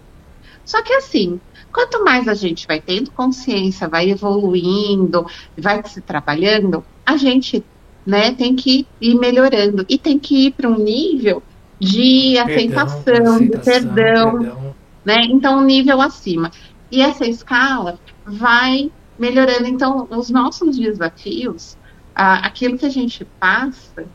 Só 0.63 0.81
que 0.81 0.93
assim, 0.93 1.41
quanto 1.73 2.03
mais 2.05 2.27
a 2.27 2.33
gente 2.33 2.65
vai 2.67 2.79
tendo 2.79 3.11
consciência, 3.11 3.89
vai 3.89 4.09
evoluindo, 4.09 5.25
vai 5.57 5.83
se 5.85 5.99
trabalhando, 5.99 6.85
a 7.05 7.17
gente 7.17 7.63
né, 8.05 8.31
tem 8.31 8.55
que 8.55 8.87
ir 8.99 9.15
melhorando 9.15 9.85
e 9.89 9.97
tem 9.97 10.17
que 10.17 10.47
ir 10.47 10.51
para 10.51 10.69
um 10.69 10.77
nível 10.77 11.43
de 11.81 12.37
aceitação, 12.37 13.01
perdão, 13.01 13.39
de 13.39 13.49
perdão, 13.57 14.37
perdão, 14.37 14.75
né? 15.03 15.25
Então, 15.25 15.57
um 15.57 15.65
nível 15.65 15.99
acima. 15.99 16.51
E 16.91 17.01
essa 17.01 17.25
escala 17.25 17.99
vai 18.23 18.91
melhorando. 19.17 19.67
Então, 19.67 20.07
os 20.11 20.29
nossos 20.29 20.77
desafios, 20.77 21.75
ah, 22.13 22.45
aquilo 22.45 22.77
que 22.77 22.85
a 22.85 22.89
gente 22.89 23.25
passa, 23.39 24.05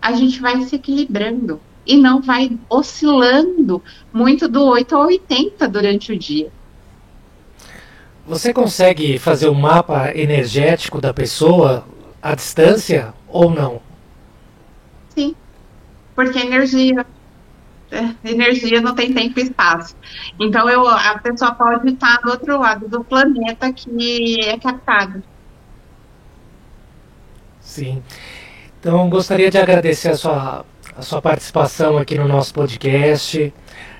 a 0.00 0.12
gente 0.12 0.40
vai 0.40 0.62
se 0.62 0.76
equilibrando 0.76 1.60
e 1.86 1.98
não 1.98 2.22
vai 2.22 2.58
oscilando 2.70 3.82
muito 4.10 4.48
do 4.48 4.64
8 4.64 4.96
ao 4.96 5.02
80 5.02 5.68
durante 5.68 6.10
o 6.10 6.18
dia. 6.18 6.50
Você 8.26 8.54
consegue 8.54 9.18
fazer 9.18 9.48
o 9.48 9.52
um 9.52 9.60
mapa 9.60 10.10
energético 10.16 11.02
da 11.02 11.12
pessoa 11.12 11.86
à 12.22 12.34
distância 12.34 13.12
ou 13.28 13.50
não? 13.50 13.82
Porque 16.14 16.38
energia 16.38 17.04
é, 17.90 18.28
energia 18.28 18.80
não 18.80 18.94
tem 18.94 19.12
tempo 19.12 19.38
e 19.38 19.44
espaço. 19.44 19.96
Então 20.40 20.68
eu, 20.68 20.86
a 20.86 21.18
pessoa 21.18 21.54
pode 21.54 21.88
estar 21.88 22.18
do 22.18 22.30
outro 22.30 22.58
lado 22.58 22.88
do 22.88 23.04
planeta 23.04 23.72
que 23.72 24.40
é 24.40 24.58
captado. 24.58 25.22
Sim. 27.60 28.02
Então 28.80 29.08
gostaria 29.08 29.50
de 29.50 29.58
agradecer 29.58 30.10
a 30.10 30.16
sua, 30.16 30.64
a 30.96 31.02
sua 31.02 31.22
participação 31.22 31.96
aqui 31.96 32.18
no 32.18 32.26
nosso 32.26 32.52
podcast. 32.52 33.52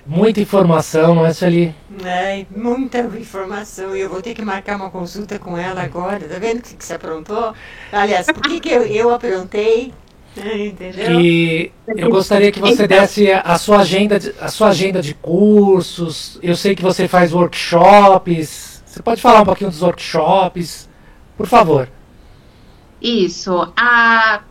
Muita 0.07 0.41
informação, 0.41 1.15
não 1.15 1.25
é, 1.25 1.33
Sueli? 1.33 1.75
É, 2.05 2.45
muita 2.55 2.99
informação. 2.99 3.97
E 3.97 4.01
eu 4.01 4.11
vou 4.11 4.21
ter 4.21 4.35
que 4.35 4.45
marcar 4.45 4.77
uma 4.77 4.91
consulta 4.91 5.39
com 5.39 5.57
ela 5.57 5.83
agora. 5.83 6.29
Tá 6.29 6.39
vendo 6.39 6.61
que, 6.61 6.77
que 6.77 6.85
você 6.85 6.95
aprontou? 6.95 7.55
Aliás, 7.91 8.27
por 8.27 8.43
que, 8.43 8.61
que 8.61 8.69
eu, 8.69 8.83
eu 8.83 9.15
aprontei? 9.15 9.95
Entendeu? 10.37 11.21
E 11.21 11.73
eu 11.87 12.11
gostaria 12.11 12.51
que 12.51 12.59
você 12.59 12.89
desse 12.89 13.31
a 13.31 13.57
sua 13.57 13.81
agenda 13.81 14.19
de, 14.19 14.35
a 14.41 14.49
sua 14.49 14.69
agenda 14.69 15.01
de 15.01 15.15
cursos. 15.15 16.39
Eu 16.43 16.57
sei 16.57 16.75
que 16.75 16.83
você 16.83 17.07
faz 17.07 17.33
workshops. 17.33 18.83
Você 18.85 19.03
pode 19.03 19.21
falar 19.21 19.43
um 19.43 19.45
pouquinho 19.45 19.71
dos 19.71 19.83
workshops, 19.83 20.89
por 21.37 21.47
favor. 21.47 21.89
Isso. 23.01 23.73
A 23.77 24.43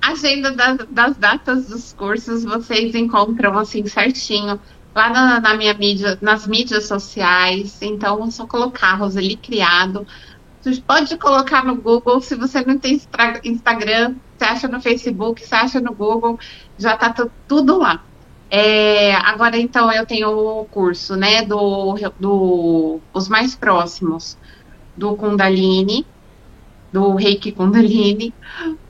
agenda 0.00 0.52
das, 0.52 0.78
das 0.90 1.16
datas 1.16 1.66
dos 1.68 1.92
cursos 1.92 2.44
vocês 2.44 2.94
encontram 2.94 3.58
assim 3.58 3.86
certinho 3.86 4.60
lá 4.94 5.10
na, 5.10 5.40
na, 5.40 5.54
minha 5.54 5.74
mídia, 5.74 6.16
nas 6.20 6.46
mídias 6.46 6.86
sociais. 6.86 7.78
Então, 7.82 8.24
é 8.24 8.30
só 8.30 8.46
colocar 8.46 8.94
Roseli 8.94 9.36
Criado. 9.36 10.06
Você 10.60 10.80
pode 10.80 11.16
colocar 11.18 11.64
no 11.64 11.76
Google, 11.76 12.20
se 12.20 12.34
você 12.36 12.64
não 12.64 12.78
tem 12.78 13.00
Instagram, 13.44 14.14
você 14.36 14.44
acha 14.44 14.68
no 14.68 14.80
Facebook, 14.80 15.44
você 15.44 15.54
acha 15.54 15.80
no 15.80 15.94
Google, 15.94 16.38
já 16.78 16.94
está 16.94 17.14
tudo 17.46 17.78
lá. 17.78 18.02
É, 18.50 19.14
agora, 19.14 19.58
então, 19.58 19.90
eu 19.92 20.06
tenho 20.06 20.30
o 20.30 20.64
curso, 20.66 21.16
né, 21.16 21.42
do, 21.42 21.96
do 22.20 23.00
os 23.12 23.28
mais 23.28 23.54
próximos, 23.56 24.38
do 24.96 25.16
Kundalini, 25.16 26.06
do 26.92 27.16
Reiki 27.16 27.50
Kundalini, 27.50 28.32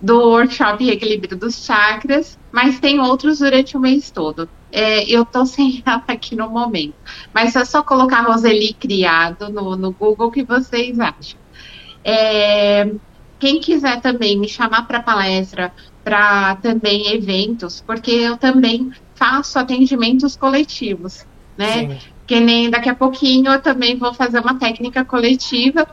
do 0.03 0.29
workshop 0.29 0.87
Equilíbrio 0.87 1.39
dos 1.39 1.65
Chakras, 1.65 2.39
mas 2.53 2.79
tem 2.79 3.01
outros 3.01 3.39
durante 3.39 3.79
o 3.79 3.81
mês 3.81 4.11
todo. 4.11 4.47
É, 4.71 5.05
eu 5.11 5.25
tô 5.25 5.47
sem 5.47 5.83
ela 5.87 6.05
aqui 6.07 6.37
no 6.37 6.51
momento. 6.51 6.95
Mas 7.33 7.57
é 7.57 7.65
só 7.65 7.83
colocar 7.83 8.21
Roseli 8.21 8.75
Criado 8.75 9.49
no, 9.49 9.77
no 9.77 9.93
Google 9.93 10.31
que 10.31 10.45
vocês 10.45 11.01
acham. 11.01 11.41
É, 12.05 12.93
quem 13.45 13.61
quiser 13.61 14.01
também 14.01 14.39
me 14.39 14.49
chamar 14.49 14.87
para 14.87 15.03
palestra, 15.03 15.71
para 16.03 16.57
também 16.57 17.13
eventos, 17.13 17.85
porque 17.87 18.11
eu 18.11 18.39
também 18.39 18.91
faço 19.15 19.59
atendimentos 19.59 20.35
coletivos, 20.35 21.27
né? 21.55 21.91
Sim. 21.91 21.99
Que 22.27 22.41
nem 22.41 22.71
daqui 22.71 22.89
a 22.89 22.95
pouquinho 22.95 23.53
eu 23.53 23.61
também 23.61 23.99
vou 23.99 24.15
fazer 24.15 24.41
uma 24.41 24.59
técnica 24.59 25.05
coletiva 25.05 25.87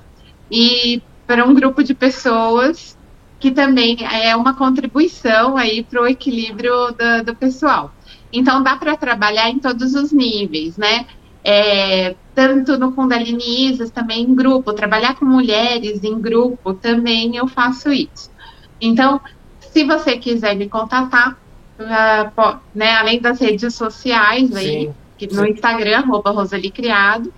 e 0.49 1.01
para 1.27 1.43
um 1.43 1.53
grupo 1.53 1.83
de 1.83 1.93
pessoas 1.93 2.97
que 3.37 3.51
também 3.51 3.97
é 4.01 4.33
uma 4.33 4.53
contribuição 4.53 5.57
aí 5.57 5.83
para 5.83 6.01
o 6.01 6.07
equilíbrio 6.07 6.73
do, 6.93 7.25
do 7.25 7.35
pessoal. 7.35 7.91
Então 8.31 8.63
dá 8.63 8.77
para 8.77 8.95
trabalhar 8.95 9.49
em 9.49 9.59
todos 9.59 9.93
os 9.93 10.13
níveis, 10.13 10.77
né? 10.77 11.05
É, 11.43 12.15
tanto 12.41 12.75
no 12.75 12.91
Kundalini 12.91 13.69
Isas, 13.69 13.91
também 13.91 14.23
em 14.23 14.33
grupo, 14.33 14.73
trabalhar 14.73 15.15
com 15.15 15.25
mulheres 15.25 16.03
em 16.03 16.19
grupo, 16.19 16.73
também 16.73 17.35
eu 17.35 17.47
faço 17.47 17.91
isso. 17.91 18.31
Então, 18.79 19.21
se 19.59 19.83
você 19.83 20.17
quiser 20.17 20.55
me 20.55 20.67
contatar, 20.67 21.37
uh, 21.79 22.57
né, 22.73 22.93
além 22.95 23.21
das 23.21 23.39
redes 23.39 23.75
sociais, 23.75 24.55
aí, 24.55 24.89
que 25.19 25.31
no 25.31 25.45
Instagram, 25.45 25.99
arroba 25.99 26.31
Rosali 26.31 26.71
Criado, 26.71 27.31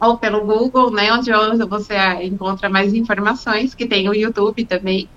ou 0.00 0.16
pelo 0.16 0.44
Google, 0.44 0.92
né, 0.92 1.12
onde 1.12 1.32
você 1.66 1.96
encontra 2.22 2.68
mais 2.68 2.94
informações, 2.94 3.74
que 3.74 3.86
tem 3.86 4.08
o 4.08 4.14
YouTube 4.14 4.64
também. 4.66 5.08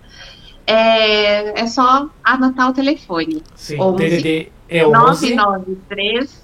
É, 0.65 1.61
é 1.61 1.67
só 1.67 2.09
anotar 2.23 2.71
o 2.71 2.73
telefone. 2.73 3.43
Sim, 3.53 3.79
11 3.79 3.97
DDD 3.97 4.51
é 4.67 4.87
11 4.87 5.35
993 5.35 6.41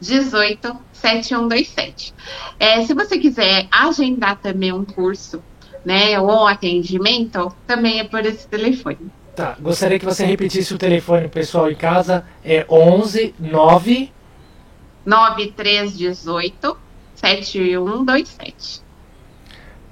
18 0.00 0.76
7127. 0.92 2.14
É, 2.58 2.82
se 2.82 2.94
você 2.94 3.18
quiser 3.18 3.68
agendar 3.70 4.38
também 4.40 4.72
um 4.72 4.84
curso, 4.84 5.42
né, 5.84 6.18
ou 6.18 6.46
atendimento, 6.46 7.52
também 7.66 8.00
é 8.00 8.04
por 8.04 8.24
esse 8.24 8.46
telefone. 8.48 9.10
Tá, 9.34 9.56
gostaria 9.60 9.98
que 9.98 10.04
você 10.04 10.24
repetisse 10.24 10.74
o 10.74 10.78
telefone 10.78 11.28
pessoal 11.28 11.70
em 11.70 11.74
casa, 11.74 12.24
é 12.42 12.64
11 12.68 13.34
9 13.38 14.12
9318 15.04 16.76
7127. 17.14 18.85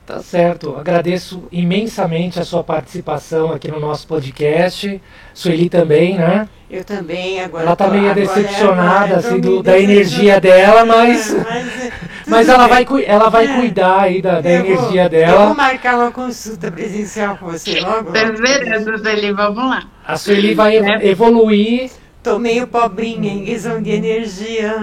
Tá 0.07 0.21
certo. 0.21 0.77
Agradeço 0.77 1.45
imensamente 1.51 2.39
a 2.39 2.45
sua 2.45 2.63
participação 2.63 3.53
aqui 3.53 3.71
no 3.71 3.81
nosso 3.81 4.07
podcast. 4.07 5.01
Sueli 5.33 5.71
também, 5.71 6.19
né? 6.19 6.47
Eu 6.71 6.85
também, 6.85 7.41
agora. 7.41 7.65
Ela 7.65 7.77
tá 7.77 7.89
meio 7.89 8.11
agora, 8.11 8.21
decepcionada 8.21 9.05
agora, 9.05 9.17
assim, 9.17 9.41
do, 9.41 9.63
da 9.63 9.79
energia 9.79 10.39
dela, 10.39 10.85
mas. 10.85 11.33
mas, 11.33 11.93
mas 12.29 12.49
ela, 12.51 12.67
vai, 12.67 12.87
ela 13.07 13.31
vai 13.31 13.47
é. 13.47 13.57
cuidar 13.57 14.01
aí 14.03 14.21
da, 14.21 14.43
da 14.43 14.51
energia 14.51 15.03
vou, 15.03 15.11
dela. 15.11 15.41
Eu 15.41 15.47
vou 15.47 15.55
marcar 15.55 15.97
uma 15.97 16.11
consulta 16.11 16.71
presencial 16.71 17.39
com 17.39 17.47
você 17.47 17.81
logo. 17.81 18.13
Perseverando, 18.13 18.99
Sueli, 18.99 19.33
vamos 19.33 19.65
lá. 19.71 19.85
A 20.07 20.19
Sueli 20.19 20.53
vai 20.53 20.77
é. 20.77 21.09
evoluir. 21.09 21.91
Tô 22.23 22.39
meio 22.39 22.67
pobrinha 22.67 23.33
em 23.33 23.45
questão 23.45 23.81
de 23.81 23.91
energia. 23.91 24.75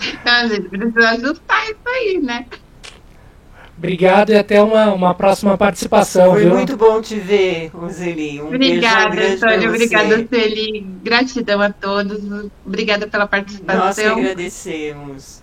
Então, 0.00 0.32
a 0.34 0.46
gente 0.48 0.68
precisa 0.68 1.10
ajustar 1.10 1.64
isso 1.64 1.88
aí, 1.88 2.20
né? 2.20 2.46
Obrigado 3.76 4.30
e 4.30 4.36
até 4.36 4.62
uma, 4.62 4.92
uma 4.92 5.14
próxima 5.14 5.58
participação. 5.58 6.32
Foi 6.32 6.44
viu? 6.44 6.54
muito 6.54 6.76
bom 6.76 7.02
te 7.02 7.18
ver, 7.18 7.70
Roseli. 7.74 8.40
Um 8.40 8.46
obrigada, 8.46 9.20
Antônio. 9.20 9.68
Obrigada, 9.68 10.26
Celi. 10.28 10.80
Gratidão 11.02 11.60
a 11.60 11.70
todos. 11.70 12.20
Obrigada 12.64 13.06
pela 13.06 13.26
participação. 13.26 13.84
Nós 13.84 13.96
que 13.96 14.02
agradecemos. 14.02 15.42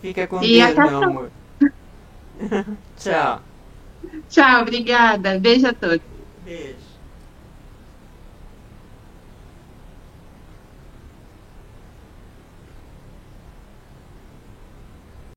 Fica 0.00 0.26
com 0.26 0.42
e 0.42 0.60
Deus, 0.60 0.74
meu 0.74 1.02
amor. 1.02 1.30
Tchau. 2.98 3.42
Tchau, 4.28 4.62
obrigada. 4.62 5.38
Beijo 5.38 5.66
a 5.66 5.72
todos. 5.72 6.00
Beijo. 6.44 6.81